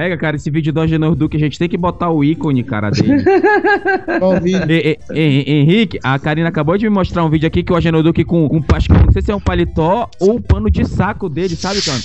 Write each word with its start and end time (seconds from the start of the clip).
É, 0.00 0.16
cara, 0.16 0.36
esse 0.36 0.48
vídeo 0.50 0.72
do 0.72 0.80
Agenor 0.80 1.14
Duque, 1.14 1.36
a 1.36 1.40
gente 1.40 1.58
tem 1.58 1.68
que 1.68 1.76
botar 1.76 2.08
o 2.10 2.24
ícone, 2.24 2.62
cara, 2.62 2.90
dele. 2.90 3.22
Qual 4.18 4.40
vídeo? 4.40 4.64
E- 4.70 4.98
e- 5.12 5.44
e- 5.46 5.52
Henrique, 5.60 5.98
a 6.02 6.18
Karina 6.18 6.48
acabou 6.48 6.78
de 6.78 6.88
me 6.88 6.94
mostrar 6.94 7.22
um 7.24 7.28
vídeo 7.28 7.46
aqui 7.46 7.62
que 7.62 7.72
o 7.72 7.76
Agenor 7.76 8.02
Duque 8.02 8.24
com, 8.24 8.48
com 8.48 8.62
acho 8.74 8.88
que 8.88 8.94
não 8.94 9.12
sei 9.12 9.20
se 9.20 9.30
é 9.30 9.36
um 9.36 9.40
paletó 9.40 10.08
ou 10.20 10.36
um 10.36 10.40
pano 10.40 10.70
de 10.70 10.86
saco 10.86 11.28
dele, 11.28 11.54
sabe, 11.54 11.82
cara? 11.82 11.98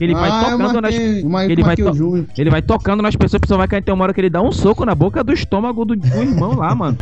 Ele 0.00 0.14
vai 0.14 0.30
Ah, 0.30 0.44
tocando 0.50 0.80
nas. 0.80 0.94
marquei, 0.94 1.22
marquei- 1.24 1.52
Ele 1.52 1.62
vai, 1.62 1.76
to- 1.76 2.26
ele 2.38 2.50
vai 2.50 2.62
tocando 2.62 3.02
nas 3.02 3.16
pessoas, 3.16 3.34
a 3.34 3.40
pessoa 3.40 3.58
vai 3.58 3.68
cair 3.68 3.82
tem 3.82 3.92
uma 3.94 4.04
hora 4.04 4.14
que 4.14 4.20
ele 4.20 4.30
dá 4.30 4.40
um 4.40 4.52
soco 4.52 4.84
na 4.84 4.94
boca 4.94 5.24
do 5.24 5.32
estômago 5.32 5.84
do, 5.84 5.96
do 5.96 6.06
irmão 6.22 6.54
lá, 6.54 6.74
mano. 6.74 6.96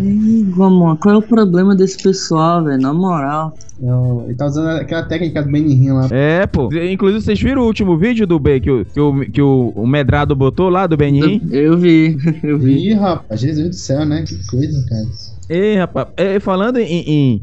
Ih, 0.00 0.44
Vamos, 0.54 0.98
qual 1.00 1.14
é 1.14 1.18
o 1.18 1.22
problema 1.22 1.74
desse 1.74 2.02
pessoal, 2.02 2.64
velho? 2.64 2.80
Na 2.80 2.92
moral. 2.92 3.54
Eu- 3.82 4.24
Ele 4.26 4.34
tá 4.34 4.46
usando 4.46 4.68
aquela 4.68 5.02
técnica 5.02 5.42
do 5.42 5.50
Beninho 5.50 5.94
lá. 5.96 6.08
É, 6.10 6.46
pô. 6.46 6.68
Inclusive, 6.72 7.20
vocês 7.22 7.40
viram 7.40 7.62
o 7.62 7.66
último 7.66 7.96
vídeo 7.98 8.26
do 8.26 8.38
B 8.38 8.60
que, 8.60 8.70
o, 8.70 8.84
que, 8.84 9.00
o, 9.00 9.30
que 9.30 9.42
o, 9.42 9.72
o 9.74 9.86
Medrado 9.86 10.36
botou 10.36 10.68
lá 10.68 10.86
do 10.86 10.96
Benin? 10.96 11.42
Eu 11.50 11.76
vi, 11.76 12.16
eu 12.42 12.58
vi. 12.58 12.90
Ih, 12.90 12.94
rapaz, 12.94 13.40
Jesus 13.40 13.68
do 13.70 13.74
céu, 13.74 14.04
né? 14.06 14.24
Que 14.26 14.36
coisa, 14.46 14.84
cara. 14.88 15.06
Ei, 15.48 15.76
rapaz, 15.76 16.06
é, 16.16 16.38
falando 16.38 16.78
em, 16.78 17.00
em, 17.08 17.42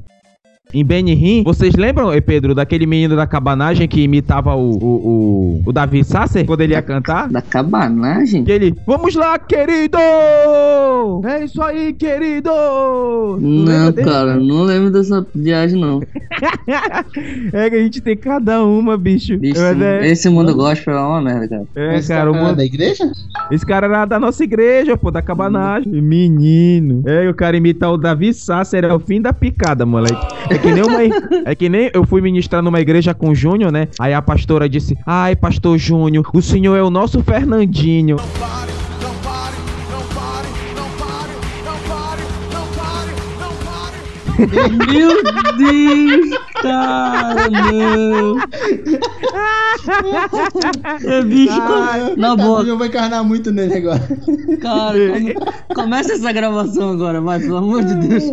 em 0.71 0.85
Benihim, 0.85 1.41
vocês 1.43 1.73
lembram, 1.75 2.13
eh, 2.13 2.21
Pedro, 2.21 2.53
daquele 2.53 2.85
menino 2.85 3.15
da 3.15 3.25
cabanagem 3.25 3.87
que 3.87 4.01
imitava 4.03 4.53
o, 4.53 4.69
o, 4.77 4.85
o, 4.85 5.61
o 5.65 5.73
Davi 5.73 6.03
Sasser 6.03 6.45
quando 6.45 6.61
ele 6.61 6.73
ia 6.73 6.81
cantar? 6.83 7.27
Da 7.27 7.41
cabanagem? 7.41 8.43
Que 8.43 8.51
ele, 8.51 8.75
vamos 8.85 9.15
lá, 9.15 9.39
querido! 9.39 9.97
É 11.25 11.43
isso 11.43 11.59
aí, 11.63 11.91
querido! 11.93 12.51
Não, 13.39 13.91
cara, 13.93 14.35
não 14.35 14.61
lembro 14.61 14.91
dessa 14.91 15.25
viagem, 15.33 15.79
não. 15.79 16.01
É 17.51 17.69
que 17.69 17.75
a 17.75 17.79
gente 17.79 17.99
tem 18.01 18.15
cada 18.15 18.63
uma, 18.63 18.95
bicho. 18.95 19.37
Bicho, 19.37 19.59
é, 19.59 20.07
esse 20.07 20.29
mundo 20.29 20.53
gospel 20.55 20.95
é 20.95 20.99
uma 21.01 21.21
merda, 21.21 21.47
cara. 21.73 21.93
é, 21.93 21.97
Esse 21.97 22.09
cara, 22.09 22.29
o 22.29 22.33
cara 22.33 22.43
é 22.43 22.47
mundo- 22.47 22.57
da 22.57 22.65
igreja? 22.65 23.11
esse 23.51 23.65
cara 23.65 23.87
era 23.87 24.05
da 24.05 24.19
nossa 24.19 24.43
igreja, 24.43 24.95
pô, 24.95 25.09
da 25.09 25.21
cabanagem. 25.21 25.91
Menino. 26.01 27.01
É, 27.07 27.27
o 27.27 27.33
cara 27.33 27.57
imitar 27.57 27.91
o 27.91 27.97
Davi 27.97 28.33
Sasser 28.33 28.83
é 28.85 28.93
o 28.93 28.99
fim 28.99 29.19
da 29.21 29.33
picada, 29.33 29.85
moleque. 29.85 30.15
Que 30.61 30.71
nem 30.71 30.83
uma. 30.83 30.99
É 31.45 31.55
que 31.55 31.69
nem 31.69 31.89
eu 31.93 32.05
fui 32.05 32.21
ministrar 32.21 32.61
numa 32.61 32.79
igreja 32.79 33.13
com 33.13 33.29
o 33.29 33.35
Júnior, 33.35 33.71
né? 33.71 33.87
Aí 33.99 34.13
a 34.13 34.21
pastora 34.21 34.67
disse: 34.67 34.97
Ai, 35.05 35.35
pastor 35.35 35.77
Júnior, 35.77 36.29
o 36.33 36.41
senhor 36.41 36.75
é 36.75 36.83
o 36.83 36.89
nosso 36.89 37.21
Fernandinho. 37.23 38.17
Meu 44.39 45.23
Deus, 45.57 46.39
cara, 46.61 47.49
não. 47.49 48.37
É 51.05 51.23
bicho, 51.23 51.53
Ah, 51.53 52.13
na 52.17 52.35
boa, 52.35 52.61
Eu 52.63 52.77
vou 52.77 52.85
encarnar 52.87 53.23
muito 53.23 53.51
nele 53.51 53.75
agora. 53.75 54.01
cara, 54.61 54.97
come- 55.13 55.35
começa 55.75 56.13
essa 56.13 56.31
gravação 56.31 56.89
agora, 56.91 57.21
vai, 57.21 57.39
pelo 57.39 57.57
amor 57.57 57.83
de 57.83 57.95
Deus. 57.95 58.23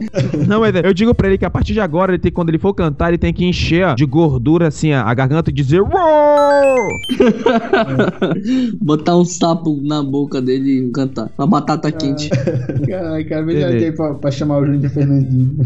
Não, 0.46 0.60
mas 0.60 0.74
eu 0.74 0.94
digo 0.94 1.14
pra 1.14 1.28
ele 1.28 1.38
que 1.38 1.44
a 1.44 1.50
partir 1.50 1.72
de 1.72 1.80
agora, 1.80 2.12
ele 2.12 2.18
tem, 2.18 2.32
quando 2.32 2.48
ele 2.50 2.58
for 2.58 2.74
cantar, 2.74 3.08
ele 3.08 3.18
tem 3.18 3.32
que 3.32 3.44
encher 3.44 3.94
de 3.94 4.04
gordura 4.06 4.68
assim 4.68 4.92
a, 4.92 5.12
garganta 5.14 5.50
e 5.50 5.52
dizer. 5.52 5.80
"Uou!" 5.80 5.90
Botar 8.80 9.16
um 9.16 9.24
sapo 9.24 9.80
na 9.82 10.02
boca 10.02 10.40
dele 10.40 10.86
e 10.86 10.90
cantar. 10.90 11.30
Uma 11.38 11.46
batata 11.46 11.90
quente. 11.90 12.28
Caralho, 12.88 13.28
cara, 13.28 13.42
veja 13.44 13.66
Beleza. 13.68 13.86
aí 13.86 13.92
pra, 13.92 14.14
pra 14.14 14.30
chamar 14.30 14.58
o 14.58 14.66
Júnior 14.66 14.90
Fernandinho. 14.90 15.56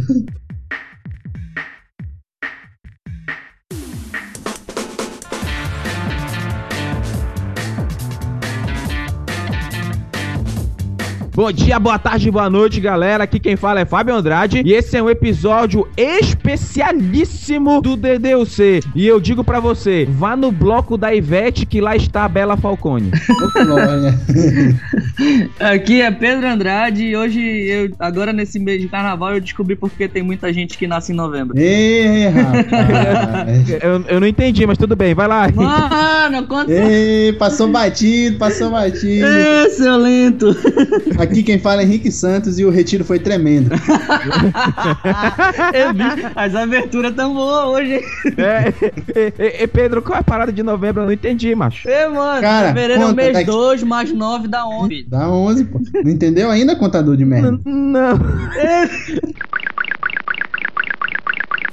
Bom 11.40 11.50
dia, 11.50 11.78
boa 11.78 11.98
tarde, 11.98 12.30
boa 12.30 12.50
noite, 12.50 12.82
galera. 12.82 13.24
Aqui 13.24 13.40
quem 13.40 13.56
fala 13.56 13.80
é 13.80 13.86
Fábio 13.86 14.14
Andrade 14.14 14.60
e 14.62 14.74
esse 14.74 14.94
é 14.94 15.02
um 15.02 15.08
episódio 15.08 15.88
especialíssimo 15.96 17.80
do 17.80 17.96
DDUC. 17.96 18.82
E 18.94 19.06
eu 19.06 19.18
digo 19.18 19.42
pra 19.42 19.58
você, 19.58 20.04
vá 20.04 20.36
no 20.36 20.52
bloco 20.52 20.98
da 20.98 21.14
Ivete 21.14 21.64
que 21.64 21.80
lá 21.80 21.96
está 21.96 22.26
a 22.26 22.28
Bela 22.28 22.58
Falcone. 22.58 23.10
Aqui 25.58 26.02
é 26.02 26.10
Pedro 26.10 26.46
Andrade 26.46 27.04
e 27.04 27.16
hoje, 27.16 27.40
eu, 27.40 27.90
agora 27.98 28.34
nesse 28.34 28.58
mês 28.58 28.82
de 28.82 28.88
carnaval, 28.88 29.32
eu 29.32 29.40
descobri 29.40 29.74
porque 29.74 30.08
tem 30.08 30.22
muita 30.22 30.52
gente 30.52 30.76
que 30.76 30.86
nasce 30.86 31.12
em 31.12 31.16
novembro. 31.16 31.58
Ei, 31.58 32.28
rapaz. 32.28 33.70
eu, 33.82 34.04
eu 34.08 34.20
não 34.20 34.26
entendi, 34.26 34.66
mas 34.66 34.76
tudo 34.76 34.94
bem, 34.94 35.14
vai 35.14 35.26
lá. 35.26 35.48
Mano, 35.50 36.46
quanto. 36.46 36.70
Ei, 36.70 37.32
passou 37.32 37.68
batido, 37.68 38.36
passou 38.36 38.70
batido. 38.70 39.26
Ê, 39.26 39.70
seu 39.70 39.96
lento! 39.96 40.54
Aqui 41.18 41.29
quem 41.42 41.58
fala 41.58 41.82
é 41.82 41.84
Henrique 41.84 42.10
Santos 42.10 42.58
e 42.58 42.64
o 42.64 42.70
retiro 42.70 43.04
foi 43.04 43.18
tremendo. 43.18 43.70
Eu 45.72 45.94
vi, 45.94 46.02
as 46.34 46.54
aberturas 46.54 47.14
tão 47.14 47.34
boas 47.34 47.64
hoje. 47.66 47.94
hein? 47.94 48.02
É, 48.36 48.72
é, 49.14 49.32
é, 49.38 49.62
é, 49.64 49.66
Pedro, 49.66 50.02
qual 50.02 50.16
é 50.16 50.20
a 50.20 50.24
parada 50.24 50.52
de 50.52 50.62
novembro? 50.62 51.02
Eu 51.02 51.06
não 51.06 51.12
entendi, 51.12 51.54
macho. 51.54 51.88
Ê, 51.88 52.06
mano, 52.08 52.40
Cara, 52.40 52.68
fevereiro 52.68 53.02
é 53.02 53.04
o 53.04 53.08
conta, 53.08 53.14
mês 53.22 53.32
tá 53.32 53.38
aqui. 53.40 53.50
2 53.50 53.82
mais 53.82 54.12
9 54.12 54.48
dá 54.48 54.66
11. 54.66 55.06
Dá 55.08 55.28
11, 55.30 55.64
pô. 55.64 55.80
Não 56.04 56.10
entendeu 56.10 56.50
ainda, 56.50 56.76
contador 56.76 57.16
de 57.16 57.24
merda? 57.24 57.58
Não. 57.64 58.18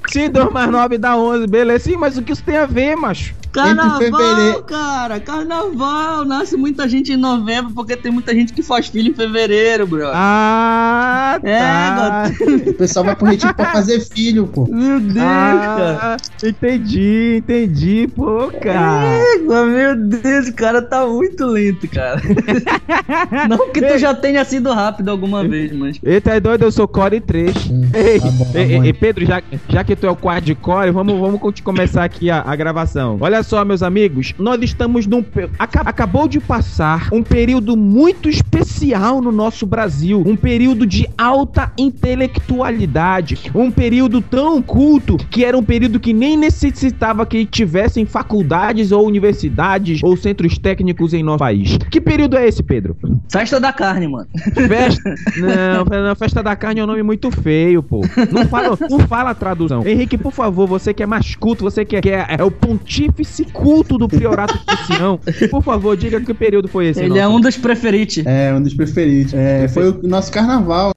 Se 0.09 0.29
2 0.29 0.51
mais 0.53 0.71
9 0.71 0.97
dá 0.97 1.17
11, 1.17 1.47
beleza. 1.47 1.85
Sim, 1.85 1.97
mas 1.97 2.17
o 2.17 2.21
que 2.21 2.31
isso 2.31 2.43
tem 2.43 2.57
a 2.57 2.65
ver, 2.65 2.95
macho? 2.95 3.35
Carnaval, 3.63 3.97
fevereiro- 3.99 4.63
cara, 4.63 5.19
carnaval. 5.19 6.25
Nasce 6.25 6.55
muita 6.57 6.87
gente 6.87 7.11
em 7.13 7.17
novembro 7.17 7.71
porque 7.73 7.95
tem 7.95 8.11
muita 8.11 8.33
gente 8.33 8.53
que 8.53 8.61
faz 8.63 8.87
filho 8.87 9.11
em 9.11 9.13
fevereiro, 9.13 9.85
bro. 9.87 10.07
Ah, 10.13 11.39
É, 11.43 11.59
tá. 11.59 12.23
O 12.69 12.73
pessoal 12.73 13.05
vai 13.05 13.15
pro 13.15 13.25
retiro 13.27 13.53
pra 13.53 13.71
fazer 13.71 13.99
filho, 14.01 14.47
pô. 14.47 14.67
Meu 14.69 14.99
Deus, 14.99 15.15
cara. 15.15 15.97
Ah, 16.01 16.17
entendi, 16.43 17.37
entendi, 17.37 18.07
pô, 18.15 18.51
cara. 18.61 19.19
Meu 19.65 19.95
Deus, 19.95 20.47
o 20.47 20.53
cara 20.53 20.81
tá 20.81 21.05
muito 21.05 21.45
lento, 21.45 21.87
cara. 21.87 22.21
Não 23.49 23.71
que 23.71 23.81
tu 23.81 23.97
já 23.97 24.13
tenha 24.13 24.43
sido 24.45 24.71
rápido 24.71 25.09
alguma 25.09 25.47
vez, 25.47 25.71
mas. 25.75 25.99
Eita, 26.03 26.31
é 26.33 26.39
doido, 26.39 26.63
eu 26.63 26.71
sou 26.71 26.87
Core 26.87 27.19
3. 27.19 27.55
Ei, 27.93 28.19
Tá 28.19 28.27
bom, 28.31 28.45
tá 28.51 28.59
ei, 28.59 28.77
ei, 28.87 28.93
Pedro, 28.93 29.25
já, 29.25 29.41
já 29.69 29.83
que 29.83 29.95
tu 29.95 30.05
é 30.07 30.09
o 30.11 30.15
quadcore, 30.15 30.91
vamos, 30.91 31.19
vamos 31.19 31.39
conti- 31.39 31.61
começar 31.63 32.03
aqui 32.03 32.29
a, 32.29 32.41
a 32.45 32.55
gravação. 32.55 33.17
Olha 33.19 33.43
só, 33.47 33.63
meus 33.63 33.81
amigos, 33.81 34.33
nós 34.37 34.61
estamos 34.61 35.07
num. 35.07 35.23
acabou 35.57 36.27
de 36.27 36.39
passar 36.39 37.07
um 37.13 37.23
período 37.23 37.77
muito 37.77 38.29
especial 38.29 39.21
no 39.21 39.31
nosso 39.31 39.65
Brasil. 39.65 40.21
Um 40.25 40.35
período 40.35 40.85
de 40.85 41.07
alta 41.17 41.71
intelectualidade. 41.77 43.49
Um 43.55 43.71
período 43.71 44.21
tão 44.21 44.61
culto 44.61 45.15
que 45.15 45.45
era 45.45 45.57
um 45.57 45.63
período 45.63 45.97
que 45.99 46.11
nem 46.11 46.35
necessitava 46.35 47.25
que 47.25 47.45
tivessem 47.45 48.05
faculdades 48.05 48.91
ou 48.91 49.07
universidades 49.07 50.03
ou 50.03 50.17
centros 50.17 50.57
técnicos 50.57 51.13
em 51.13 51.23
nosso 51.23 51.39
país. 51.39 51.77
Que 51.89 52.01
período 52.01 52.37
é 52.37 52.47
esse, 52.47 52.61
Pedro? 52.61 52.97
Festa 53.29 53.59
da 53.59 53.71
carne, 53.71 54.07
mano. 54.09 54.27
Festa. 54.67 55.15
Não, 55.37 55.85
não, 56.03 56.15
festa 56.15 56.43
da 56.43 56.55
carne 56.55 56.81
é 56.81 56.83
um 56.83 56.87
nome 56.87 57.03
muito 57.03 57.31
feio, 57.31 57.81
pô. 57.81 58.01
Não 58.31 58.45
fala, 58.47 58.77
não 58.89 58.99
fala 58.99 59.29
a 59.29 59.35
tradução. 59.35 59.87
Henrique, 59.87 60.17
por 60.17 60.33
favor, 60.33 60.67
você 60.67 60.93
que 60.93 61.01
é 61.01 61.05
mais 61.05 61.35
culto, 61.35 61.63
você 61.63 61.85
que 61.85 61.95
é, 61.95 62.01
que 62.01 62.09
é, 62.09 62.25
é 62.37 62.43
o 62.43 62.51
pontífice 62.51 63.36
culto 63.45 63.97
do 63.97 64.07
priorato 64.07 64.57
de 64.57 64.95
Sião, 64.95 65.19
por 65.49 65.63
favor, 65.63 65.95
diga 65.95 66.19
que 66.21 66.33
período 66.33 66.67
foi 66.67 66.87
esse. 66.87 67.03
Ele 67.03 67.19
é 67.19 67.27
um 67.27 67.39
dos 67.39 67.57
preferidos. 67.57 68.25
É, 68.25 68.53
um 68.53 68.61
dos 68.61 68.73
preferidos. 68.73 69.33
É, 69.33 69.67
foi 69.67 69.89
o 69.89 70.07
nosso 70.07 70.31
carnaval. 70.31 70.93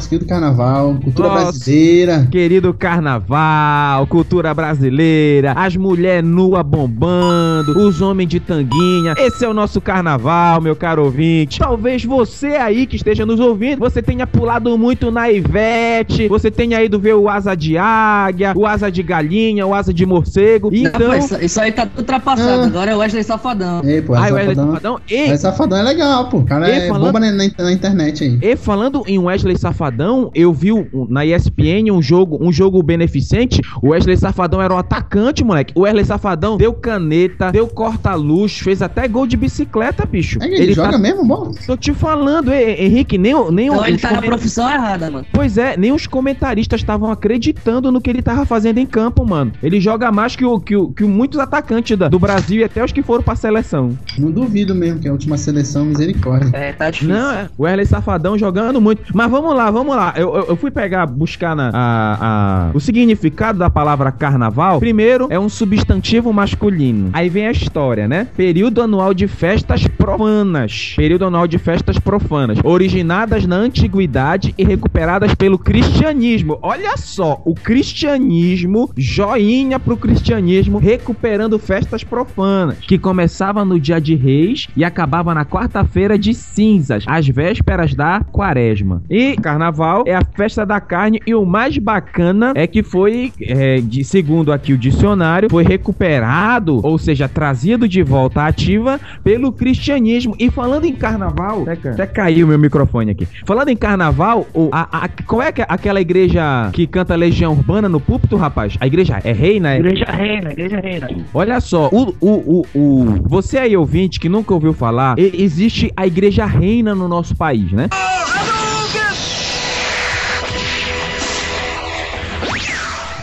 Nosso 0.00 0.08
querido 0.08 0.26
carnaval, 0.26 0.94
cultura 1.04 1.28
Nossa. 1.28 1.42
brasileira. 1.42 2.26
Querido 2.30 2.72
carnaval, 2.72 4.06
cultura 4.06 4.54
brasileira, 4.54 5.52
as 5.54 5.76
mulheres 5.76 6.26
nuas 6.26 6.64
bombando, 6.64 7.78
os 7.86 8.00
homens 8.00 8.30
de 8.30 8.40
tanguinha. 8.40 9.12
Esse 9.18 9.44
é 9.44 9.48
o 9.48 9.52
nosso 9.52 9.78
carnaval, 9.78 10.58
meu 10.62 10.74
caro 10.74 11.04
ouvinte. 11.04 11.58
Talvez 11.58 12.02
você 12.02 12.56
aí 12.56 12.86
que 12.86 12.96
esteja 12.96 13.26
nos 13.26 13.38
ouvindo, 13.40 13.78
você 13.80 14.00
tenha 14.00 14.26
pulado 14.26 14.76
muito 14.78 15.10
na 15.10 15.30
Ivete, 15.30 16.28
você 16.28 16.50
tenha 16.50 16.82
ido 16.82 16.98
ver 16.98 17.14
o 17.16 17.28
asa 17.28 17.54
de 17.54 17.76
águia, 17.76 18.54
o 18.56 18.64
asa 18.66 18.90
de 18.90 19.02
galinha, 19.02 19.66
o 19.66 19.74
asa 19.74 19.92
de 19.92 20.06
morcego. 20.06 20.70
Não, 20.70 20.78
Então. 20.78 21.10
pô, 21.10 21.14
isso, 21.14 21.44
isso 21.44 21.60
aí 21.60 21.72
tá 21.72 21.86
ultrapassado. 21.94 22.62
Ah. 22.62 22.66
Agora 22.68 22.90
é 22.92 22.96
o 22.96 23.00
Wesley 23.00 23.22
Safadão. 23.22 23.82
Ei, 23.84 24.00
pô, 24.00 24.14
Ai, 24.14 24.24
essa 24.28 24.34
Wesley 24.34 24.54
safadão, 24.54 24.74
Safadão. 24.76 25.00
Ei, 25.10 25.28
essa 25.28 25.50
safadão 25.50 25.76
é 25.78 25.82
legal, 25.82 26.28
pô. 26.30 26.38
O 26.38 26.44
cara 26.46 26.70
Ei, 26.70 26.76
é 26.84 26.88
falando- 26.88 27.04
bomba 27.04 27.20
na, 27.20 27.30
na- 27.32 27.50
na 27.58 27.72
internet 27.72 28.24
aí. 28.24 28.38
E 28.40 28.56
falando 28.56 29.02
em 29.06 29.18
Wesley 29.18 29.58
Safadão, 29.58 29.89
Safadão, 29.94 30.30
eu 30.34 30.52
vi 30.52 30.70
na 31.08 31.26
ESPN 31.26 31.90
um 31.92 32.00
jogo, 32.00 32.38
um 32.40 32.52
jogo 32.52 32.80
beneficente. 32.82 33.60
O 33.82 33.88
Wesley 33.90 34.16
Safadão 34.16 34.62
era 34.62 34.72
um 34.72 34.78
atacante, 34.78 35.42
moleque. 35.42 35.72
O 35.76 35.80
Wesley 35.80 36.04
Safadão 36.04 36.56
deu 36.56 36.72
caneta, 36.72 37.50
deu 37.50 37.66
corta-luz, 37.66 38.58
fez 38.60 38.80
até 38.82 39.08
gol 39.08 39.26
de 39.26 39.36
bicicleta, 39.36 40.06
bicho. 40.06 40.38
É 40.42 40.48
que 40.48 40.54
ele, 40.54 40.72
joga 40.74 40.92
tá- 40.92 40.98
mesmo 40.98 41.26
bola? 41.26 41.50
Tô 41.66 41.76
te 41.76 41.92
falando, 41.92 42.52
Hen- 42.52 42.76
Henrique, 42.84 43.18
nem, 43.18 43.34
nem 43.50 43.66
Então 43.66 43.84
ele 43.86 43.98
tá 43.98 44.10
na 44.10 44.14
comen- 44.16 44.30
profissão 44.30 44.70
errada, 44.70 45.10
mano. 45.10 45.26
Pois 45.32 45.58
é, 45.58 45.76
nem 45.76 45.90
os 45.92 46.06
comentaristas 46.06 46.80
estavam 46.80 47.10
acreditando 47.10 47.90
no 47.90 48.00
que 48.00 48.08
ele 48.10 48.22
tava 48.22 48.46
fazendo 48.46 48.78
em 48.78 48.86
campo, 48.86 49.26
mano. 49.26 49.52
Ele 49.62 49.80
joga 49.80 50.12
mais 50.12 50.36
que, 50.36 50.44
o, 50.44 50.60
que, 50.60 50.76
o- 50.76 50.90
que 50.92 51.02
muitos 51.04 51.38
atacantes 51.40 51.98
da- 51.98 52.08
do 52.08 52.18
Brasil 52.18 52.60
e 52.60 52.64
até 52.64 52.84
os 52.84 52.92
que 52.92 53.02
foram 53.02 53.22
pra 53.24 53.34
seleção. 53.34 53.98
Não 54.16 54.30
duvido 54.30 54.72
mesmo 54.74 55.00
que 55.00 55.08
a 55.08 55.12
última 55.12 55.36
seleção, 55.36 55.84
misericórdia. 55.84 56.50
É, 56.56 56.72
tá 56.72 56.90
difícil. 56.90 57.12
Não, 57.14 57.32
é. 57.32 57.48
O 57.58 57.64
Wesley 57.64 57.86
Safadão 57.86 58.38
jogando 58.38 58.80
muito. 58.80 59.02
Mas 59.14 59.30
vamos 59.30 59.54
lá, 59.54 59.70
vamos 59.70 59.79
lá. 59.88 60.12
Eu, 60.16 60.34
eu, 60.36 60.44
eu 60.50 60.56
fui 60.56 60.70
pegar, 60.70 61.06
buscar 61.06 61.54
na, 61.56 61.70
a- 61.72 62.18
a- 62.20 62.70
o 62.74 62.80
significado 62.80 63.58
da 63.58 63.70
palavra 63.70 64.10
carnaval. 64.12 64.78
Primeiro, 64.80 65.26
é 65.30 65.38
um 65.38 65.48
substantivo 65.48 66.32
masculino. 66.32 67.10
Aí 67.12 67.28
vem 67.28 67.46
a 67.46 67.50
história, 67.50 68.06
né? 68.08 68.26
Período 68.36 68.82
anual 68.82 69.14
de 69.14 69.26
festas 69.26 69.86
profanas. 69.86 70.94
Período 70.96 71.26
anual 71.26 71.46
de 71.46 71.58
festas 71.58 71.98
profanas. 71.98 72.58
Originadas 72.64 73.46
na 73.46 73.56
antiguidade 73.56 74.54
e 74.58 74.64
recuperadas 74.64 75.34
pelo 75.34 75.58
cristianismo. 75.58 76.58
Olha 76.62 76.96
só, 76.96 77.40
o 77.44 77.54
cristianismo, 77.54 78.90
joinha 78.96 79.78
pro 79.78 79.96
cristianismo, 79.96 80.78
recuperando 80.78 81.58
festas 81.58 82.02
profanas. 82.04 82.78
Que 82.80 82.98
começava 82.98 83.64
no 83.64 83.78
dia 83.78 84.00
de 84.00 84.14
reis 84.14 84.66
e 84.76 84.84
acabava 84.84 85.34
na 85.34 85.44
quarta-feira 85.44 86.18
de 86.18 86.34
cinzas, 86.34 87.04
às 87.06 87.26
vésperas 87.28 87.94
da 87.94 88.20
quaresma. 88.32 89.02
E 89.08 89.36
carnaval 89.36 89.69
é 90.06 90.14
a 90.14 90.22
festa 90.36 90.64
da 90.66 90.80
carne 90.80 91.20
e 91.26 91.34
o 91.34 91.44
mais 91.44 91.76
bacana 91.78 92.52
é 92.54 92.66
que 92.66 92.82
foi, 92.82 93.32
é, 93.40 93.80
de, 93.80 94.04
segundo 94.04 94.52
aqui 94.52 94.72
o 94.72 94.78
dicionário, 94.78 95.48
foi 95.50 95.64
recuperado, 95.64 96.80
ou 96.84 96.98
seja, 96.98 97.28
trazido 97.28 97.88
de 97.88 98.02
volta 98.02 98.42
à 98.42 98.46
ativa 98.48 99.00
pelo 99.22 99.52
cristianismo. 99.52 100.34
E 100.38 100.50
falando 100.50 100.84
em 100.84 100.94
carnaval, 100.94 101.64
até, 101.68 101.90
até 101.90 102.06
caiu 102.06 102.46
meu 102.46 102.58
microfone 102.58 103.10
aqui. 103.10 103.26
Falando 103.44 103.68
em 103.68 103.76
carnaval, 103.76 104.46
o, 104.54 104.68
a, 104.72 105.04
a- 105.04 105.08
qual 105.26 105.42
é 105.42 105.52
que- 105.52 105.64
aquela 105.68 106.00
igreja 106.00 106.70
que 106.72 106.86
canta 106.86 107.14
Legião 107.14 107.52
Urbana 107.52 107.88
no 107.88 108.00
púlpito, 108.00 108.36
rapaz? 108.36 108.76
A 108.80 108.86
igreja 108.86 109.20
é 109.24 109.32
reina? 109.32 109.74
É? 109.74 109.78
Igreja 109.78 110.04
reina, 110.06 110.52
igreja 110.52 110.80
reina. 110.80 111.08
Olha 111.32 111.60
só, 111.60 111.88
o, 111.92 112.14
o, 112.20 112.30
o, 112.30 112.66
o- 112.74 113.04
você 113.28 113.58
aí 113.58 113.76
ouvinte 113.76 114.18
que 114.18 114.28
nunca 114.28 114.52
ouviu 114.54 114.72
falar, 114.72 115.14
existe 115.18 115.92
a 115.96 116.06
igreja 116.06 116.44
reina 116.44 116.94
no 116.94 117.08
nosso 117.08 117.36
país, 117.36 117.70
né? 117.72 117.88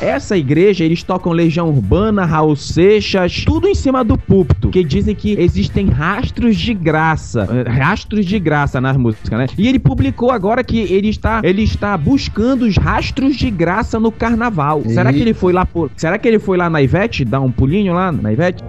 Essa 0.01 0.37
igreja, 0.37 0.83
eles 0.83 1.01
tocam 1.01 1.31
Legião 1.31 1.69
Urbana, 1.69 2.23
Raul 2.23 2.55
Seixas, 2.55 3.43
tudo 3.43 3.67
em 3.67 3.73
cima 3.73 4.03
do 4.03 4.17
púlpito, 4.17 4.69
que 4.69 4.83
dizem 4.83 5.15
que 5.15 5.33
existem 5.39 5.87
rastros 5.87 6.55
de 6.55 6.73
graça, 6.73 7.47
eh, 7.49 7.69
rastros 7.69 8.25
de 8.25 8.37
graça 8.39 8.79
nas 8.79 8.95
músicas, 8.95 9.39
né? 9.39 9.47
E 9.57 9.67
ele 9.67 9.79
publicou 9.79 10.31
agora 10.31 10.63
que 10.63 10.79
ele 10.79 11.09
está, 11.09 11.41
ele 11.43 11.63
está 11.63 11.97
buscando 11.97 12.63
os 12.63 12.77
rastros 12.77 13.35
de 13.35 13.49
graça 13.49 13.99
no 13.99 14.11
carnaval. 14.11 14.83
Será 14.85 15.11
que 15.11 15.19
ele 15.19 15.33
foi 15.33 15.51
lá 15.51 15.65
por, 15.65 15.89
será 15.95 16.17
que 16.17 16.27
ele 16.27 16.39
foi 16.39 16.57
lá 16.57 16.69
na 16.69 16.81
Ivete, 16.81 17.25
dar 17.25 17.41
um 17.41 17.51
pulinho 17.51 17.93
lá 17.93 18.11
na 18.11 18.31
Ivete? 18.31 18.63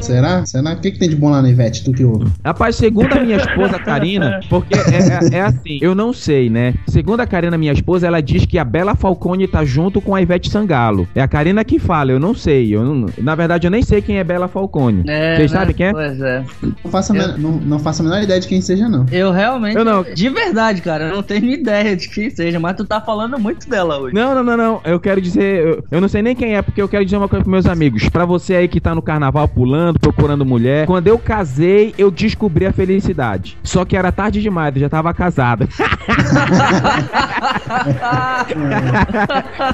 Será? 0.00 0.44
Será? 0.46 0.72
O 0.72 0.76
que, 0.80 0.90
que 0.92 0.98
tem 0.98 1.08
de 1.08 1.16
bom 1.16 1.30
lá 1.30 1.42
na 1.42 1.50
Ivete, 1.50 1.84
tu 1.84 1.92
que 1.92 2.04
ouve? 2.04 2.26
Rapaz, 2.44 2.76
segundo 2.76 3.12
a 3.12 3.20
minha 3.20 3.36
esposa 3.36 3.78
Karina, 3.78 4.40
porque 4.48 4.74
é, 4.74 5.34
é- 5.34 5.38
é 5.38 5.40
assim, 5.42 5.78
eu 5.80 5.94
não 5.94 6.12
sei, 6.12 6.48
né? 6.48 6.74
Segundo 6.86 7.20
a 7.20 7.26
Karina, 7.26 7.58
minha 7.58 7.72
esposa, 7.72 8.06
ela 8.06 8.20
diz 8.22 8.44
que 8.46 8.58
a 8.58 8.64
Bela 8.64 8.94
Falcone 8.94 9.46
tá 9.48 9.64
junto 9.64 10.00
com 10.00 10.14
a 10.14 10.22
Ivete 10.22 10.50
Sangalo. 10.50 11.06
É 11.14 11.20
a 11.20 11.28
Karina 11.28 11.64
que 11.64 11.78
fala, 11.78 12.12
eu 12.12 12.20
não 12.20 12.34
sei. 12.34 12.74
Eu 12.74 12.84
não- 12.84 13.06
na 13.18 13.34
verdade, 13.34 13.66
eu 13.66 13.70
nem 13.70 13.82
sei 13.82 14.00
quem 14.00 14.18
é 14.18 14.24
Bela 14.24 14.48
Falcone. 14.48 15.02
É, 15.06 15.36
Vocês 15.36 15.52
né? 15.52 15.58
sabem 15.58 15.74
quem 15.74 15.86
é? 15.86 15.92
Pois 15.92 16.20
é. 16.20 16.44
Não 16.62 16.90
faço, 16.90 17.12
a 17.12 17.16
Eu- 17.16 17.38
não, 17.38 17.50
não 17.52 17.78
faço 17.78 18.02
a 18.02 18.04
menor 18.04 18.22
ideia 18.22 18.40
de 18.40 18.48
quem 18.48 18.60
seja, 18.60 18.88
não. 18.88 19.06
Eu 19.10 19.30
realmente. 19.30 19.76
Eu 19.76 19.84
não. 19.84 20.02
De 20.02 20.28
verdade, 20.28 20.80
cara, 20.82 21.04
eu 21.08 21.14
não 21.16 21.22
tenho 21.22 21.46
ideia 21.50 21.96
de 21.96 22.08
quem 22.08 22.30
seja, 22.30 22.58
mas 22.60 22.76
tu 22.76 22.84
tá 22.84 23.00
falando 23.00 23.38
muito 23.38 23.68
dela 23.68 23.98
hoje. 23.98 24.14
Não, 24.14 24.34
não, 24.34 24.42
não, 24.44 24.56
não. 24.56 24.80
Eu 24.84 24.98
quero 25.00 25.20
dizer. 25.20 25.66
Eu, 25.66 25.84
eu 25.90 26.00
não 26.00 26.08
sei 26.08 26.22
nem 26.22 26.34
quem 26.34 26.54
é, 26.56 26.62
porque 26.62 26.80
eu 26.80 26.88
quero 26.88 27.04
dizer 27.04 27.16
uma 27.16 27.28
coisa 27.28 27.42
pros 27.44 27.52
meus 27.52 27.66
amigos. 27.66 28.08
Pra 28.08 28.24
você 28.24 28.54
aí 28.54 28.68
que 28.68 28.80
tá 28.80 28.94
no 28.94 29.02
carnaval 29.02 29.46
pulando, 29.48 29.81
procurando 30.00 30.44
mulher. 30.44 30.86
Quando 30.86 31.06
eu 31.08 31.18
casei, 31.18 31.94
eu 31.98 32.10
descobri 32.10 32.66
a 32.66 32.72
felicidade. 32.72 33.56
Só 33.62 33.84
que 33.84 33.96
era 33.96 34.10
tarde 34.12 34.40
demais, 34.40 34.74
eu 34.74 34.80
já 34.80 34.88
tava 34.88 35.12
casada. 35.14 35.68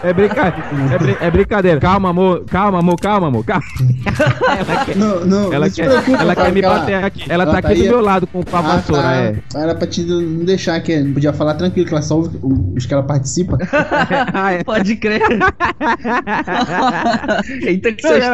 é, 0.02 0.12
brinca... 0.12 0.54
é, 0.92 0.98
brin- 0.98 1.16
é 1.20 1.30
brincadeira. 1.30 1.80
Calma, 1.80 2.10
amor. 2.10 2.44
Calma, 2.46 2.78
amor. 2.78 2.96
Calma, 3.00 3.28
amor. 3.28 3.44
Calma. 3.44 3.62
ela 4.58 4.84
quer, 4.84 4.96
Não, 4.96 5.24
não, 5.24 5.52
ela 5.52 5.70
quer, 5.70 5.88
preocupa, 5.88 6.22
ela 6.22 6.34
quer 6.36 6.52
me 6.52 6.62
bater 6.62 7.04
aqui. 7.04 7.24
Ela, 7.28 7.44
ela 7.44 7.46
tá 7.54 7.62
tá 7.62 7.68
aqui 7.68 7.82
do 7.82 7.88
meu 7.88 8.00
lado 8.00 8.26
com 8.26 8.40
a 8.40 8.58
Ah, 8.58 8.62
vassoura, 8.62 9.02
tá. 9.02 9.14
é. 9.14 9.36
Era 9.54 9.74
pra 9.74 9.86
te 9.86 10.02
não 10.02 10.44
deixar, 10.44 10.80
que 10.80 10.96
não 11.00 11.12
podia 11.12 11.32
falar 11.32 11.54
tranquilo, 11.54 11.86
que 11.86 11.92
ela 11.94 12.02
só 12.02 12.16
ouve 12.16 12.38
o- 12.42 12.74
os 12.76 12.86
que 12.86 12.92
ela 12.94 13.02
participa. 13.02 13.58
Ah, 14.32 14.52
é. 14.52 14.64
Pode 14.64 14.96
crer. 14.96 15.20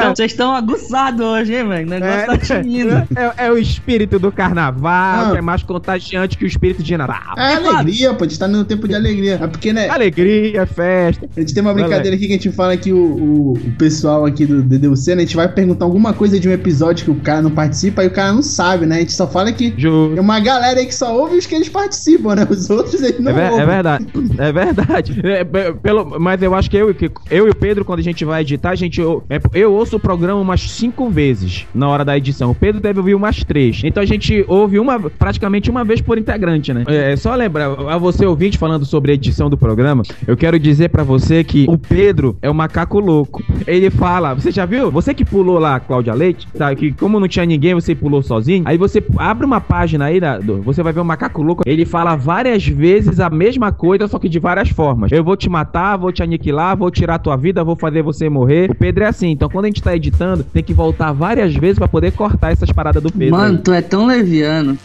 Não. 0.05 0.15
vocês 0.15 0.33
estão 0.33 0.55
aguçados 0.55 1.21
hoje, 1.25 1.55
hein, 1.55 1.64
velho? 1.69 1.87
O 1.87 1.91
negócio 1.91 2.27
tá 2.27 2.39
tinindo. 2.39 2.95
É, 3.17 3.47
é 3.47 3.51
o 3.53 3.59
espírito 3.59 4.19
do 4.19 4.31
carnaval, 4.33 5.27
Não. 5.27 5.33
que 5.33 5.39
é 5.39 5.41
mais 5.43 5.63
contagiante 5.63 6.37
que 6.37 6.45
o 6.45 6.47
espírito 6.47 6.83
de 6.83 6.97
Natal. 6.97 7.35
É 7.37 7.55
alegria, 7.55 8.15
pô, 8.15 8.25
a 8.25 8.29
gente 8.29 8.39
tá 8.39 8.49
no 8.49 8.65
tempo 8.65 8.87
de 8.89 8.95
alegria. 8.95 9.39
É 9.43 9.47
porque, 9.47 9.73
né, 9.73 9.89
Alegria, 9.89 10.67
festa. 10.67 11.29
a 11.37 11.41
gente 11.41 11.53
tem 11.55 11.63
uma 11.63 11.75
brincadeira 11.75 12.17
aqui 12.17 12.27
que 12.27 12.33
a 12.33 12.37
gente 12.37 12.51
fala 12.53 12.77
que 12.77 12.93
o, 12.93 12.97
o, 12.99 13.53
o 13.53 13.73
pessoal 13.79 14.25
aqui 14.27 14.47
do 14.47 14.63
DDUC, 14.63 15.09
né, 15.09 15.15
a 15.17 15.21
gente 15.21 15.37
vai 15.37 15.49
perguntar 15.49 15.85
alguma 15.85 16.13
coisa 16.13 16.39
de 16.39 16.49
um 16.49 16.53
episódio 16.53 17.05
que 17.05 17.11
o 17.11 17.17
cara 17.17 17.43
não 17.43 17.51
participa, 17.51 18.03
aí 18.03 18.09
o 18.09 18.11
cara 18.11 18.33
não 18.33 18.43
sabe, 18.43 18.87
né? 18.87 18.97
A 18.97 19.01
gente 19.01 19.13
só 19.13 19.27
fala 19.27 19.53
que 19.53 19.73
Justo. 19.77 20.13
tem 20.15 20.21
uma 20.21 20.41
galera 20.41 20.79
aí 20.81 20.87
que 20.87 20.95
só 20.95 21.15
ouve 21.17 21.37
os 21.37 21.47
que 21.47 21.55
eles 21.55 21.69
participam, 21.69 22.35
né? 22.35 22.47
Os 22.49 22.69
outros 22.71 23.03
eles 23.03 23.21
não 23.21 23.31
É, 23.33 23.35
ver- 23.35 23.41
é 23.43 23.51
ouvem. 23.51 23.67
verdade, 23.67 24.07
é 24.39 24.53
verdade. 24.53 25.21
É, 25.25 25.43
pe- 25.45 25.73
pelo, 25.83 26.21
mas 26.21 26.41
eu 26.43 26.55
acho 26.55 26.71
que 26.71 26.77
eu, 26.77 26.91
e 26.91 26.95
que 26.95 27.11
eu 27.31 27.47
e 27.47 27.51
o 27.51 27.55
Pedro, 27.55 27.85
quando 27.85 27.99
a 27.99 28.03
gente 28.03 28.25
vai 28.25 28.43
editar, 28.43 28.71
a 28.71 28.75
gente, 28.75 29.01
eu, 29.01 29.25
é, 29.31 29.41
eu 29.55 29.73
ouço 29.73 29.97
o 29.97 30.01
programa 30.01 30.41
umas 30.41 30.61
cinco 30.71 31.09
vezes 31.09 31.44
na 31.75 31.89
hora 31.89 32.05
da 32.05 32.17
edição. 32.17 32.51
O 32.51 32.55
Pedro 32.55 32.81
deve 32.81 32.99
ouvir 32.99 33.15
umas 33.15 33.43
três. 33.45 33.83
Então 33.85 34.03
a 34.03 34.07
gente 34.07 34.45
ouve 34.49 34.79
uma, 34.79 34.99
praticamente 34.99 35.71
uma 35.71 35.85
vez 35.85 36.01
por 36.01 36.19
integrante, 36.19 36.73
né? 36.73 36.85
É, 36.87 37.17
só 37.17 37.35
lembrar, 37.35 37.71
a 37.89 37.99
você 37.99 38.27
ouvinte 38.27 38.59
falando 38.59 38.85
sobre 38.85 39.13
a 39.13 39.15
edição 39.15 39.49
do 39.51 39.57
programa, 39.57 40.03
eu 40.27 40.37
quero 40.37 40.59
dizer 40.59 40.89
pra 40.89 41.03
você 41.03 41.43
que 41.45 41.67
o 41.69 41.79
Pedro 41.79 42.37
é 42.41 42.51
um 42.51 42.55
macaco 42.55 42.99
louco. 42.99 43.43
Ele 43.67 43.91
fala, 43.91 44.35
você 44.35 44.51
já 44.51 44.65
viu? 44.67 44.91
Você 44.91 45.15
que 45.15 45.25
pulou 45.25 45.59
lá, 45.59 45.81
Cláudia 45.81 46.15
Leite, 46.15 46.47
tá? 46.57 46.75
Que 46.75 46.93
como 46.93 47.19
não 47.19 47.29
tinha 47.29 47.45
ninguém, 47.45 47.75
você 47.75 47.95
pulou 47.95 48.23
sozinho. 48.23 48.63
Aí 48.67 48.77
você 48.77 49.03
abre 49.17 49.45
uma 49.45 49.61
página 49.61 50.07
aí, 50.07 50.21
você 50.65 50.83
vai 50.83 50.93
ver 50.93 51.01
o 51.01 51.05
macaco 51.05 51.43
louco. 51.43 51.63
Ele 51.67 51.85
fala 51.85 52.17
várias 52.17 52.67
vezes 52.67 53.21
a 53.21 53.31
mesma 53.31 53.73
coisa, 53.73 54.09
só 54.09 54.19
que 54.19 54.29
de 54.29 54.39
várias 54.39 54.69
formas. 54.71 55.11
Eu 55.13 55.25
vou 55.25 55.37
te 55.37 55.49
matar, 55.49 55.97
vou 55.97 56.13
te 56.13 56.23
aniquilar, 56.23 56.77
vou 56.77 56.91
tirar 56.91 57.19
tua 57.19 57.37
vida, 57.37 57.65
vou 57.65 57.77
fazer 57.77 58.03
você 58.03 58.29
morrer. 58.29 58.71
O 58.71 58.75
Pedro 58.75 59.05
é 59.05 59.09
assim. 59.09 59.31
Então 59.31 59.49
quando 59.49 59.65
a 59.65 59.69
gente 59.69 59.83
tá 59.83 59.95
editando, 59.95 60.45
tem 60.45 60.63
que 60.63 60.73
voltar 60.75 61.13
várias 61.13 61.34
vezes 61.55 61.79
pra 61.79 61.89
poder 61.89 62.13
cortar 62.13 62.53
essas 62.53 62.71
paradas 62.71 63.03
do 63.03 63.11
Pedro. 63.11 63.37
Mano, 63.37 63.57
aí. 63.57 63.63
tu 63.63 63.73
é 63.73 63.83
tão 63.83 64.07
leviano. 64.07 64.79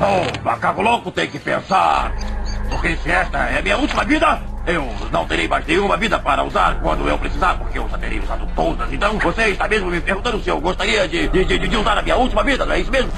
Oh, 0.00 0.44
macaco 0.44 0.82
louco 0.82 1.10
tem 1.10 1.26
que 1.28 1.38
pensar. 1.38 2.12
Porque 2.68 2.96
se 2.96 3.10
esta 3.10 3.38
é 3.38 3.62
minha 3.62 3.78
última 3.78 4.04
vida, 4.04 4.40
eu 4.66 4.86
não 5.10 5.26
terei 5.26 5.48
mais 5.48 5.66
nenhuma 5.66 5.96
vida 5.96 6.18
para 6.18 6.44
usar 6.44 6.78
quando 6.80 7.08
eu 7.08 7.18
precisar, 7.18 7.54
porque 7.54 7.78
eu 7.78 7.88
já 7.88 7.96
terei 7.98 8.20
usado 8.20 8.46
todas. 8.54 8.92
Então, 8.92 9.18
você 9.18 9.48
está 9.48 9.66
mesmo 9.66 9.90
me 9.90 10.00
perguntando 10.00 10.42
se 10.42 10.50
eu 10.50 10.60
gostaria 10.60 11.08
de, 11.08 11.28
de, 11.28 11.44
de, 11.44 11.58
de 11.58 11.76
usar 11.76 11.98
a 11.98 12.02
minha 12.02 12.16
última 12.16 12.44
vida, 12.44 12.66
não 12.66 12.74
é 12.74 12.80
isso 12.80 12.90
mesmo? 12.90 13.10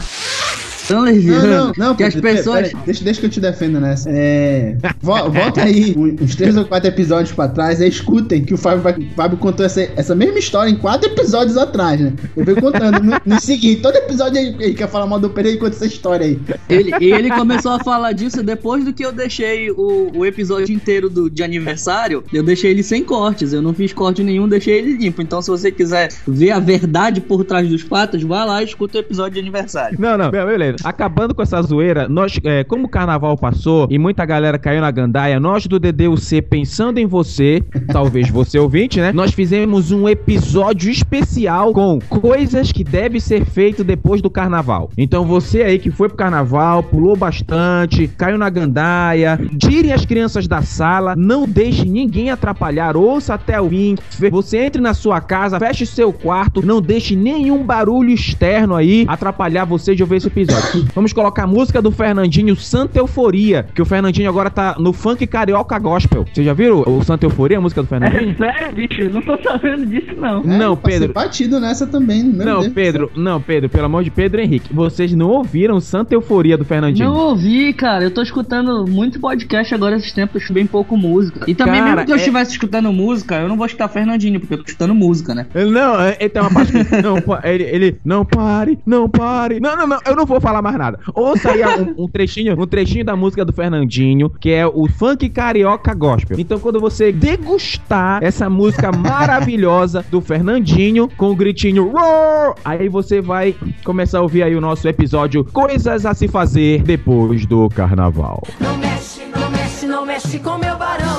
Tão 0.90 0.98
Não, 0.98 1.04
leviano. 1.04 1.46
não, 1.46 1.72
não, 1.76 1.94
que 1.94 2.02
as 2.04 2.14
Pedro, 2.14 2.22
pera- 2.28 2.36
pessoas. 2.38 2.62
pera 2.68 2.78
aí, 2.78 2.82
deixa, 2.84 3.04
deixa 3.04 3.20
que 3.20 3.26
eu 3.26 3.30
te 3.30 3.40
defenda 3.40 3.80
nessa. 3.80 4.10
É. 4.10 4.76
vo- 5.00 5.30
Volta 5.30 5.62
aí 5.62 5.94
uns 6.20 6.34
três 6.34 6.56
ou 6.56 6.64
quatro 6.64 6.88
episódios 6.88 7.32
pra 7.32 7.48
trás 7.48 7.80
e 7.80 7.88
escutem 7.88 8.44
que 8.44 8.54
o 8.54 8.58
Fábio, 8.58 8.82
vai- 8.82 9.08
Fábio 9.16 9.38
contou 9.38 9.64
essa, 9.64 9.82
essa 9.96 10.14
mesma 10.14 10.38
história 10.38 10.70
em 10.70 10.76
quatro 10.76 11.08
episódios 11.10 11.56
atrás, 11.56 12.00
né? 12.00 12.12
Eu 12.36 12.44
venho 12.44 12.60
contando. 12.60 13.00
No, 13.02 13.16
no 13.24 13.40
seguinte, 13.40 13.80
todo 13.82 13.96
episódio 13.96 14.38
ele, 14.38 14.56
ele 14.62 14.74
quer 14.74 14.88
falar 14.88 15.06
mal 15.06 15.18
do 15.20 15.30
Pereira 15.30 15.56
e 15.56 15.60
conta 15.60 15.76
essa 15.76 15.86
história 15.86 16.26
aí. 16.26 16.38
Ele, 16.68 16.92
e 17.00 17.12
ele 17.12 17.30
começou 17.30 17.72
a 17.72 17.78
falar 17.80 18.12
disso 18.12 18.42
depois 18.42 18.84
do 18.84 18.92
que 18.92 19.04
eu 19.04 19.12
deixei 19.12 19.70
o, 19.70 20.10
o 20.14 20.26
episódio 20.26 20.74
inteiro 20.74 21.08
do, 21.08 21.30
de 21.30 21.42
aniversário. 21.42 22.22
Eu 22.32 22.42
deixei 22.42 22.70
ele 22.70 22.82
sem 22.82 23.02
cortes. 23.04 23.52
Eu 23.52 23.62
não 23.62 23.72
fiz 23.72 23.92
corte 23.92 24.22
nenhum, 24.22 24.48
deixei 24.48 24.78
ele 24.78 24.96
limpo. 24.96 25.22
Então, 25.22 25.40
se 25.40 25.48
você 25.50 25.70
quiser 25.70 26.08
ver 26.26 26.50
a 26.50 26.58
verdade 26.58 27.20
por 27.20 27.44
trás 27.44 27.68
dos 27.68 27.82
fatos, 27.82 28.22
vá 28.22 28.44
lá 28.44 28.62
e 28.62 28.66
escuta 28.66 28.98
o 28.98 29.00
episódio 29.00 29.34
de 29.34 29.40
aniversário. 29.40 29.96
Não, 30.00 30.16
não, 30.18 30.30
be- 30.30 30.44
beleza. 30.44 30.76
Acabando 30.84 31.34
com 31.34 31.42
essa 31.42 31.60
zoeira, 31.62 32.08
nós, 32.08 32.38
é, 32.44 32.64
como 32.64 32.86
o 32.86 32.88
carnaval 32.88 33.36
passou 33.36 33.86
e 33.90 33.98
muita 33.98 34.24
galera 34.24 34.58
caiu 34.58 34.80
na 34.80 34.90
gandaia, 34.90 35.40
nós 35.40 35.66
do 35.66 35.78
DDUC, 35.78 36.42
pensando 36.42 36.98
em 36.98 37.06
você, 37.06 37.62
talvez 37.92 38.28
você 38.28 38.58
ouvinte, 38.58 39.00
né? 39.00 39.12
Nós 39.12 39.32
fizemos 39.32 39.90
um 39.90 40.08
episódio 40.08 40.90
especial 40.90 41.72
com 41.72 41.98
coisas 42.08 42.72
que 42.72 42.84
devem 42.84 43.20
ser 43.20 43.44
feito 43.44 43.84
depois 43.84 44.22
do 44.22 44.30
carnaval. 44.30 44.90
Então 44.96 45.24
você 45.24 45.62
aí 45.62 45.78
que 45.78 45.90
foi 45.90 46.08
pro 46.08 46.16
carnaval, 46.16 46.82
pulou 46.82 47.16
bastante, 47.16 48.08
caiu 48.08 48.38
na 48.38 48.48
gandaia, 48.48 49.38
tire 49.58 49.92
as 49.92 50.04
crianças 50.04 50.46
da 50.46 50.62
sala, 50.62 51.14
não 51.16 51.46
deixe 51.46 51.84
ninguém 51.84 52.30
atrapalhar, 52.30 52.96
ouça 52.96 53.34
até 53.34 53.60
o 53.60 53.68
fim. 53.68 53.96
Você 54.30 54.58
entre 54.58 54.80
na 54.80 54.94
sua 54.94 55.20
casa, 55.20 55.58
feche 55.58 55.86
seu 55.86 56.12
quarto, 56.12 56.64
não 56.64 56.80
deixe 56.80 57.16
nenhum 57.16 57.64
barulho 57.64 58.10
externo 58.10 58.74
aí 58.74 59.04
atrapalhar 59.08 59.64
você 59.64 59.94
de 59.94 60.02
ouvir 60.02 60.16
esse 60.16 60.28
episódio. 60.28 60.69
Vamos 60.94 61.12
colocar 61.12 61.44
a 61.44 61.46
música 61.46 61.80
do 61.82 61.90
Fernandinho 61.90 62.54
Santa 62.56 62.98
Euforia, 62.98 63.66
que 63.74 63.82
o 63.82 63.84
Fernandinho 63.84 64.28
agora 64.28 64.50
tá 64.50 64.76
no 64.78 64.92
funk 64.92 65.26
carioca 65.26 65.78
gospel. 65.78 66.24
Vocês 66.32 66.46
já 66.46 66.52
viram 66.52 66.82
o 66.86 67.02
Santa 67.04 67.26
Euforia, 67.26 67.58
a 67.58 67.60
música 67.60 67.82
do 67.82 67.88
Fernandinho? 67.88 68.30
É 68.32 68.34
sério, 68.34 68.74
bicho? 68.74 69.00
Eu 69.02 69.10
não 69.10 69.22
tô 69.22 69.38
sabendo 69.42 69.86
disso, 69.86 70.14
não. 70.16 70.40
É, 70.40 70.58
Não, 70.58 70.76
Pedro. 70.76 71.12
batido 71.12 71.58
nessa 71.60 71.86
também, 71.86 72.22
meu 72.24 72.44
Não, 72.46 72.60
Deus. 72.60 72.72
Pedro, 72.72 73.10
não, 73.16 73.40
Pedro, 73.40 73.68
pelo 73.68 73.84
amor 73.86 74.04
de 74.04 74.10
Pedro 74.10 74.40
Henrique, 74.40 74.72
vocês 74.72 75.12
não 75.12 75.28
ouviram 75.28 75.80
Santa 75.80 76.14
Euforia 76.14 76.56
do 76.56 76.64
Fernandinho? 76.64 77.08
Não 77.08 77.16
ouvi, 77.30 77.72
cara. 77.72 78.04
Eu 78.04 78.10
tô 78.10 78.22
escutando 78.22 78.86
muito 78.88 79.18
podcast 79.20 79.74
agora 79.74 79.96
esses 79.96 80.12
tempos, 80.12 80.48
bem 80.50 80.66
pouco 80.66 80.96
música. 80.96 81.44
E 81.46 81.54
também, 81.54 81.80
Cara, 81.80 81.90
mesmo 81.92 82.06
que 82.06 82.12
eu 82.12 82.16
é- 82.16 82.18
estivesse 82.18 82.52
escutando 82.52 82.92
música, 82.92 83.36
eu 83.36 83.48
não 83.48 83.56
vou 83.56 83.66
escutar 83.66 83.88
Fernandinho, 83.88 84.38
porque 84.40 84.54
eu 84.54 84.58
tô 84.58 84.64
escutando 84.64 84.94
música, 84.94 85.34
né? 85.34 85.46
Ele 85.54 85.70
Não, 85.70 86.00
é- 86.00 86.16
ele 86.20 86.28
tem 86.28 86.42
uma 86.42 86.50
parte 86.50 86.72
que 86.72 86.78
não, 87.02 87.16
ele, 87.44 87.64
ele, 87.64 87.96
não 88.04 88.24
pare, 88.24 88.78
não 88.86 89.08
pare. 89.08 89.60
Não, 89.60 89.76
não, 89.76 89.86
não, 89.86 89.98
eu 90.06 90.16
não 90.16 90.26
vou 90.26 90.40
falar 90.40 90.59
mais 90.62 90.76
nada. 90.76 90.98
Ouça 91.14 91.50
aí 91.50 91.62
um, 91.64 92.04
um 92.04 92.08
trechinho, 92.08 92.60
um 92.60 92.66
trechinho 92.66 93.04
da 93.04 93.16
música 93.16 93.44
do 93.44 93.52
Fernandinho, 93.52 94.30
que 94.30 94.50
é 94.50 94.66
o 94.66 94.88
funk 94.88 95.28
carioca 95.28 95.94
gospel. 95.94 96.38
Então, 96.38 96.58
quando 96.58 96.80
você 96.80 97.12
degustar 97.12 98.22
essa 98.22 98.48
música 98.48 98.90
maravilhosa 98.96 100.04
do 100.10 100.20
Fernandinho 100.20 101.08
com 101.16 101.30
o 101.30 101.36
gritinho 101.36 101.90
"Roar", 101.90 102.54
aí 102.64 102.88
você 102.88 103.20
vai 103.20 103.54
começar 103.84 104.18
a 104.18 104.22
ouvir 104.22 104.42
aí 104.42 104.54
o 104.54 104.60
nosso 104.60 104.88
episódio 104.88 105.44
Coisas 105.44 106.06
a 106.06 106.14
se 106.14 106.28
fazer 106.28 106.82
depois 106.82 107.46
do 107.46 107.68
carnaval. 107.68 108.42
Não 108.60 108.76
mexe, 108.78 109.22
não 109.34 109.50
mexe, 109.50 109.86
não 109.86 110.06
mexe 110.06 110.38
com 110.38 110.58
meu 110.58 110.76
barão. 110.76 111.09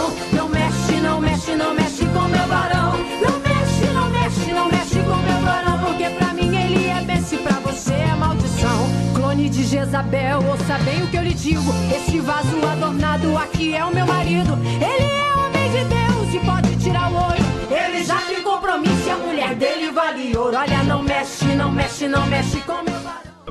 Jezabel, 10.02 10.44
ouça 10.50 10.78
bem 10.80 11.04
o 11.04 11.08
que 11.08 11.18
eu 11.18 11.22
lhe 11.22 11.34
digo. 11.34 11.72
Este 11.96 12.20
vaso 12.20 12.58
adornado 12.66 13.38
aqui 13.38 13.76
é 13.76 13.86
o 13.86 13.94
meu 13.94 14.06
marido. 14.06 14.58
Ele 14.64 15.06
é 15.06 15.36
homem 15.36 15.72
de 15.72 15.84
Deus 15.86 16.34
e 16.34 16.40
pode 16.46 16.76
tirar 16.78 17.12
o 17.12 17.16
olho. 17.16 17.46
Ele 17.70 18.04
já 18.04 18.20
tem 18.22 18.42
compromisso 18.42 19.08
e 19.08 19.12
a 19.12 19.18
mulher 19.18 19.56
dele 19.56 19.92
vale 19.92 20.36
ouro. 20.36 20.58
Olha, 20.58 20.84
não 20.84 21.04
mexe, 21.04 21.46
não 21.56 21.72
mexe, 21.72 22.08
não 22.08 22.26
mexe 22.26 22.60
com 22.62 22.74
meu 22.74 22.84
barão. 22.84 22.91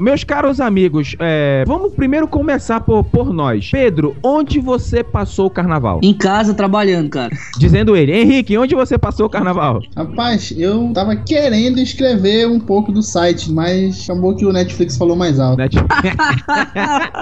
Meus 0.00 0.24
caros 0.24 0.60
amigos, 0.60 1.14
é, 1.18 1.64
vamos 1.66 1.92
primeiro 1.94 2.26
começar 2.26 2.80
por, 2.80 3.04
por 3.04 3.32
nós. 3.32 3.68
Pedro, 3.70 4.16
onde 4.22 4.58
você 4.58 5.04
passou 5.04 5.46
o 5.46 5.50
carnaval? 5.50 6.00
Em 6.02 6.14
casa, 6.14 6.54
trabalhando, 6.54 7.10
cara. 7.10 7.30
Dizendo 7.58 7.96
ele, 7.96 8.12
Henrique, 8.12 8.56
onde 8.56 8.74
você 8.74 8.96
passou 8.98 9.26
o 9.26 9.30
carnaval? 9.30 9.80
Rapaz, 9.96 10.52
eu 10.56 10.90
tava 10.94 11.14
querendo 11.16 11.78
escrever 11.78 12.48
um 12.48 12.58
pouco 12.58 12.90
do 12.90 13.02
site, 13.02 13.52
mas 13.52 14.04
acabou 14.08 14.34
que 14.34 14.46
o 14.46 14.52
Netflix 14.52 14.96
falou 14.96 15.16
mais 15.16 15.38
alto. 15.38 15.58
Né? 15.58 15.68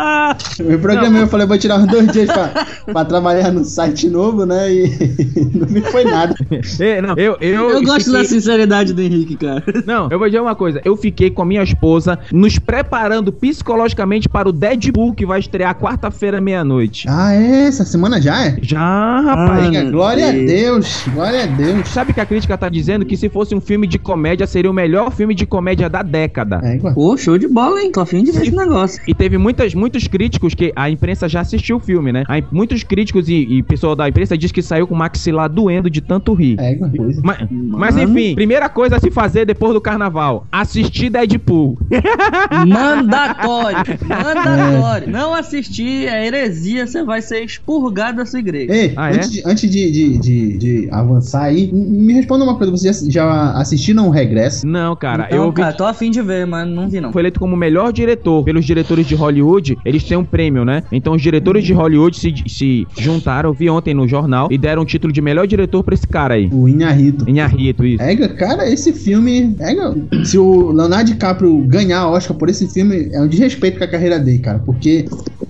Eu 0.58 0.78
programei, 0.78 1.22
eu 1.22 1.26
falei, 1.26 1.46
vou 1.46 1.58
tirar 1.58 1.78
uns 1.78 1.86
dois 1.86 2.10
dias 2.12 2.30
pra, 2.30 2.66
pra 2.92 3.04
trabalhar 3.04 3.50
no 3.52 3.64
site 3.64 4.08
novo, 4.08 4.44
né? 4.44 4.72
E 4.72 4.88
não 5.54 5.66
me 5.68 5.80
foi 5.80 6.04
nada. 6.04 6.34
É, 6.80 7.00
não, 7.00 7.14
eu, 7.16 7.36
eu, 7.40 7.70
Eu 7.70 7.82
gosto 7.82 8.06
fiquei- 8.06 8.12
da 8.12 8.24
sinceridade 8.24 8.92
do 8.92 9.02
Henrique, 9.02 9.36
cara. 9.36 9.62
Não, 9.86 10.08
eu 10.10 10.18
vou 10.18 10.28
dizer 10.28 10.40
uma 10.40 10.54
coisa. 10.54 10.80
Eu 10.84 10.96
fiquei 10.96 11.30
com 11.30 11.42
a 11.42 11.44
minha 11.44 11.62
esposa 11.62 12.18
nos 12.32 12.58
preparando 12.68 13.32
psicologicamente 13.32 14.28
para 14.28 14.46
o 14.46 14.52
Deadpool 14.52 15.14
que 15.14 15.24
vai 15.24 15.40
estrear 15.40 15.74
quarta-feira, 15.74 16.38
meia-noite. 16.38 17.06
Ah, 17.08 17.32
é? 17.32 17.62
Essa 17.62 17.82
semana 17.82 18.20
já 18.20 18.44
é? 18.44 18.58
Já, 18.60 19.20
rapaz. 19.22 19.74
Ah, 19.74 19.90
glória 19.90 20.28
a 20.28 20.32
Deus. 20.32 20.46
Deus, 20.68 21.04
glória 21.14 21.44
a 21.44 21.46
Deus. 21.46 21.88
Sabe 21.88 22.12
que 22.12 22.20
a 22.20 22.26
crítica 22.26 22.58
tá 22.58 22.68
dizendo 22.68 23.06
que 23.06 23.16
se 23.16 23.30
fosse 23.30 23.54
um 23.54 23.60
filme 23.60 23.86
de 23.86 23.98
comédia, 23.98 24.46
seria 24.46 24.70
o 24.70 24.74
melhor 24.74 25.10
filme 25.10 25.34
de 25.34 25.46
comédia 25.46 25.88
da 25.88 26.02
década. 26.02 26.60
É, 26.62 26.74
igual. 26.74 26.92
Pô, 26.92 27.16
show 27.16 27.38
de 27.38 27.48
bola, 27.48 27.80
hein? 27.80 27.90
Tô 27.90 28.02
afim 28.02 28.22
de 28.22 28.32
ver 28.32 28.42
esse 28.42 28.54
negócio. 28.54 29.00
E 29.08 29.14
teve 29.14 29.38
muitas, 29.38 29.74
muitos 29.74 30.06
críticos 30.06 30.54
que 30.54 30.70
a 30.76 30.90
imprensa 30.90 31.26
já 31.26 31.40
assistiu 31.40 31.78
o 31.78 31.80
filme, 31.80 32.12
né? 32.12 32.24
A 32.28 32.42
muitos 32.52 32.82
críticos 32.82 33.30
e, 33.30 33.46
e 33.48 33.62
pessoal 33.62 33.96
da 33.96 34.06
imprensa 34.06 34.36
diz 34.36 34.52
que 34.52 34.60
saiu 34.60 34.86
com 34.86 34.94
o 34.94 34.98
maxilar 34.98 35.48
doendo 35.48 35.88
de 35.88 36.02
tanto 36.02 36.34
rir. 36.34 36.60
É, 36.60 36.72
igual 36.72 36.90
coisa. 36.90 37.22
Mas, 37.24 37.48
mas 37.50 37.96
enfim, 37.96 38.34
primeira 38.34 38.68
coisa 38.68 38.96
a 38.96 39.00
se 39.00 39.10
fazer 39.10 39.46
depois 39.46 39.72
do 39.72 39.80
carnaval: 39.80 40.46
assistir 40.52 41.08
Deadpool. 41.08 41.78
Mandatório. 42.66 43.78
Mandatório. 44.08 45.10
Não 45.10 45.34
assistir 45.34 46.06
é 46.06 46.26
heresia, 46.26 46.86
você 46.86 47.02
vai 47.04 47.20
ser 47.22 47.44
expurgado 47.44 48.18
dessa 48.18 48.38
igreja. 48.38 48.72
Ei, 48.72 48.92
Ah, 48.96 49.10
é? 49.10 49.16
antes, 49.16 49.30
de, 49.30 49.42
antes 49.44 49.70
de, 49.70 49.90
de, 49.90 50.18
de, 50.18 50.58
de 50.58 50.88
avançar 50.90 51.44
aí, 51.44 51.70
me 51.72 52.12
responda 52.12 52.44
uma 52.44 52.56
coisa: 52.56 52.70
vocês 52.70 53.00
já, 53.06 53.10
já 53.10 53.52
assistiram 53.52 54.08
o 54.08 54.10
Regresso? 54.10 54.66
Não, 54.66 54.94
cara, 54.96 55.26
então, 55.26 55.38
eu 55.38 55.44
ouvi 55.44 55.56
cara, 55.56 55.72
tô 55.72 55.84
afim 55.84 56.10
de 56.10 56.22
ver, 56.22 56.46
mas 56.46 56.66
não 56.68 56.88
vi 56.88 57.00
não. 57.00 57.12
foi 57.12 57.22
eleito 57.22 57.40
como 57.40 57.54
o 57.54 57.58
melhor 57.58 57.92
diretor 57.92 58.44
pelos 58.44 58.64
diretores 58.64 59.06
de 59.06 59.14
Hollywood. 59.14 59.76
Eles 59.84 60.04
têm 60.04 60.16
um 60.16 60.24
prêmio, 60.24 60.64
né? 60.64 60.82
Então 60.92 61.14
os 61.14 61.22
diretores 61.22 61.64
de 61.64 61.72
Hollywood 61.72 62.16
se, 62.18 62.34
se 62.46 62.86
juntaram, 62.98 63.52
vi 63.52 63.68
ontem 63.70 63.94
no 63.94 64.06
jornal, 64.06 64.48
e 64.50 64.58
deram 64.58 64.82
o 64.82 64.84
título 64.86 65.12
de 65.12 65.20
melhor 65.20 65.46
diretor 65.46 65.82
pra 65.82 65.94
esse 65.94 66.06
cara 66.06 66.34
aí. 66.34 66.48
O 66.52 66.68
Inharrito. 66.68 67.28
Inharrito, 67.28 67.84
isso. 67.84 68.02
Ega, 68.02 68.28
cara, 68.28 68.68
esse 68.70 68.92
filme. 68.92 69.56
Ega, 69.60 69.94
se 70.24 70.38
o 70.38 70.72
Leonardo 70.72 71.10
DiCaprio 71.10 71.58
ganhar 71.66 72.08
Oscar 72.08 72.36
por 72.38 72.48
esse 72.48 72.68
filme, 72.68 73.10
é 73.12 73.20
um 73.20 73.28
desrespeito 73.28 73.78
com 73.78 73.84
a 73.84 73.88
carreira 73.88 74.18
dele, 74.18 74.38
cara. 74.38 74.58
Porque 74.60 75.06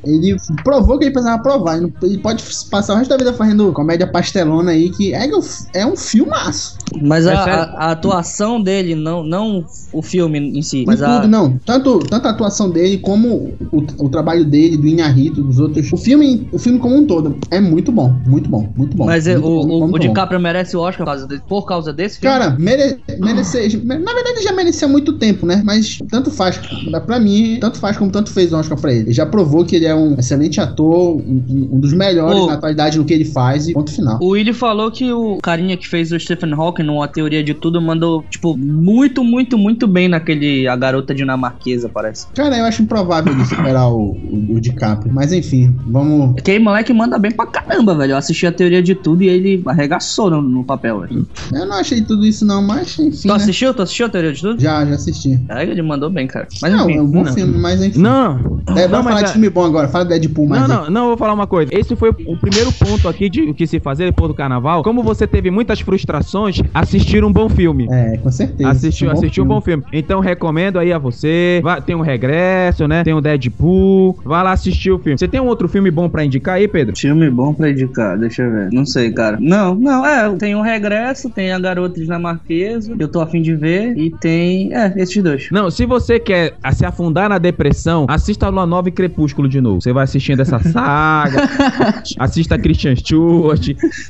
ele 0.08 0.36
provou 0.64 0.98
que 0.98 1.04
ele 1.04 1.12
precisava 1.12 1.42
provar. 1.42 1.78
Ele, 2.02 2.18
pode 2.18 2.42
passar 2.70 2.94
o 2.94 2.96
resto 2.98 3.10
da 3.10 3.16
vida 3.16 3.32
fazendo 3.34 3.72
comédia 3.72 4.06
pastelona 4.06 4.70
aí, 4.72 4.90
que 4.90 5.12
ega, 5.14 5.38
é 5.74 5.86
um 5.86 5.96
filmaço. 5.96 6.76
Mas 7.02 7.26
a, 7.26 7.32
É 7.32 7.36
a- 7.36 7.62
a 7.76 7.90
atuação 7.92 8.60
dele, 8.60 8.94
não, 8.94 9.22
não 9.22 9.64
o 9.92 10.02
filme 10.02 10.38
em 10.38 10.62
si, 10.62 10.78
Em 10.78 10.86
mas 10.86 11.02
a, 11.02 11.16
tudo, 11.20 11.28
não. 11.28 11.58
Tanto, 11.64 11.98
tanto 12.00 12.26
a 12.26 12.30
atuação 12.30 12.70
dele 12.70 12.98
como 12.98 13.54
o, 13.72 13.84
o 13.98 14.08
trabalho 14.08 14.44
dele, 14.44 14.76
do 14.76 14.86
Inharrito, 14.86 15.42
dos 15.42 15.58
outros. 15.58 15.92
O 15.92 15.96
filme, 15.96 16.48
o 16.52 16.58
filme 16.58 16.78
como 16.78 16.96
um 16.96 17.06
todo 17.06 17.36
é 17.50 17.60
muito 17.60 17.92
bom, 17.92 18.14
muito 18.26 18.48
bom, 18.48 18.72
muito 18.76 18.96
bom. 18.96 19.06
Mas 19.06 19.26
é, 19.26 19.36
muito 19.36 19.46
o, 19.46 19.66
bom, 19.66 19.76
o, 19.76 19.80
muito 19.80 19.94
o 19.94 19.98
bom. 19.98 19.98
DiCaprio 19.98 20.40
merece 20.40 20.76
o 20.76 20.80
Oscar 20.80 21.04
por 21.06 21.12
causa, 21.12 21.26
de- 21.26 21.40
por 21.46 21.66
causa 21.66 21.92
desse 21.92 22.18
filme? 22.20 22.36
Cara, 22.38 22.50
mere, 22.58 22.98
merecer. 23.18 23.84
Na 23.84 23.96
verdade, 24.14 24.42
já 24.42 24.52
merecia 24.52 24.86
há 24.88 24.90
muito 24.90 25.12
tempo, 25.14 25.44
né? 25.46 25.62
Mas 25.64 25.98
tanto 26.10 26.30
faz. 26.30 26.58
Pra- 26.90 27.08
Pra 27.08 27.18
mim, 27.18 27.58
tanto 27.60 27.78
faz 27.78 27.96
como 27.96 28.10
tanto 28.10 28.30
fez 28.30 28.52
o 28.52 28.56
Oscar 28.58 28.78
pra 28.78 28.92
ele. 28.92 29.04
Ele 29.06 29.12
já 29.14 29.24
provou 29.24 29.64
que 29.64 29.74
ele 29.76 29.86
é 29.86 29.94
um 29.98 30.14
excelente 30.18 30.60
ator, 30.60 31.16
um, 31.16 31.44
um- 31.72 31.80
dos 31.80 31.92
melhores 31.92 32.38
Ô. 32.40 32.46
na 32.46 32.54
atualidade 32.54 32.98
no 32.98 33.04
que 33.04 33.12
ele 33.12 33.24
faz, 33.24 33.68
e 33.68 33.72
ponto 33.72 33.90
final. 33.92 34.18
O 34.22 34.28
Willy 34.28 34.52
falou 34.52 34.90
que 34.90 35.12
o 35.12 35.38
carinha 35.42 35.76
que 35.76 35.86
fez 35.88 36.12
o 36.12 36.18
Stephen 36.18 36.52
Hawking 36.54 36.82
numa 36.84 37.06
teoria 37.08 37.42
de 37.42 37.54
tudo 37.54 37.80
mandou, 37.80 38.24
tipo, 38.30 38.56
muito, 38.56 39.22
muito, 39.24 39.56
muito 39.58 39.86
bem 39.86 40.08
naquele 40.08 40.66
A 40.68 40.76
Garota 40.76 41.14
Dinamarquesa, 41.14 41.88
parece. 41.88 42.26
Cara, 42.34 42.56
eu 42.56 42.64
acho 42.64 42.82
improvável 42.82 43.32
ele 43.32 43.44
superar 43.44 43.88
o, 43.92 44.12
o, 44.12 44.54
o 44.56 44.60
DiCaprio. 44.60 45.12
Mas 45.12 45.32
enfim, 45.32 45.74
vamos. 45.86 46.36
Aquele 46.38 46.58
moleque 46.58 46.92
manda 46.92 47.18
bem 47.18 47.30
pra 47.30 47.46
caramba, 47.46 47.94
velho. 47.94 48.12
Eu 48.12 48.16
assisti 48.16 48.46
a 48.46 48.52
teoria 48.52 48.82
de 48.82 48.94
tudo 48.94 49.22
e 49.22 49.28
ele 49.28 49.62
arregaçou 49.66 50.30
no, 50.30 50.40
no 50.42 50.64
papel, 50.64 51.00
velho. 51.00 51.26
Eu 51.52 51.66
não 51.66 51.76
achei 51.76 52.00
tudo 52.02 52.24
isso, 52.24 52.44
não, 52.44 52.62
mas 52.62 52.98
enfim. 52.98 53.22
Tu 53.22 53.28
né? 53.28 53.34
assistiu? 53.34 53.74
Tu 53.74 53.82
assistiu 53.82 54.06
a 54.06 54.08
teoria 54.08 54.32
de 54.32 54.40
tudo? 54.40 54.60
Já, 54.60 54.84
já 54.84 54.94
assisti. 54.94 55.38
É, 55.48 55.62
ele 55.62 55.82
mandou 55.82 56.10
bem, 56.10 56.26
cara. 56.26 56.46
Mas 56.62 56.72
não, 56.72 56.88
enfim. 56.88 56.98
é 56.98 57.02
um 57.02 57.06
bom 57.06 57.24
não. 57.24 57.32
filme, 57.32 57.58
mas 57.58 57.82
enfim. 57.82 57.98
Não, 58.00 58.60
É, 58.76 58.82
não, 58.82 58.88
vamos 58.88 59.04
falar 59.04 59.20
mas 59.20 59.24
de 59.24 59.32
filme 59.32 59.50
bom 59.50 59.64
agora. 59.64 59.87
Fala 59.88 60.04
Deadpool 60.04 60.46
mais. 60.48 60.68
Não, 60.68 60.76
aí. 60.78 60.84
não, 60.84 60.90
não, 60.90 61.00
eu 61.02 61.08
vou 61.08 61.16
falar 61.16 61.32
uma 61.32 61.46
coisa. 61.46 61.70
Esse 61.74 61.96
foi 61.96 62.10
o 62.10 62.36
primeiro 62.36 62.72
ponto 62.72 63.08
aqui 63.08 63.28
de 63.28 63.42
o 63.42 63.54
que 63.54 63.66
se 63.66 63.80
fazer 63.80 64.06
depois 64.06 64.28
do 64.28 64.34
carnaval. 64.34 64.82
Como 64.82 65.02
você 65.02 65.26
teve 65.26 65.50
muitas 65.50 65.80
frustrações, 65.80 66.60
assistir 66.72 67.24
um 67.24 67.32
bom 67.32 67.48
filme. 67.48 67.86
É, 67.90 68.16
com 68.18 68.30
certeza. 68.30 68.70
Assistiu, 68.70 69.08
um 69.08 69.12
bom 69.12 69.18
assistiu 69.18 69.44
um 69.44 69.46
bom 69.46 69.60
filme. 69.60 69.82
Então 69.92 70.20
recomendo 70.20 70.78
aí 70.78 70.92
a 70.92 70.98
você. 70.98 71.60
Vai- 71.62 71.80
tem 71.82 71.94
um 71.96 72.00
regresso, 72.00 72.86
né? 72.86 73.02
Tem 73.04 73.14
um 73.14 73.20
Deadpool. 73.22 74.18
Vai 74.24 74.42
lá 74.44 74.52
assistir 74.52 74.90
o 74.90 74.98
filme. 74.98 75.18
Você 75.18 75.28
tem 75.28 75.40
um 75.40 75.46
outro 75.46 75.68
filme 75.68 75.90
bom 75.90 76.08
pra 76.08 76.24
indicar 76.24 76.56
aí, 76.56 76.68
Pedro? 76.68 76.96
Filme 76.96 77.30
bom 77.30 77.52
pra 77.54 77.70
indicar, 77.70 78.18
deixa 78.18 78.42
eu 78.42 78.50
ver. 78.50 78.70
Não 78.72 78.84
sei, 78.86 79.10
cara. 79.12 79.38
Não, 79.40 79.74
não, 79.74 80.04
é. 80.04 80.28
Tem 80.36 80.54
o 80.54 80.62
Regresso, 80.62 81.30
tem 81.30 81.52
a 81.52 81.58
Garota 81.58 82.00
Dinamarquesa, 82.00 82.94
eu 82.98 83.08
tô 83.08 83.20
afim 83.20 83.42
de 83.42 83.54
ver, 83.54 83.96
e 83.96 84.10
tem. 84.10 84.72
É, 84.74 84.92
esses 84.96 85.22
dois. 85.22 85.48
Não, 85.50 85.70
se 85.70 85.86
você 85.86 86.18
quer 86.18 86.54
se 86.72 86.84
afundar 86.84 87.28
na 87.28 87.38
depressão, 87.38 88.06
assista 88.08 88.48
Lua 88.48 88.66
Nova 88.66 88.88
e 88.88 88.92
Crepúsculo 88.92 89.48
de 89.48 89.60
novo. 89.60 89.67
Novo. 89.68 89.80
Você 89.80 89.92
vai 89.92 90.04
assistindo 90.04 90.40
essa 90.40 90.58
saga, 90.58 91.48
assista 92.18 92.58
Christian 92.58 92.94
Stewart, 92.96 93.62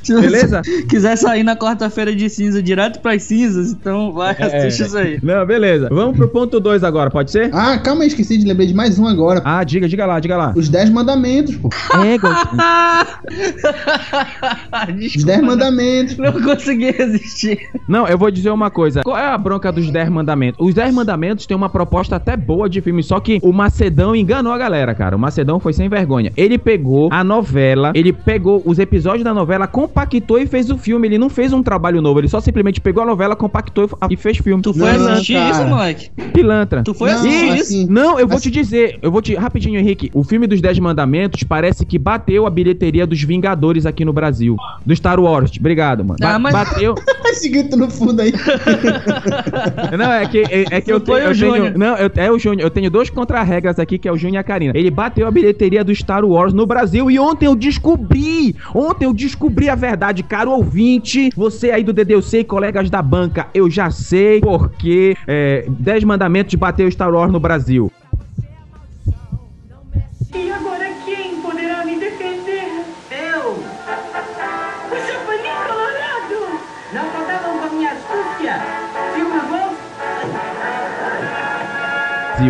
Se 0.02 0.14
beleza? 0.20 0.62
você 0.64 0.82
quiser 0.82 1.16
sair 1.16 1.42
na 1.42 1.56
quarta-feira 1.56 2.14
de 2.14 2.28
cinza 2.30 2.62
direto 2.62 3.00
pras 3.00 3.22
cinzas, 3.24 3.72
então 3.72 4.12
vai, 4.12 4.34
É. 4.38 4.58
assiste 4.66 4.82
isso 4.86 4.96
aí. 4.98 5.18
Não, 5.22 5.44
beleza. 5.46 5.88
Vamos 5.90 6.16
pro 6.16 6.28
ponto 6.28 6.60
2 6.60 6.84
agora, 6.84 7.10
pode 7.10 7.30
ser? 7.30 7.50
Ah, 7.54 7.78
calma 7.78 8.02
aí, 8.02 8.08
esqueci 8.08 8.38
de 8.38 8.46
lembrar 8.46 8.66
de 8.66 8.74
mais 8.74 8.98
um 8.98 9.06
agora. 9.06 9.40
Ah, 9.44 9.62
diga, 9.64 9.88
diga 9.88 10.06
lá, 10.06 10.20
diga 10.20 10.36
lá. 10.36 10.52
Os 10.56 10.68
Dez 10.68 10.90
Mandamentos, 10.90 11.56
pô. 11.56 11.68
É. 11.94 12.18
Os 14.88 14.94
Desculpa, 14.98 15.26
Dez 15.26 15.40
não, 15.40 15.46
Mandamentos. 15.48 16.16
não 16.16 16.32
consegui 16.42 16.90
resistir. 16.90 17.58
Não, 17.86 18.06
eu 18.06 18.18
vou 18.18 18.30
dizer 18.30 18.50
uma 18.50 18.70
coisa. 18.70 19.02
Qual 19.02 19.16
é 19.16 19.26
a 19.26 19.38
bronca 19.38 19.70
dos 19.72 19.90
10 19.90 20.08
mandamentos? 20.10 20.66
Os 20.66 20.74
10 20.74 20.94
mandamentos 20.94 21.46
têm 21.46 21.56
uma 21.56 21.68
proposta 21.68 22.16
até 22.16 22.36
boa 22.36 22.68
de 22.68 22.80
filme, 22.80 23.02
só 23.02 23.20
que 23.20 23.38
o 23.42 23.52
Macedão 23.52 24.14
enganou 24.14 24.52
a 24.52 24.58
galera, 24.58 24.94
cara. 24.94 25.16
O 25.16 25.18
Macedão 25.18 25.47
foi 25.58 25.72
sem 25.72 25.88
vergonha. 25.88 26.32
Ele 26.36 26.58
pegou 26.58 27.08
a 27.10 27.24
novela, 27.24 27.92
ele 27.94 28.12
pegou 28.12 28.60
os 28.64 28.78
episódios 28.78 29.24
da 29.24 29.32
novela, 29.32 29.66
compactou 29.66 30.38
e 30.38 30.46
fez 30.46 30.68
o 30.70 30.76
filme. 30.76 31.08
Ele 31.08 31.16
não 31.18 31.30
fez 31.30 31.52
um 31.52 31.62
trabalho 31.62 32.02
novo, 32.02 32.20
ele 32.20 32.28
só 32.28 32.40
simplesmente 32.40 32.80
pegou 32.80 33.02
a 33.02 33.06
novela, 33.06 33.34
compactou 33.34 33.88
e 34.10 34.16
fez 34.16 34.36
filme. 34.38 34.62
Tu 34.62 34.74
foi 34.74 34.92
Não, 34.92 35.08
assistir 35.12 35.34
cara. 35.34 35.50
isso, 35.50 35.64
moleque? 35.66 36.10
Pilantra. 36.32 36.82
Tu 36.82 36.92
foi 36.92 37.10
Não, 37.10 37.18
assistir 37.18 37.44
isso? 37.54 37.62
assim, 37.62 37.86
Não, 37.88 38.18
eu 38.20 38.26
vou 38.28 38.36
Assim- 38.36 38.50
te 38.50 38.60
dizer, 38.60 38.98
eu 39.00 39.10
vou 39.10 39.22
te. 39.22 39.34
Rapidinho, 39.34 39.78
Henrique. 39.78 40.10
O 40.12 40.22
filme 40.24 40.46
dos 40.46 40.60
Dez 40.60 40.78
Mandamentos 40.78 41.42
parece 41.44 41.86
que 41.86 41.98
bateu 41.98 42.46
a 42.46 42.50
bilheteria 42.50 43.06
dos 43.06 43.22
Vingadores 43.22 43.86
aqui 43.86 44.04
no 44.04 44.12
Brasil. 44.12 44.56
Do 44.84 44.94
Star 44.96 45.20
Wars. 45.20 45.52
Obrigado, 45.58 46.04
mano. 46.04 46.18
Ba- 46.20 46.34
Ah, 46.34 46.38
mas- 46.38 46.52
Bateu. 46.52 46.94
Esse 47.30 47.48
grito 47.50 47.76
no 47.76 47.88
fundo 47.90 48.20
aí. 48.22 48.32
Não, 49.98 50.12
é 50.12 50.26
que, 50.26 50.38
é, 50.38 50.64
é 50.76 50.80
que 50.80 50.90
eu, 50.90 50.96
o 50.96 50.98
eu 50.98 51.00
tenho. 51.04 51.34
Júnior. 51.34 51.72
Não, 51.76 51.96
eu, 51.96 52.10
é 52.16 52.30
o 52.30 52.38
Júnior. 52.38 52.62
Eu 52.62 52.70
tenho 52.70 52.90
dois 52.90 53.10
contra-regras 53.10 53.78
aqui, 53.78 53.98
que 53.98 54.08
é 54.08 54.12
o 54.12 54.16
Júnior 54.16 54.36
e 54.36 54.38
a 54.38 54.42
Karina. 54.42 54.72
Ele 54.74 54.90
bateu 54.90 55.26
a 55.26 55.30
bilheteria 55.40 55.84
do 55.84 55.94
Star 55.94 56.24
Wars 56.24 56.52
no 56.52 56.66
Brasil 56.66 57.10
e 57.10 57.18
ontem 57.18 57.46
eu 57.46 57.54
descobri. 57.54 58.56
Ontem 58.74 59.04
eu 59.04 59.14
descobri 59.14 59.68
a 59.68 59.74
verdade, 59.74 60.22
caro 60.22 60.50
ouvinte. 60.50 61.30
Você 61.36 61.70
aí 61.70 61.84
do 61.84 61.92
DDC 61.92 62.40
e 62.40 62.44
colegas 62.44 62.90
da 62.90 63.00
banca, 63.00 63.46
eu 63.54 63.70
já 63.70 63.90
sei 63.90 64.40
porque 64.40 65.16
é, 65.26 65.66
10 65.68 66.04
mandamentos 66.04 66.54
bateu 66.54 66.90
Star 66.90 67.12
Wars 67.12 67.32
no 67.32 67.40
Brasil. 67.40 67.90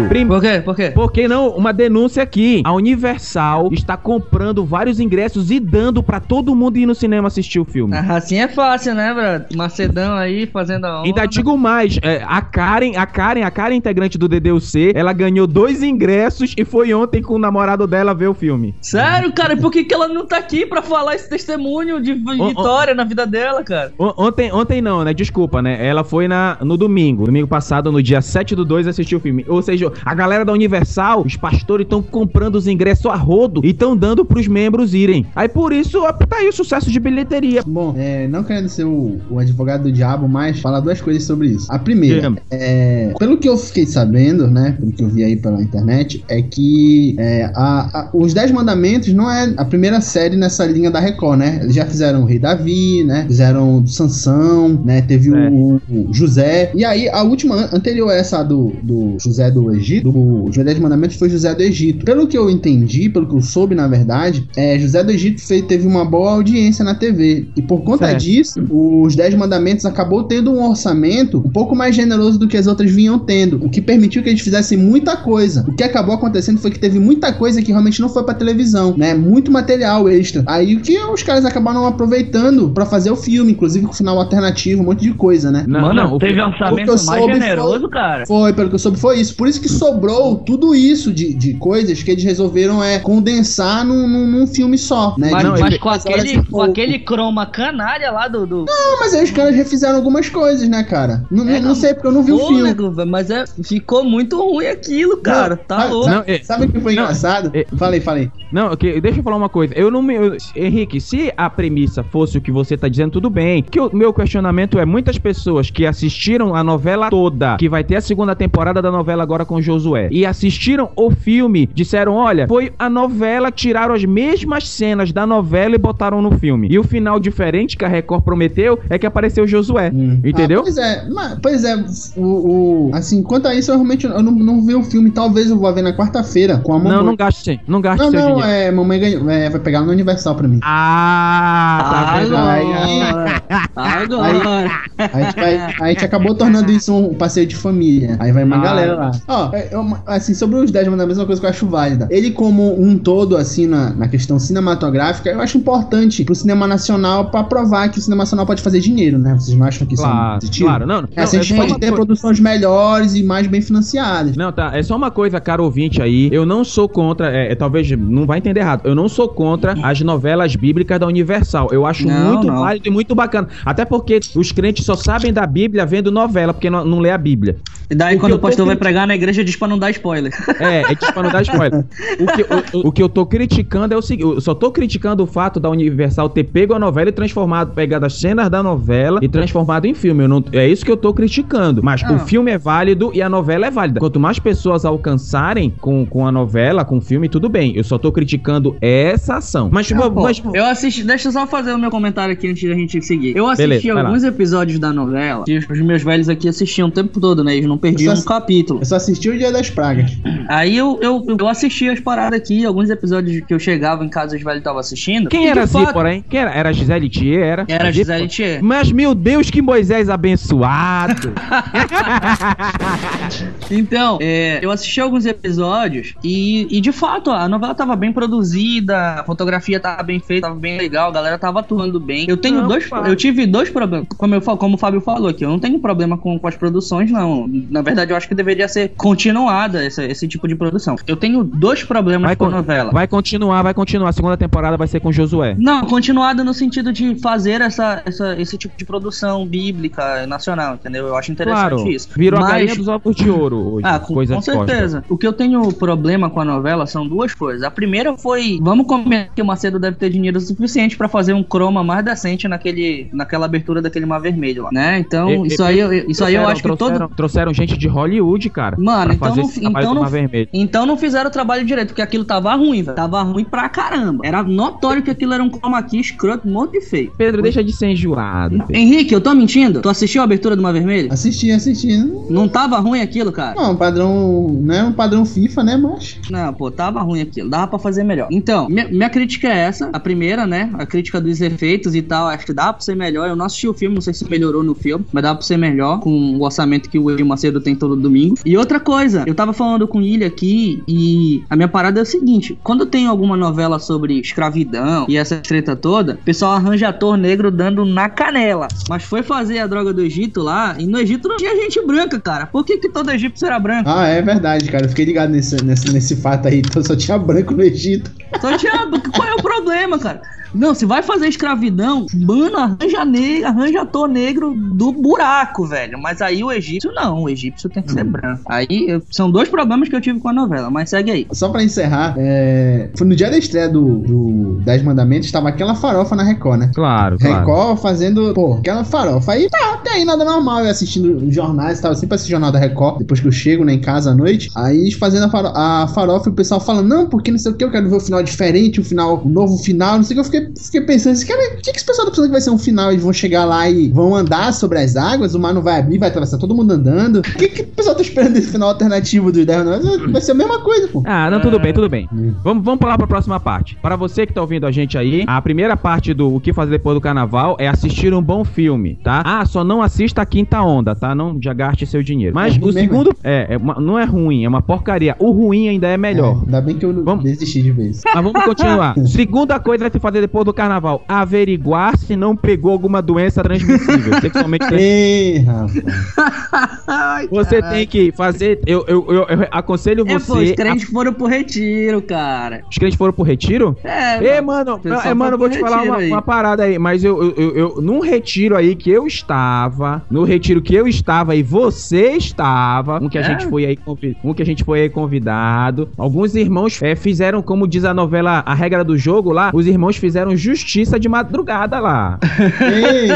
Prim- 0.09 0.27
Por 0.27 0.41
quê? 0.41 0.61
Por 0.65 0.77
quê? 0.77 0.91
Por 0.91 1.13
que 1.13 1.27
não? 1.29 1.49
Uma 1.51 1.73
denúncia 1.73 2.23
aqui. 2.23 2.63
A 2.65 2.73
Universal 2.73 3.71
está 3.73 3.97
comprando 3.97 4.65
vários 4.65 5.01
ingressos 5.01 5.51
e 5.51 5.59
dando 5.59 6.03
pra 6.03 6.21
todo 6.21 6.55
mundo 6.55 6.77
ir 6.77 6.85
no 6.87 6.95
cinema 6.95 7.29
assistir 7.29 7.59
o 7.59 7.65
filme. 7.65 7.97
Ah, 7.97 8.17
Assim 8.17 8.37
é 8.39 8.49
fácil, 8.49 8.95
né, 8.95 9.15
bro? 9.15 9.57
Macedão 9.57 10.15
aí 10.15 10.47
fazendo 10.47 10.85
a 10.85 10.99
onda. 11.01 11.07
Ainda 11.09 11.27
digo 11.27 11.57
mais, 11.57 11.99
é, 12.03 12.23
a 12.27 12.41
Karen, 12.43 12.97
a 12.97 13.07
Karen, 13.07 13.43
a 13.43 13.51
Karen 13.51 13.75
integrante 13.77 14.19
do 14.19 14.29
DDUC, 14.29 14.93
ela 14.95 15.13
ganhou 15.13 15.47
dois 15.47 15.83
ingressos 15.83 16.55
e 16.57 16.65
foi 16.65 16.93
ontem 16.93 17.23
com 17.23 17.35
o 17.35 17.39
namorado 17.39 17.87
dela 17.87 18.13
ver 18.15 18.29
o 18.29 18.35
filme. 18.35 18.75
Sério, 18.83 19.33
cara? 19.33 19.55
E 19.55 19.61
por 19.61 19.71
que, 19.71 19.85
que 19.85 19.95
ela 19.95 20.09
não 20.09 20.27
tá 20.27 20.37
aqui 20.39 20.67
pra 20.67 20.83
falar 20.83 21.15
esse 21.15 21.29
testemunho 21.31 22.01
de 22.03 22.13
vitória 22.15 22.95
na 22.95 23.05
vida 23.05 23.27
dela, 23.27 23.63
cara? 23.63 23.93
Ontem, 23.99 24.53
ontem 24.53 24.83
não, 24.83 25.05
né? 25.05 25.15
Desculpa, 25.15 25.63
né? 25.63 25.85
Ela 25.87 26.05
foi 26.05 26.29
na, 26.29 26.59
no 26.63 26.77
domingo. 26.77 27.25
Domingo 27.25 27.49
passado, 27.49 27.91
no 27.93 28.03
dia 28.03 28.21
7 28.21 28.55
do 28.55 28.65
2, 28.65 28.87
assistiu 28.87 29.19
o 29.19 29.21
filme. 29.21 29.45
Ou 29.49 29.63
seja, 29.63 29.78
a 30.05 30.15
galera 30.15 30.45
da 30.45 30.53
Universal, 30.53 31.23
os 31.25 31.37
pastores 31.37 31.85
estão 31.85 32.03
comprando 32.03 32.57
os 32.57 32.67
ingressos 32.67 33.07
a 33.07 33.15
rodo 33.15 33.61
e 33.65 33.71
estão 33.71 33.97
dando 33.97 34.25
pros 34.25 34.47
membros 34.49 34.95
irem. 34.95 35.27
Aí 35.35 35.49
por 35.49 35.73
isso, 35.73 36.01
tá 36.29 36.37
aí 36.37 36.49
o 36.49 36.53
sucesso 36.53 36.91
de 36.91 36.99
bilheteria. 37.01 37.63
Bom, 37.67 37.95
é, 37.97 38.27
não 38.29 38.43
querendo 38.45 38.69
ser 38.69 38.85
o, 38.85 39.19
o 39.31 39.39
advogado 39.39 39.85
do 39.85 39.93
diabo, 39.93 40.29
mas 40.29 40.61
falar 40.61 40.81
duas 40.81 41.01
coisas 41.01 41.25
sobre 41.25 41.49
isso. 41.49 41.67
A 41.71 41.79
primeira, 41.79 42.33
é, 42.51 43.13
pelo 43.19 43.37
que 43.39 43.49
eu 43.49 43.57
fiquei 43.57 43.87
sabendo, 43.87 44.47
né, 44.49 44.77
pelo 44.79 44.93
que 44.93 45.03
eu 45.03 45.09
vi 45.09 45.25
aí 45.25 45.37
pela 45.37 45.61
internet, 45.63 46.25
é 46.29 46.43
que 46.43 47.15
é, 47.19 47.45
a- 47.55 47.89
a- 47.93 48.11
os 48.13 48.35
Dez 48.35 48.51
Mandamentos 48.51 49.13
não 49.13 49.31
é 49.31 49.53
a 49.57 49.65
primeira 49.65 50.01
série 50.01 50.37
nessa 50.37 50.65
linha 50.65 50.91
da 50.91 51.01
Record, 51.01 51.39
né? 51.39 51.61
Eles 51.63 51.75
já 51.75 51.85
fizeram 51.87 52.23
o 52.23 52.25
Rei 52.25 52.39
Davi, 52.39 53.05
né? 53.05 53.25
Fizeram 53.27 53.87
Sansão, 53.87 54.69
né? 54.85 55.03
Teve 55.03 55.29
É. 55.35 55.49
o, 55.51 55.81
o 55.89 56.09
José. 56.13 56.73
E 56.75 56.85
aí, 56.85 57.09
a 57.09 57.23
última, 57.23 57.55
an- 57.57 57.69
anterior 57.73 58.11
a 58.11 58.15
essa 58.15 58.43
do, 58.43 58.73
do 58.83 59.17
José 59.19 59.51
do 59.51 59.68
Egito, 59.75 60.11
do, 60.11 60.45
os 60.45 60.57
Dez 60.57 60.79
Mandamentos 60.79 61.17
foi 61.17 61.29
José 61.29 61.55
do 61.55 61.63
Egito. 61.63 62.05
Pelo 62.05 62.27
que 62.27 62.37
eu 62.37 62.51
entendi, 62.51 63.09
pelo 63.09 63.27
que 63.27 63.35
eu 63.35 63.43
soube, 63.43 63.75
na 63.75 63.87
verdade, 63.87 64.49
é, 64.57 64.79
José 64.79 65.03
do 65.03 65.11
Egito 65.11 65.41
fez, 65.41 65.63
teve 65.63 65.87
uma 65.87 66.05
boa 66.05 66.33
audiência 66.33 66.85
na 66.85 66.95
TV. 66.95 67.49
E 67.57 67.63
por 67.63 67.83
conta 67.83 68.07
Certo. 68.07 68.21
disso, 68.21 68.61
os 68.71 69.15
Dez 69.15 69.35
Mandamentos 69.35 69.85
acabou 69.85 70.25
tendo 70.25 70.53
um 70.53 70.69
orçamento 70.69 71.39
um 71.39 71.51
pouco 71.51 71.75
mais 71.75 71.95
generoso 71.95 72.39
do 72.39 72.49
que 72.49 72.57
as 72.57 72.67
outras 72.67 72.91
vinham 72.91 73.19
tendo, 73.19 73.65
o 73.65 73.69
que 73.69 73.81
permitiu 73.81 74.23
que 74.23 74.29
eles 74.29 74.41
fizessem 74.41 74.79
muita 74.79 75.17
coisa. 75.17 75.65
O 75.69 75.75
que 75.75 75.83
acabou 75.83 76.15
acontecendo 76.15 76.59
foi 76.59 76.71
que 76.71 76.79
teve 76.79 76.99
muita 76.99 77.33
coisa 77.33 77.63
que 77.63 77.73
realmente 77.73 78.01
não 78.01 78.09
foi 78.09 78.25
pra 78.25 78.35
televisão, 78.35 78.95
né? 78.97 79.15
Muito 79.15 79.51
material 79.51 80.09
extra. 80.09 80.43
Aí 80.47 80.77
o 80.77 80.81
que 80.81 80.99
os 80.99 81.23
caras 81.23 81.45
acabaram 81.45 81.87
aproveitando 81.87 82.71
pra 82.71 82.87
fazer 82.87 83.11
o 83.11 83.17
filme, 83.17 83.53
inclusive 83.53 83.87
com 83.87 83.93
final 83.93 84.19
alternativo, 84.19 84.83
um 84.83 84.87
monte 84.87 85.01
de 85.01 85.13
coisa, 85.13 85.51
né? 85.51 85.65
Não, 85.67 85.81
Mano, 85.81 85.95
não, 85.95 86.15
o 86.15 86.19
teve 86.19 86.41
orçamento 86.41 87.05
mais 87.05 87.25
generoso, 87.25 87.89
cara. 87.89 88.27
Foi, 88.27 88.53
pelo 88.53 88.69
que 88.69 88.75
eu 88.75 88.79
soube, 88.79 88.99
foi 88.99 89.21
isso. 89.21 89.35
Por 89.37 89.49
isso 89.49 89.58
que 89.59 89.69
sobrou 89.69 90.37
tudo 90.37 90.75
isso 90.75 91.13
de, 91.13 91.35
de 91.35 91.55
coisas 91.55 92.03
que 92.03 92.11
eles 92.11 92.25
resolveram 92.25 92.83
é 92.83 92.99
condensar 92.99 93.85
num, 93.85 94.09
num, 94.09 94.27
num 94.27 94.47
filme 94.47 94.79
só, 94.79 95.15
né? 95.19 95.31
Mas, 95.31 95.43
De- 95.43 95.49
não, 95.49 95.55
de 95.57 95.61
mas 95.63 95.79
com, 95.79 95.89
aquele, 95.91 96.43
com 96.45 96.63
aquele 96.63 96.99
croma 97.01 97.47
canalha 97.47 98.11
lá 98.11 98.29
do. 98.29 98.47
do... 98.47 98.65
Não, 98.67 99.01
mas 99.01 99.15
aí 99.15 99.25
os 99.25 99.31
caras 99.31 99.55
refizeram 99.55 99.97
algumas 99.97 100.29
coisas, 100.29 100.69
né, 100.69 100.83
cara? 100.83 101.25
Não, 101.31 101.45
não- 101.45 101.53
É, 101.53 101.61
não 101.61 101.75
sei, 101.75 101.95
porque 101.95 102.07
eu 102.07 102.13
não 102.13 102.23
vi 102.23 102.33
o 102.33 102.39
filme. 102.39 102.63
Velho, 102.75 103.07
mas 103.07 103.31
é, 103.31 103.45
ficou 103.65 104.05
muito 104.05 104.39
ruim 104.41 104.67
aquilo, 104.67 105.17
cara. 105.19 105.57
Não, 105.57 105.65
tá 105.65 105.81
sabe, 105.81 105.93
louco. 105.93 106.11
Não, 106.11 106.23
é- 106.27 106.39
Sabe 106.43 106.65
o 106.67 106.69
que 106.73 106.81
foi 106.81 106.95
não, 106.95 107.03
engraçado? 107.05 107.51
é- 107.55 107.67
falei, 107.77 108.01
falei. 108.01 108.31
Não, 108.53 108.73
ok, 108.73 109.01
deixa 109.01 109.19
eu 109.19 109.23
falar 109.23 109.37
uma 109.37 109.49
coisa. 109.49 109.75
Eu 109.75 109.91
não 109.91 110.01
me. 110.03 110.15
eu- 110.15 110.37
Henrique, 110.57 111.01
se 111.01 111.33
a 111.37 111.51
premissa 111.51 112.03
fosse 112.03 112.39
o 112.39 112.41
que 112.41 112.51
você 112.51 112.77
tá 112.77 112.89
dizendo, 112.89 113.13
tudo 113.13 113.29
bem. 113.29 113.63
Que 113.63 113.79
o 113.81 113.91
meu 113.95 114.13
questionamento 114.13 114.79
é: 114.79 114.85
muitas 114.87 115.19
pessoas 115.19 115.71
que 115.71 115.85
assistiram 115.85 116.55
a 116.55 116.65
novela 116.65 117.11
toda, 117.11 117.57
que 117.59 117.69
vai 117.69 117.85
ter 117.85 117.97
a 117.97 118.01
segunda 118.01 118.35
temporada 118.35 118.81
da 118.81 118.91
novela 118.91 119.23
agora 119.23 119.45
com 119.49 119.61
Josué, 119.61 120.09
e 120.13 120.25
assistiram 120.27 120.91
o 120.95 121.11
filme, 121.11 121.69
disseram: 121.75 122.15
olha, 122.15 122.47
foi 122.47 122.71
a 122.79 122.89
novela, 122.91 123.51
tiraram 123.51 123.95
as 123.95 124.05
mesmas 124.05 124.69
cenas 124.69 125.11
da 125.11 125.27
novela 125.27 125.75
e 125.75 125.79
botaram 125.79 126.21
no 126.23 126.39
filme. 126.39 126.69
E 126.71 126.79
o 126.79 126.85
final 126.85 127.19
diferente 127.19 127.77
que 127.77 127.85
a 127.85 127.89
Record 127.89 128.23
prometeu 128.23 128.79
é 128.91 128.99
que 128.99 129.07
apareceu 129.07 129.47
Josué. 129.47 129.91
Entendeu? 130.25 130.61
Ah, 130.61 130.63
pois 130.65 130.77
é, 130.77 131.09
mas- 131.11 131.39
pois 131.43 131.65
é, 131.65 131.77
o, 132.17 132.23
o- 132.23 132.91
assim, 132.95 133.23
quanto 133.23 133.49
a 133.49 133.55
isso, 133.55 133.71
eu 133.71 133.77
realmente 133.77 134.05
eu 134.07 134.23
não, 134.23 134.31
não 134.33 134.65
vi 134.65 134.75
o 134.75 134.83
filme. 134.85 135.11
Talvez 135.11 135.49
eu 135.51 135.59
vou 135.59 135.73
ver 135.75 135.83
na 135.83 135.93
quarta-feira 135.97 136.59
com 136.59 136.75
a 136.75 136.79
mamãe. 136.79 136.93
não, 136.93 137.03
não 137.03 137.17
gaste, 137.17 137.59
não 137.67 137.81
gaste 137.81 138.03
Não, 138.05 138.11
seu 138.11 138.21
não, 138.21 138.29
dinheiro. 138.37 138.49
é, 138.51 138.71
mamãe 138.71 139.01
ganhou, 139.01 139.31
é, 139.31 139.49
vai 139.49 139.61
pegar 139.61 139.81
no 139.81 139.91
Universal 139.91 140.35
pra 140.35 140.47
mim. 140.47 140.61
Ah, 140.63 141.89
tá 141.91 142.19
vendo? 142.19 142.37
Agora. 142.37 143.43
Agora. 143.77 144.71
A 144.99 145.23
gente, 145.23 145.37
vai- 145.37 145.75
a 145.81 145.89
gente 145.89 146.05
acabou 146.05 146.35
tornando 146.35 146.71
isso 146.71 146.95
um 146.95 147.15
passeio 147.15 147.47
de 147.47 147.57
família. 147.57 148.17
Aí 148.19 148.33
vai 148.33 148.45
uma 148.45 148.57
Ah. 148.57 148.61
galera 148.61 148.95
lá. 148.97 149.11
Ó, 149.29 149.38
é, 149.53 149.69
é 149.73 149.79
uma- 149.79 150.03
assim, 150.07 150.35
sobre 150.35 150.57
os 150.59 150.71
10 150.71 150.87
mandamentos, 150.89 151.19
uma 151.19 151.27
coisa 151.27 151.41
que 151.41 151.47
eu 151.47 151.51
acho 151.51 151.67
válida. 151.67 152.07
Ele, 152.11 152.31
como 152.31 152.81
um 152.81 152.99
todo, 152.99 153.37
assim, 153.37 153.67
na, 153.67 153.91
na 153.91 154.09
questão 154.09 154.39
cinematográfica, 154.39 155.31
eu 155.31 155.41
acho 155.41 155.57
importante 155.59 156.25
pro 156.25 156.35
cinema 156.35 156.67
nacional 156.67 157.31
pra 157.31 157.43
provar 157.45 157.89
que 157.91 157.99
o 157.99 158.03
cinema 158.03 158.23
nacional 158.23 158.47
pode 158.47 158.63
fazer 158.63 158.81
dinheiro, 158.81 159.19
né? 159.19 159.35
Vocês 159.35 159.57
não 159.57 159.67
acham 159.67 159.87
que 159.87 159.95
isso 159.95 160.03
é 160.03 160.07
Claro, 160.07 160.41
positivo? 160.41 160.69
claro, 160.69 160.87
não, 160.87 161.03
não, 161.03 161.09
É, 161.17 161.23
assim, 161.23 161.37
a 161.37 161.41
é 161.41 161.43
gente 161.43 161.57
só 161.57 161.67
pode 161.67 161.81
ter 161.81 161.93
produções 161.93 162.41
melhores 162.41 163.15
e 163.15 163.23
mais 163.23 163.47
bem 163.47 163.61
financiadas. 163.61 164.37
Não, 164.37 164.53
tá. 164.53 164.71
É 164.77 164.83
só 164.83 164.97
uma 164.97 165.11
coisa, 165.11 165.41
caro 165.41 165.65
ouvinte 165.65 166.01
aí. 166.03 166.29
Eu 166.33 166.45
não 166.45 166.65
sou 166.65 166.89
contra. 166.89 167.31
É, 167.35 167.53
é, 167.53 167.55
talvez 167.55 167.91
não 167.91 168.27
vai 168.27 168.39
entender 168.39 168.61
errado. 168.61 168.83
Eu 168.85 168.95
não 168.95 169.09
sou 169.09 169.29
contra 169.29 169.75
as 169.83 170.01
novelas 170.01 170.55
bíblicas 170.57 170.99
da 170.99 171.07
Universal. 171.07 171.69
Eu 171.73 171.87
acho 171.87 172.07
Não, 172.07 172.35
muito 172.35 172.47
não. 172.47 172.61
válido 172.61 172.89
e 172.89 172.91
muito 172.91 173.15
bacana. 173.15 173.49
Até 173.65 173.85
porque 173.85 174.21
os 174.35 174.53
crentes 174.53 174.85
só 174.85 174.97
sabem 174.97 175.33
da 175.33 175.47
Bíblia 175.47 175.85
vendo 175.87 176.11
novela, 176.11 176.53
porque 176.53 176.71
não, 176.71 176.85
não 176.85 176.99
lê 177.01 177.11
a 177.11 177.19
Bíblia. 177.19 177.57
E 177.91 177.95
daí, 177.95 178.17
O 178.17 178.21
quando 178.21 178.35
o 178.35 178.39
pastor 178.39 178.67
vai 178.67 178.77
pregar 178.77 179.07
na 179.07 179.15
igreja, 179.15 179.43
diz 179.43 179.57
pra 179.57 179.67
não 179.67 179.79
dar 179.79 179.91
spoiler. 179.91 180.33
É, 180.61 180.83
é 180.93 180.95
tipo 180.95 181.13
pra 181.13 181.23
não 181.23 181.31
dar 181.31 181.43
spoiler. 181.43 181.85
O 182.21 182.27
que, 182.27 182.43
o, 182.43 182.79
o- 182.85 182.89
o 182.89 182.93
que 182.93 183.03
eu 183.03 183.09
tô 183.09 183.25
criticando 183.25 183.95
é 183.95 183.97
o 183.97 184.03
seguinte: 184.03 184.25
eu 184.35 184.41
só 184.41 184.55
tô 184.55 184.71
criticando 184.71 185.23
o 185.23 185.27
fato 185.27 185.59
da 185.59 185.71
Universal 185.71 186.29
ter 186.29 186.45
pego 186.45 186.75
a 186.75 186.79
novela 186.79 187.09
e 187.09 187.13
transformado, 187.13 187.73
pegado 187.75 188.05
as 188.05 188.15
cenas 188.21 188.51
da 188.51 188.63
novela 188.63 189.21
e 189.23 189.29
transformado 189.29 189.87
em 189.87 189.95
filme. 189.95 190.25
Eu 190.25 190.29
não, 190.29 190.45
é 190.53 190.69
isso 190.69 190.85
que 190.85 190.91
eu 190.91 190.97
tô 190.97 191.15
criticando. 191.15 191.83
Mas 191.83 192.03
Ah. 192.05 192.13
o 192.13 192.19
filme 192.19 192.51
é 192.51 192.59
válido 192.59 193.11
e 193.15 193.23
a 193.23 193.29
novela 193.29 193.67
é 193.67 193.71
válida. 193.71 194.01
Quanto 194.01 194.21
mais 194.21 194.39
pessoas 194.39 194.85
alcançarem 194.85 195.71
com, 195.81 196.05
com 196.05 196.27
a 196.27 196.33
novela, 196.33 196.85
com 196.85 196.99
o 196.99 197.01
filme, 197.01 197.29
tudo 197.29 197.49
bem. 197.49 197.73
Eu 197.77 197.85
só 197.85 197.97
tô 197.99 198.13
criticando 198.13 198.77
essa 198.81 199.37
ação. 199.37 199.69
Mas, 199.73 199.91
Ah, 199.93 200.11
pô, 200.11 200.23
mas 200.23 200.43
eu 200.53 200.65
assisti, 200.67 201.03
deixa 201.05 201.29
eu 201.29 201.33
só 201.33 201.47
fazer 201.47 201.73
o 201.73 201.79
meu 201.79 201.91
comentário 201.91 202.33
aqui 202.35 202.49
antes 202.49 202.69
da 202.69 202.75
gente 202.75 203.01
seguir. 203.03 203.35
Eu 203.37 203.47
assisti 203.49 203.87
Beleza, 203.89 204.01
alguns 204.07 204.25
episódios 204.25 204.79
da 204.79 204.93
novela 204.93 205.45
que 205.45 205.57
os- 205.57 205.69
os 205.71 205.81
meus 205.81 206.03
velhos 206.03 206.29
aqui 206.29 206.49
assistiam 206.49 206.89
o 206.89 206.91
tempo 206.91 207.19
todo, 207.19 207.43
né? 207.43 207.57
Eles 207.57 207.67
não 207.69 207.78
não 207.79 207.79
perdi 207.79 208.11
um 208.11 208.23
capítulo. 208.23 208.81
Eu 208.81 208.87
só 208.87 208.97
assisti 208.97 209.31
o 209.31 209.39
Dia 209.39 209.53
das 209.53 209.71
Pragas. 209.71 210.11
Aí 210.49 210.77
eu, 210.77 210.99
eu, 211.01 211.25
eu 211.39 211.49
assisti 211.49 211.89
as 211.89 212.01
paradas 212.01 212.39
aqui, 212.39 212.67
alguns 212.67 212.91
episódios 212.91 213.45
que 213.47 213.55
eu 213.55 213.59
chegava 213.59 214.05
em 214.05 214.09
casa, 214.09 214.37
os 214.37 214.43
velhos 214.43 214.59
estavam 214.59 214.81
assistindo. 214.81 215.29
Quem 215.29 215.49
era 215.49 215.65
de 215.65 215.73
fato, 215.73 215.87
Zípora, 215.87 216.15
hein? 216.15 216.25
Quem 216.29 216.41
era? 216.41 216.51
Era 216.51 216.73
Gisele 216.73 217.09
Thier, 217.09 217.41
era? 217.41 217.65
Era 217.69 217.89
A 217.89 217.93
Gisele 217.93 218.29
Thier. 218.29 218.63
Mas, 218.63 218.91
meu 218.91 219.15
Deus, 219.15 219.51
que 219.51 219.63
Moisés 219.63 220.11
abençoado. 220.11 221.33
Então, 223.71 224.19
é, 224.21 224.59
eu 224.63 224.71
assisti 224.71 225.01
alguns 225.01 225.27
episódios 225.27 226.15
e, 226.25 226.67
e, 226.71 226.81
de 226.81 226.93
fato 226.93 227.31
a 227.31 227.49
novela 227.49 227.75
tava 227.75 227.95
bem 227.97 228.13
produzida, 228.13 229.21
a 229.21 229.25
fotografia 229.25 229.79
tava 229.79 230.03
bem 230.03 230.21
feita, 230.21 230.49
tava 230.49 230.59
bem 230.59 230.79
legal, 230.79 231.11
a 231.11 231.13
galera 231.13 231.39
tava 231.39 231.61
atuando 231.61 232.01
bem. 232.01 232.27
Eu 232.29 232.37
tenho 232.37 232.63
Não, 232.63 232.69
dois, 232.69 232.87
pá. 232.87 233.07
eu 233.07 233.15
tive 233.15 233.47
dois 233.47 233.69
problemas, 233.69 234.07
como, 234.17 234.35
eu, 234.35 234.41
como 234.41 234.75
o 234.75 234.79
Fábio 234.79 235.01
falou 235.01 235.29
aqui, 235.29 235.45
eu 235.45 235.51
não 235.51 235.59
tenho 235.59 235.79
problema 235.79 236.17
com, 236.17 236.39
com 236.39 236.49
as 236.49 236.57
produções, 236.57 237.11
não. 237.11 237.49
Na 237.69 237.83
verdade, 237.83 238.13
eu 238.13 238.17
acho 238.17 238.29
que 238.29 238.35
deveria 238.35 238.69
ser 238.69 238.93
continuada 238.97 239.85
esse, 239.85 240.05
esse 240.07 240.27
tipo 240.29 240.47
de 240.49 240.55
produção. 240.55 240.97
Eu 241.07 241.17
tenho 241.17 241.43
dois 241.45 241.83
problemas 241.85 242.29
Vai, 242.29 242.37
com 242.37 242.47
a 242.47 242.51
novela. 242.51 242.91
vai 242.93 243.07
continuar, 243.07 243.63
vai 243.63 243.75
continuar. 243.75 244.09
A 244.09 244.13
segunda 244.13 244.37
temporada 244.37 244.77
vai 244.77 244.87
ser 244.89 245.01
com 245.01 245.13
Josué. 245.13 245.55
Não, 245.59 245.85
continuada 245.87 246.43
no 246.45 246.55
sentido 246.55 246.93
de 246.93 247.15
fazer 247.17 247.61
essa, 247.61 248.03
essa, 248.05 248.35
esse 248.41 248.57
tipo 248.57 248.77
de 248.77 248.85
produção 248.85 249.47
bíblica 249.47 250.27
nacional, 250.27 250.75
entendeu? 250.75 251.07
Eu 251.07 251.17
acho 251.17 251.33
interessante 251.33 251.69
Claro. 251.69 251.89
isso. 251.89 252.09
Virou 252.17 252.39
a 252.39 252.43
Mas- 252.43 252.53
galinha 252.53 252.77
dos 252.77 252.89
ovos 252.89 253.17
de 253.17 253.29
ouro 253.31 253.75
hoje. 253.75 253.87
Ah, 253.87 253.99
com, 253.99 254.15
com 254.15 254.41
certeza. 254.43 255.05
O 255.09 255.17
que 255.17 255.27
eu 255.27 255.33
tenho 255.33 255.73
problema 255.73 256.31
com 256.31 256.41
a 256.41 256.45
novela 256.45 256.87
são 256.87 257.07
duas 257.07 257.35
coisas. 257.35 257.63
A 257.63 257.71
primeira 257.71 258.17
foi, 258.17 258.59
vamos 258.63 258.87
combinar 258.87 259.29
que 259.35 259.43
o 259.43 259.45
Macedo 259.45 259.79
deve 259.79 259.97
ter 259.97 260.11
dinheiro 260.11 260.41
suficiente 260.41 260.97
pra 260.97 261.09
fazer 261.09 261.33
um 261.33 261.43
croma 261.43 261.83
mais 261.85 262.05
decente 262.05 262.47
naquele, 262.49 263.09
naquela 263.13 263.47
abertura 263.47 263.83
daquele 263.83 264.07
mar 264.07 264.21
vermelho 264.21 264.65
lá, 264.65 264.71
né? 264.73 264.99
Então, 264.99 265.45
E- 265.45 265.49
isso 265.49 265.63
e- 265.63 265.65
aí, 265.67 265.79
eu- 265.79 265.93
isso 266.11 266.25
aí 266.25 266.35
eu 266.35 266.47
acho 266.47 266.63
que 266.63 266.77
todo 266.77 267.09
trouxeram 267.17 267.53
gente 267.67 267.79
de 267.79 267.89
Hollywood, 267.89 268.49
cara. 268.51 268.77
Mano, 268.79 269.17
pra 269.17 269.29
então 269.31 269.37
não, 269.37 269.71
então, 269.71 269.95
não, 269.95 270.39
então 270.53 270.87
não 270.87 270.97
fizeram 270.97 271.29
o 271.29 271.33
trabalho 271.33 271.65
direito, 271.65 271.89
porque 271.89 272.03
aquilo 272.03 272.25
tava 272.25 272.55
ruim, 272.55 272.83
velho. 272.83 272.97
Tava 272.97 273.23
ruim 273.23 273.45
pra 273.45 273.69
caramba. 273.69 274.27
Era 274.27 274.43
notório 274.43 275.03
que 275.03 275.11
aquilo 275.11 275.33
era 275.33 275.43
um 275.43 275.51
chroma 275.51 275.83
key 275.83 276.01
escroto, 276.01 276.49
um 276.49 276.53
monte 276.53 276.73
de 276.73 276.81
feio. 276.81 277.13
Pedro, 277.17 277.43
deixa 277.43 277.63
de 277.63 277.73
ser 277.73 277.89
enjoado. 277.89 278.59
Pedro. 278.59 278.77
Henrique, 278.77 279.15
eu 279.15 279.21
tô 279.21 279.35
mentindo? 279.35 279.81
Tu 279.81 279.89
assistiu 279.89 280.21
a 280.21 280.25
abertura 280.25 280.57
do 280.57 280.63
Mar 280.63 280.73
Vermelho? 280.73 281.13
Assisti, 281.13 281.51
assisti. 281.51 281.97
Não 282.29 282.49
tava 282.49 282.79
ruim 282.79 283.01
aquilo, 283.01 283.33
cara? 283.33 283.55
Não, 283.55 283.73
um 283.73 283.77
padrão. 283.77 284.59
Não 284.61 284.75
é 284.75 284.85
um 284.85 284.93
padrão 284.93 285.25
FIFA, 285.25 285.65
né? 285.65 285.77
Mas. 285.77 286.19
Não, 286.31 286.53
pô, 286.53 286.71
tava 286.71 287.01
ruim 287.01 287.21
aquilo. 287.21 287.49
Dava 287.49 287.67
pra 287.67 287.79
fazer 287.79 288.05
melhor. 288.05 288.29
Então, 288.31 288.69
minha, 288.69 288.89
minha 288.89 289.11
crítica 289.11 289.49
é 289.49 289.59
essa. 289.59 289.91
A 289.93 290.01
primeira, 290.01 290.47
né? 290.47 290.71
A 290.75 290.87
crítica 290.87 291.21
dos 291.21 291.41
efeitos 291.41 291.95
e 291.95 292.03
tal. 292.03 292.29
Acho 292.29 292.47
que 292.47 292.53
dava 292.53 292.75
pra 292.75 292.83
ser 292.83 292.95
melhor. 292.95 293.29
Eu 293.29 293.37
não 293.37 293.47
assisti 293.47 293.69
o 293.69 293.75
filme, 293.75 293.95
não 293.95 294.03
sei 294.03 294.15
se 294.15 294.29
melhorou 294.29 294.63
no 294.63 294.75
filme, 294.75 295.05
mas 295.13 295.23
dava 295.23 295.37
pra 295.37 295.47
ser 295.47 295.57
melhor 295.57 296.01
com 296.01 296.11
o 296.11 296.43
orçamento 296.43 296.89
que 296.89 296.99
o 296.99 297.11
Edir 297.11 297.27
Macedo 297.49 297.61
tem 297.61 297.75
todo 297.75 297.97
domingo. 297.97 298.37
E 298.45 298.57
outra 298.57 298.79
coisa, 298.79 299.25
eu 299.27 299.35
tava 299.35 299.53
falando 299.53 299.89
com 299.89 300.01
Ilha 300.01 300.27
aqui 300.27 300.83
e 300.87 301.43
a 301.49 301.57
minha 301.57 301.69
parada 301.69 302.01
é 302.01 302.03
o 302.03 302.07
seguinte: 302.07 302.59
quando 302.63 302.87
tem 302.87 303.07
alguma 303.07 303.37
novela 303.37 303.79
sobre 303.79 304.21
escravidão 304.21 305.07
e 305.09 305.17
essa 305.17 305.37
treta 305.37 305.75
toda, 305.75 306.15
o 306.15 306.25
pessoal 306.25 306.53
arranja 306.53 306.89
ator 306.89 307.17
negro 307.17 307.51
dando 307.51 307.85
na 307.85 308.09
canela. 308.09 308.69
Mas 308.89 309.03
foi 309.03 309.23
fazer 309.23 309.59
a 309.59 309.67
droga 309.67 309.93
do 309.93 310.03
Egito 310.03 310.43
lá, 310.43 310.77
e 310.79 310.87
no 310.87 310.99
Egito 310.99 311.29
não 311.29 311.37
tinha 311.37 311.55
gente 311.57 311.85
branca, 311.85 312.21
cara. 312.21 312.47
Por 312.47 312.65
que, 312.65 312.79
que 312.79 312.89
todo 312.89 313.11
egípcio 313.11 313.47
era 313.47 313.59
branco? 313.59 313.89
Ah, 313.89 314.07
é 314.07 314.21
verdade, 314.21 314.71
cara. 314.71 314.85
Eu 314.85 314.89
fiquei 314.89 315.07
ligado 315.07 315.31
nesse, 315.31 315.63
nesse, 315.65 315.93
nesse 315.93 316.17
fato 316.17 316.49
aí. 316.49 316.59
Então 316.59 316.83
só 316.83 316.95
tinha 316.95 317.19
branco 317.19 317.55
no 317.55 317.63
Egito. 317.63 318.11
Só 318.41 318.57
tinha. 318.57 318.73
Qual 319.15 319.29
é 319.29 319.35
o 319.35 319.43
problema, 319.43 319.99
cara? 319.99 320.21
Não, 320.55 320.75
se 320.75 320.85
vai 320.87 321.03
fazer 321.03 321.29
escravidão, 321.29 322.07
mano, 322.15 322.57
arranja 322.57 323.05
negro, 323.05 323.47
arranja 323.49 323.83
ator 323.83 324.09
negro 324.09 324.55
do 324.55 324.93
buraco, 324.93 325.67
velho. 325.67 325.99
Mas 326.01 326.21
aí 326.23 326.43
o 326.43 326.51
egípcio 326.53 326.93
não, 326.95 327.23
o 327.23 327.29
egípcio 327.29 327.69
tem 327.69 327.83
que 327.83 327.93
ser 327.93 328.05
branco. 328.05 328.43
Aí 328.47 328.87
eu- 328.89 329.03
são 329.11 329.31
dois 329.31 329.49
problemas 329.49 329.89
que 329.89 329.97
eu 329.97 330.01
tive 330.01 330.19
com 330.21 330.29
a 330.29 330.33
novela, 330.33 330.71
mas 330.71 330.91
segue 330.91 331.11
aí. 331.11 331.27
Só 331.33 331.49
pra 331.49 331.63
encerrar, 331.63 332.15
é, 332.19 332.91
foi 332.97 333.07
no 333.07 333.15
dia 333.17 333.31
da 333.31 333.39
estreia 333.39 333.69
do, 333.69 333.99
do 333.99 334.61
Dez 334.65 334.83
Mandamentos, 334.83 335.31
tava 335.31 335.49
aquela 335.49 335.75
farofa 335.75 336.15
na 336.17 336.23
Record, 336.23 336.61
né? 336.61 336.71
Claro, 336.75 337.19
claro. 337.19 337.39
Record 337.41 337.79
fazendo, 337.81 338.33
pô, 338.35 338.55
aquela 338.55 338.85
farofa. 338.85 339.33
Aí 339.33 339.49
tá, 339.49 339.75
até 339.75 339.91
aí 339.91 340.05
nada 340.05 340.25
normal, 340.25 340.65
eu 340.65 340.71
assistindo 340.71 341.17
os 341.27 341.35
jornais, 341.35 341.81
tava 341.81 341.95
sempre 341.95 342.15
assistindo 342.15 342.35
o 342.37 342.37
jornal 342.41 342.53
da 342.53 342.59
Record, 342.59 342.99
depois 342.99 343.21
que 343.21 343.27
eu 343.27 343.33
chego, 343.33 343.65
né, 343.65 343.73
em 343.75 343.81
casa 343.81 344.11
à 344.11 344.15
noite. 344.15 344.51
Aí 344.55 344.91
fazendo 344.93 345.25
a, 345.25 345.31
faro- 345.31 345.53
a 345.55 345.89
farofa 345.89 346.29
e 346.29 346.33
o 346.33 346.35
pessoal 346.35 346.61
falando, 346.61 346.89
não, 346.89 347.09
porque 347.09 347.31
não 347.31 347.39
sei 347.39 347.53
o 347.53 347.55
que, 347.55 347.65
eu 347.65 347.71
quero 347.71 347.89
ver 347.89 347.97
o 347.97 348.01
final 348.01 348.23
diferente, 348.23 348.81
um 348.81 348.85
final, 348.85 349.23
um 349.25 349.29
novo 349.29 349.57
final, 349.59 349.97
não 349.97 350.05
sei 350.05 350.15
o 350.15 350.17
que. 350.17 350.21
Eu 350.21 350.25
fiquei, 350.25 350.38
fiquei 350.57 350.81
pensando 350.83 351.13
assim, 351.15 351.27
cara, 351.27 351.55
o 351.55 351.57
que, 351.63 351.71
que 351.73 351.77
esse 351.77 351.85
pessoal 351.87 352.07
tá 352.07 352.11
pensando 352.11 352.27
que 352.27 352.33
vai 352.33 352.41
ser 352.41 352.51
um 352.51 352.59
final? 352.59 352.91
Eles 352.91 353.03
vão 353.03 353.13
chegar 353.13 353.45
lá 353.45 353.69
e 353.69 353.89
vão 353.89 354.15
andar 354.15 354.53
sobre 354.53 354.79
as 354.79 354.97
águas, 354.97 355.35
o 355.35 355.39
mar 355.39 355.53
não 355.55 355.63
vai 355.63 355.79
abrir, 355.79 355.99
vai 355.99 356.09
atravessar 356.09 356.39
todo 356.39 356.55
mundo 356.55 356.73
andando. 356.73 357.17
O 357.19 357.23
que, 357.23 357.49
que 357.49 357.63
o 357.63 357.67
pessoal 357.67 357.95
tá 357.95 358.03
esperando 358.03 358.33
desse 358.35 358.51
final 358.53 358.69
alternativo 358.69 359.31
dos 359.33 359.45
10 359.45 359.65
Mandamentos? 359.65 360.13
Vai 360.13 360.21
ser 360.21 360.33
a 360.33 360.35
mesma 360.35 360.61
coisa, 360.61 360.89
pô. 360.89 361.03
Ah, 361.07 361.31
não, 361.31 361.41
tudo 361.41 361.59
bem, 361.59 361.73
tudo 361.73 361.89
bem. 361.89 362.09
Hum. 362.13 362.35
Vamos, 362.43 362.65
vamos 362.65 362.81
pular 362.81 362.97
pra 362.97 363.07
próxima 363.07 363.39
parte. 363.41 363.77
Para 363.81 363.97
você 363.97 364.27
que 364.27 364.33
tá 364.33 364.41
ouvindo 364.41 364.67
a 364.67 364.71
gente 364.71 364.97
aí, 364.99 365.25
a 365.27 365.41
primeira 365.41 365.77
parte 365.77 366.13
do 366.15 366.35
O 366.35 366.41
que 366.41 366.53
fazer 366.53 366.71
depois 366.73 366.95
do 366.95 367.01
carnaval 367.01 367.57
é 367.59 367.69
assistir 367.69 368.13
um 368.15 368.23
bom 368.23 368.45
filme, 368.45 368.99
tá? 369.03 369.23
Ah, 369.25 369.45
só 369.47 369.65
não 369.65 369.83
assista 369.83 370.23
a 370.23 370.27
quinta 370.27 370.61
onda, 370.63 370.95
tá? 370.95 371.15
Não 371.15 371.39
já 371.43 371.53
gaste 371.53 371.87
seu 371.87 372.03
dinheiro. 372.03 372.35
Mas 372.35 372.57
É 372.57 372.65
o 372.65 372.73
segundo 372.73 373.15
é, 373.25 373.47
é 373.51 373.57
uma- 373.57 373.75
não 373.81 373.99
é 373.99 374.05
ruim, 374.05 374.45
é 374.45 374.49
uma 374.49 374.63
porcaria. 374.63 375.17
O 375.19 375.31
ruim 375.31 375.69
ainda 375.69 375.89
é 375.89 375.97
melhor. 375.97 376.37
É, 376.43 376.45
ainda 376.47 376.61
bem 376.61 376.77
que 376.77 376.85
eu 376.85 377.05
Vamos- 377.05 377.25
desisti 377.25 377.63
de 377.63 377.71
vez. 377.71 378.03
Mas 378.05 378.23
vamos 378.23 378.45
continuar. 378.45 378.95
Segunda 379.07 379.59
coisa 379.59 379.87
a 379.87 379.91
se 379.91 379.99
fazer 379.99 380.28
depois 380.29 380.45
do 380.45 380.53
carnaval: 380.53 381.03
averiguar 381.09 381.97
se 381.97 382.15
não 382.15 382.37
pegou 382.37 382.71
alguma 382.71 383.01
doença 383.01 383.43
transmissível. 383.43 384.13
Sexualmente 384.21 384.67
transmissível. 384.69 385.67
Ei, 385.67 387.29
Você 387.31 387.63
tem 387.63 387.87
que 387.87 388.13
fazer. 388.13 388.61
Eu, 388.67 388.85
eu, 388.87 389.05
eu, 389.09 389.15
eu 389.25 389.49
aconselho 389.51 390.05
É, 390.07 390.13
você. 390.19 390.27
pô, 390.33 390.39
os 390.39 390.51
a- 390.51 390.55
crentes 390.55 390.85
foram 390.89 391.13
pro 391.13 391.27
retiro, 391.27 392.03
cara. 392.03 392.63
Os 392.71 392.77
crentes 392.77 392.97
foram 392.97 393.13
pro 393.13 393.25
retiro? 393.25 393.77
É, 393.83 394.37
Ei, 394.37 394.41
mano, 394.41 394.81
é, 395.05 395.15
mano, 395.15 395.35
eu 395.35 395.39
vou 395.39 395.49
te 395.49 395.59
falar 395.59 395.83
uma, 395.83 395.99
uma 395.99 396.23
parada 396.23 396.65
aí, 396.65 396.79
mas 396.79 397.03
eu, 397.05 397.23
eu, 397.23 397.35
eu, 397.37 397.57
eu- 397.57 397.81
num 397.81 398.01
retiro 398.01 398.57
aí 398.57 398.75
que 398.75 398.91
eu 398.91 399.07
estava, 399.07 400.03
no 400.11 400.25
retiro 400.25 400.61
que 400.61 400.75
eu 400.75 400.87
estava 400.87 401.35
e 401.35 401.43
você 401.43 402.13
estava, 402.13 402.99
um 403.03 403.09
que 403.09 403.17
a 403.19 403.23
É? 403.23 403.25
gente 403.25 403.47
foi 403.49 403.65
aí, 403.65 403.79
um 404.23 404.35
que 404.35 404.43
a 404.43 404.47
gente 404.47 404.65
foi 404.65 404.83
aí 404.83 404.89
convidado, 404.91 405.89
alguns 405.97 406.35
irmãos 406.35 406.81
é, 406.83 406.95
fizeram, 406.95 407.41
como 407.43 407.67
diz 407.67 407.85
a 407.85 407.95
novela, 407.95 408.43
a 408.45 408.55
regra 408.55 408.85
do 408.85 408.97
jogo 408.99 409.33
lá, 409.33 409.51
os 409.55 409.67
irmãos 409.67 409.97
fizeram 409.97 410.18
justiça 410.37 410.99
de 410.99 411.09
madrugada 411.09 411.79
lá. 411.79 412.19
Ei, 412.61 413.09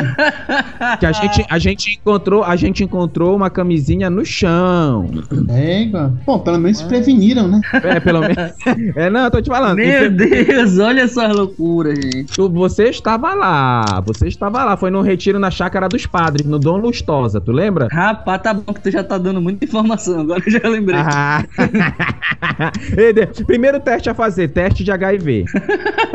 Que 0.98 1.06
a 1.06 1.12
gente, 1.12 1.46
a 1.48 1.58
gente 1.58 1.98
encontrou, 2.00 2.44
a 2.44 2.56
gente 2.56 2.82
encontrou 2.84 3.34
uma 3.36 3.50
camisinha 3.50 4.08
no 4.10 4.24
chão. 4.24 5.08
égua. 5.48 6.12
Bom, 6.26 6.38
pelo 6.40 6.58
menos 6.58 6.78
se 6.78 6.84
preveniram, 6.86 7.48
né? 7.48 7.60
É, 7.72 8.00
pelo 8.00 8.20
menos. 8.20 8.36
É, 8.96 9.08
não, 9.10 9.24
eu 9.24 9.30
tô 9.30 9.40
te 9.40 9.48
falando. 9.48 9.76
Meu 9.76 10.06
Infe- 10.06 10.10
Deus, 10.44 10.78
olha 10.78 11.02
essas 11.02 11.34
loucuras, 11.34 11.98
gente. 11.98 12.32
Tu- 12.34 12.48
você 12.50 12.84
estava 12.84 13.34
lá, 13.34 14.00
você 14.04 14.28
estava 14.28 14.64
lá, 14.64 14.76
foi 14.76 14.90
no 14.90 15.00
retiro 15.02 15.38
na 15.38 15.50
chácara 15.50 15.88
dos 15.88 16.06
padres, 16.06 16.46
no 16.46 16.58
Dom 16.58 16.76
Lustosa, 16.78 17.40
tu 17.40 17.52
lembra? 17.52 17.88
Rapaz, 17.90 18.42
tá 18.42 18.54
bom 18.54 18.72
que 18.72 18.80
tu 18.80 18.90
já 18.90 19.02
tá 19.04 19.18
dando 19.18 19.40
muita 19.40 19.64
informação, 19.64 20.20
agora 20.20 20.42
eu 20.46 20.52
já 20.52 20.68
lembrei. 20.68 20.98
Ah. 21.00 21.42
Primeiro 23.46 23.80
teste 23.80 24.10
a 24.10 24.14
fazer, 24.14 24.48
teste 24.48 24.84
de 24.84 24.90
HIV. 24.90 25.44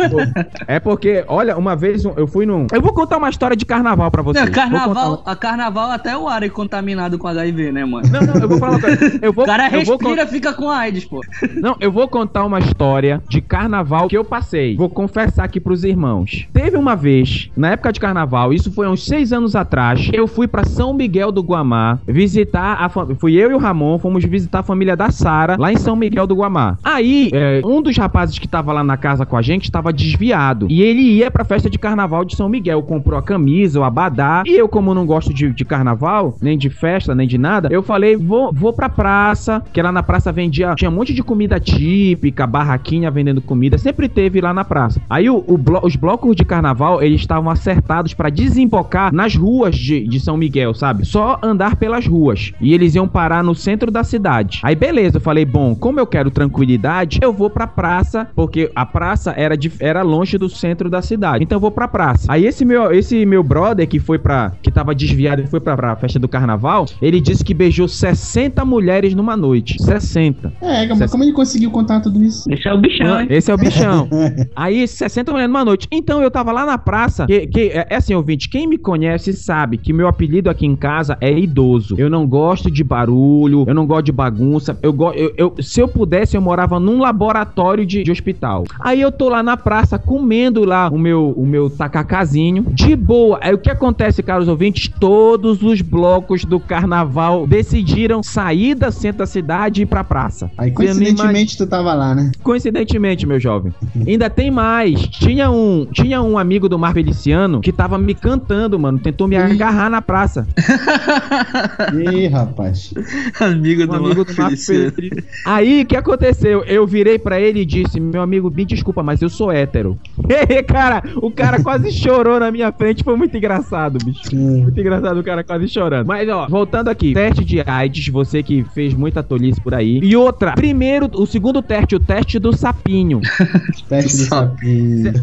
Pô, 0.09 0.17
é 0.77 0.79
porque, 0.79 1.23
olha, 1.27 1.57
uma 1.57 1.75
vez 1.75 2.05
eu 2.05 2.27
fui 2.27 2.45
num. 2.45 2.67
Eu 2.71 2.81
vou 2.81 2.93
contar 2.93 3.17
uma 3.17 3.29
história 3.29 3.55
de 3.57 3.65
carnaval 3.65 4.11
pra 4.11 4.21
vocês. 4.21 4.45
Não, 4.45 4.51
carnaval, 4.51 5.09
uma- 5.25 5.31
a 5.31 5.35
carnaval 5.35 5.89
até 5.91 6.15
o 6.15 6.27
ar 6.27 6.43
é 6.43 6.49
contaminado 6.49 7.17
com 7.17 7.27
HIV, 7.27 7.71
né, 7.71 7.83
mano? 7.83 8.07
Não, 8.09 8.21
não, 8.21 8.41
eu 8.41 8.47
vou 8.47 8.57
falar 8.59 8.73
uma 8.73 8.81
coisa. 8.81 8.97
Eu 9.21 9.33
vou, 9.33 9.43
o 9.43 9.47
cara 9.47 9.65
eu 9.71 9.83
vou 9.83 9.97
respira, 9.97 10.27
fica 10.27 10.53
com 10.53 10.69
AIDS, 10.69 11.05
pô. 11.05 11.21
Não, 11.55 11.75
eu 11.79 11.91
vou 11.91 12.07
contar 12.07 12.45
uma 12.45 12.59
história 12.59 13.21
de 13.27 13.41
carnaval 13.41 14.07
que 14.07 14.15
eu 14.17 14.23
passei. 14.23 14.75
Vou 14.75 14.89
confessar 14.89 15.43
aqui 15.43 15.59
pros 15.59 15.83
irmãos. 15.83 16.47
Teve 16.53 16.77
uma 16.77 16.95
vez, 16.95 17.49
na 17.57 17.71
época 17.71 17.91
de 17.91 17.99
carnaval, 17.99 18.53
isso 18.53 18.71
foi 18.71 18.87
uns 18.87 19.05
seis 19.05 19.33
anos 19.33 19.55
atrás, 19.55 20.09
eu 20.13 20.27
fui 20.27 20.47
pra 20.47 20.63
São 20.63 20.93
Miguel 20.93 21.31
do 21.31 21.41
Guamá 21.41 21.99
visitar 22.07 22.77
a 22.81 22.89
família. 22.89 23.17
Fui 23.19 23.33
eu 23.33 23.51
e 23.51 23.53
o 23.53 23.57
Ramon, 23.57 23.97
fomos 23.97 24.23
visitar 24.23 24.59
a 24.59 24.63
família 24.63 24.95
da 24.95 25.09
Sara 25.09 25.55
lá 25.57 25.71
em 25.71 25.77
São 25.77 25.95
Miguel 25.95 26.27
do 26.27 26.35
Guamá. 26.35 26.77
Aí, 26.83 27.29
é, 27.33 27.61
um 27.65 27.81
dos 27.81 27.97
rapazes 27.97 28.37
que 28.37 28.47
tava 28.47 28.71
lá 28.73 28.83
na 28.83 28.97
casa 28.97 29.25
com 29.25 29.35
a 29.37 29.41
gente 29.41 29.63
estava 29.65 29.91
desviado. 29.91 30.66
E 30.67 30.81
ele 30.81 31.01
ia 31.01 31.31
pra 31.31 31.43
festa 31.45 31.69
de 31.69 31.77
carnaval 31.79 32.25
de 32.25 32.35
São 32.35 32.49
Miguel. 32.49 32.83
Comprou 32.83 33.17
a 33.17 33.21
camisa, 33.23 33.79
o 33.79 33.83
abadá. 33.83 34.43
E 34.45 34.55
eu, 34.55 34.67
como 34.67 34.93
não 34.93 35.05
gosto 35.05 35.33
de, 35.33 35.51
de 35.51 35.65
carnaval, 35.65 36.35
nem 36.41 36.57
de 36.57 36.69
festa, 36.69 37.15
nem 37.15 37.27
de 37.27 37.37
nada, 37.37 37.69
eu 37.71 37.81
falei, 37.81 38.15
vou, 38.15 38.51
vou 38.53 38.73
pra 38.73 38.89
praça, 38.89 39.63
que 39.71 39.81
lá 39.81 39.91
na 39.91 40.03
praça 40.03 40.31
vendia, 40.31 40.75
tinha 40.75 40.89
um 40.89 40.93
monte 40.93 41.13
de 41.13 41.23
comida 41.23 41.59
típica, 41.59 42.45
barraquinha 42.45 43.09
vendendo 43.09 43.41
comida, 43.41 43.77
sempre 43.77 44.09
teve 44.09 44.41
lá 44.41 44.53
na 44.53 44.65
praça. 44.65 45.01
Aí 45.09 45.29
o, 45.29 45.43
o 45.47 45.57
blo- 45.57 45.81
os 45.83 45.95
blocos 45.95 46.35
de 46.35 46.43
carnaval, 46.45 47.01
eles 47.01 47.21
estavam 47.21 47.49
acertados 47.49 48.13
pra 48.13 48.29
desembocar 48.29 49.13
nas 49.13 49.35
ruas 49.35 49.75
de, 49.75 50.07
de 50.07 50.19
São 50.19 50.35
Miguel, 50.37 50.73
sabe? 50.73 51.05
Só 51.05 51.39
andar 51.41 51.75
pelas 51.77 52.05
ruas. 52.05 52.51
E 52.59 52.73
eles 52.73 52.95
iam 52.95 53.07
parar 53.07 53.43
no 53.43 53.55
centro 53.55 53.89
da 53.89 54.03
cidade. 54.03 54.59
Aí 54.63 54.75
beleza, 54.75 55.17
eu 55.17 55.21
falei, 55.21 55.45
bom, 55.45 55.73
como 55.75 55.99
eu 55.99 56.05
quero 56.05 56.17
quero 56.17 56.31
tranquilidade, 56.31 57.19
eu 57.21 57.31
vou 57.31 57.47
pra 57.47 57.67
praça, 57.67 58.27
porque 58.35 58.71
a 58.75 58.83
praça 58.87 59.35
era, 59.37 59.55
de, 59.55 59.71
era 59.79 60.01
longe 60.01 60.35
do 60.35 60.49
centro 60.57 60.89
da 60.89 61.01
cidade. 61.01 61.43
Então 61.43 61.57
eu 61.57 61.61
vou 61.61 61.71
pra 61.71 61.87
praça. 61.87 62.25
Aí 62.29 62.45
esse 62.45 62.63
meu, 62.63 62.91
esse 62.91 63.25
meu 63.25 63.43
brother 63.43 63.87
que 63.87 63.99
foi 63.99 64.19
pra. 64.19 64.51
que 64.61 64.71
tava 64.71 64.93
desviado 64.93 65.41
e 65.41 65.47
foi 65.47 65.59
pra, 65.59 65.75
pra 65.75 65.95
festa 65.95 66.19
do 66.19 66.27
carnaval, 66.27 66.85
ele 67.01 67.19
disse 67.19 67.43
que 67.43 67.53
beijou 67.53 67.87
60 67.87 68.63
mulheres 68.65 69.13
numa 69.13 69.35
noite. 69.35 69.81
60. 69.81 70.53
É, 70.61 70.87
mas 70.93 71.11
como 71.11 71.23
ele 71.23 71.33
conseguiu 71.33 71.71
contar 71.71 71.99
tudo 71.99 72.23
isso? 72.23 72.51
Esse 72.51 72.67
é 72.67 72.73
o 72.73 72.77
bichão, 72.77 73.21
hein? 73.21 73.27
Esse 73.29 73.51
é 73.51 73.53
o 73.53 73.57
bichão. 73.57 74.07
Aí, 74.55 74.87
60 74.87 75.31
mulheres 75.31 75.51
numa 75.51 75.65
noite. 75.65 75.87
Então, 75.91 76.21
eu 76.21 76.29
tava 76.29 76.51
lá 76.51 76.65
na 76.65 76.77
praça. 76.77 77.25
Que, 77.25 77.47
que, 77.47 77.61
é 77.69 77.87
é 77.89 77.95
assim, 77.95 78.13
ouvinte, 78.13 78.49
quem 78.49 78.67
me 78.67 78.77
conhece 78.77 79.33
sabe 79.33 79.77
que 79.77 79.93
meu 79.93 80.07
apelido 80.07 80.49
aqui 80.49 80.65
em 80.65 80.75
casa 80.75 81.17
é 81.21 81.31
idoso. 81.31 81.95
Eu 81.97 82.09
não 82.09 82.27
gosto 82.27 82.69
de 82.69 82.83
barulho, 82.83 83.65
eu 83.67 83.73
não 83.73 83.85
gosto 83.85 84.05
de 84.05 84.11
bagunça. 84.11 84.77
Eu, 84.81 84.93
go, 84.93 85.11
eu, 85.11 85.33
eu 85.37 85.55
se 85.61 85.79
eu 85.79 85.87
pudesse, 85.87 86.35
eu 86.37 86.41
morava 86.41 86.79
num 86.79 86.99
laboratório 86.99 87.85
de, 87.85 88.03
de 88.03 88.11
hospital. 88.11 88.65
Aí 88.79 89.01
eu 89.01 89.11
tô 89.11 89.29
lá 89.29 89.41
na 89.41 89.57
praça 89.57 89.97
comendo 89.97 90.46
lá 90.55 90.89
o 90.89 90.97
meu, 90.97 91.33
o 91.35 91.45
meu 91.45 91.69
tacacazinho. 91.69 92.65
De 92.69 92.95
boa. 92.95 93.39
Aí 93.41 93.53
o 93.53 93.57
que 93.57 93.69
acontece, 93.69 94.23
caros 94.23 94.47
ouvintes? 94.47 94.91
Todos 94.99 95.61
os 95.61 95.81
blocos 95.81 96.45
do 96.45 96.59
carnaval 96.59 97.45
decidiram 97.47 98.21
sair 98.23 98.75
da 98.75 98.91
centro 98.91 99.19
da 99.19 99.25
cidade 99.25 99.81
e 99.81 99.83
ir 99.83 99.85
pra 99.85 100.03
praça. 100.03 100.49
Aí, 100.57 100.71
coincidentemente, 100.71 101.57
tu 101.57 101.65
tava 101.65 101.93
lá, 101.93 102.13
né? 102.13 102.31
Coincidentemente, 102.43 103.25
meu 103.25 103.39
jovem. 103.39 103.73
Ainda 104.05 104.29
tem 104.29 104.51
mais. 104.51 105.01
Tinha 105.07 105.49
um, 105.49 105.85
tinha 105.91 106.21
um 106.21 106.37
amigo 106.37 106.69
do 106.69 106.77
Mar 106.77 106.93
Feliciano 106.93 107.61
que 107.61 107.71
tava 107.71 107.97
me 107.97 108.13
cantando, 108.13 108.77
mano. 108.77 108.99
Tentou 108.99 109.27
me 109.27 109.35
agarrar 109.35 109.89
na 109.89 110.01
praça. 110.01 110.47
Ih, 111.93 112.27
rapaz. 112.27 112.93
Amigo 113.39 113.83
Um 113.83 113.87
do 113.87 113.95
amigo 113.95 114.25
do 114.25 114.35
Mar 114.35 114.49
Feliciano. 114.49 114.91
Feliciano. 114.91 115.27
Aí, 115.45 115.81
o 115.81 115.85
que 115.85 115.95
aconteceu? 115.95 116.63
Eu 116.63 116.85
virei 116.85 117.17
pra 117.17 117.39
ele 117.39 117.61
e 117.61 117.65
disse: 117.65 117.99
Meu 117.99 118.21
amigo, 118.21 118.51
me 118.51 118.65
desculpa, 118.65 119.01
mas 119.03 119.21
eu 119.21 119.29
sou 119.29 119.51
hétero. 119.51 119.97
cara, 120.67 121.03
o 121.17 121.31
cara 121.31 121.61
quase 121.61 121.91
chorou 121.91 122.39
na 122.39 122.51
minha 122.51 122.71
frente. 122.71 123.03
Foi 123.03 123.15
muito 123.15 123.35
engraçado, 123.35 123.97
bicho. 124.03 124.35
Muito 124.35 124.79
engraçado 124.79 125.19
o 125.19 125.23
cara 125.23 125.43
quase 125.43 125.67
chorando. 125.67 126.07
Mas, 126.07 126.27
ó, 126.29 126.47
voltando 126.47 126.89
aqui. 126.89 127.13
Teste 127.13 127.43
de 127.43 127.61
AIDS, 127.61 128.07
você 128.09 128.43
que 128.43 128.63
fez 128.73 128.93
muita 128.93 129.23
tolice 129.23 129.59
por 129.61 129.73
aí. 129.73 129.99
E 130.01 130.15
outra, 130.15 130.53
primeiro, 130.53 131.09
o 131.13 131.25
segundo 131.25 131.61
teste, 131.61 131.95
o 131.95 131.99
teste 131.99 132.39
do 132.39 132.55
sapinho. 132.55 133.21
Teste 133.87 134.17
do 134.17 134.25
sapinho. 134.25 135.13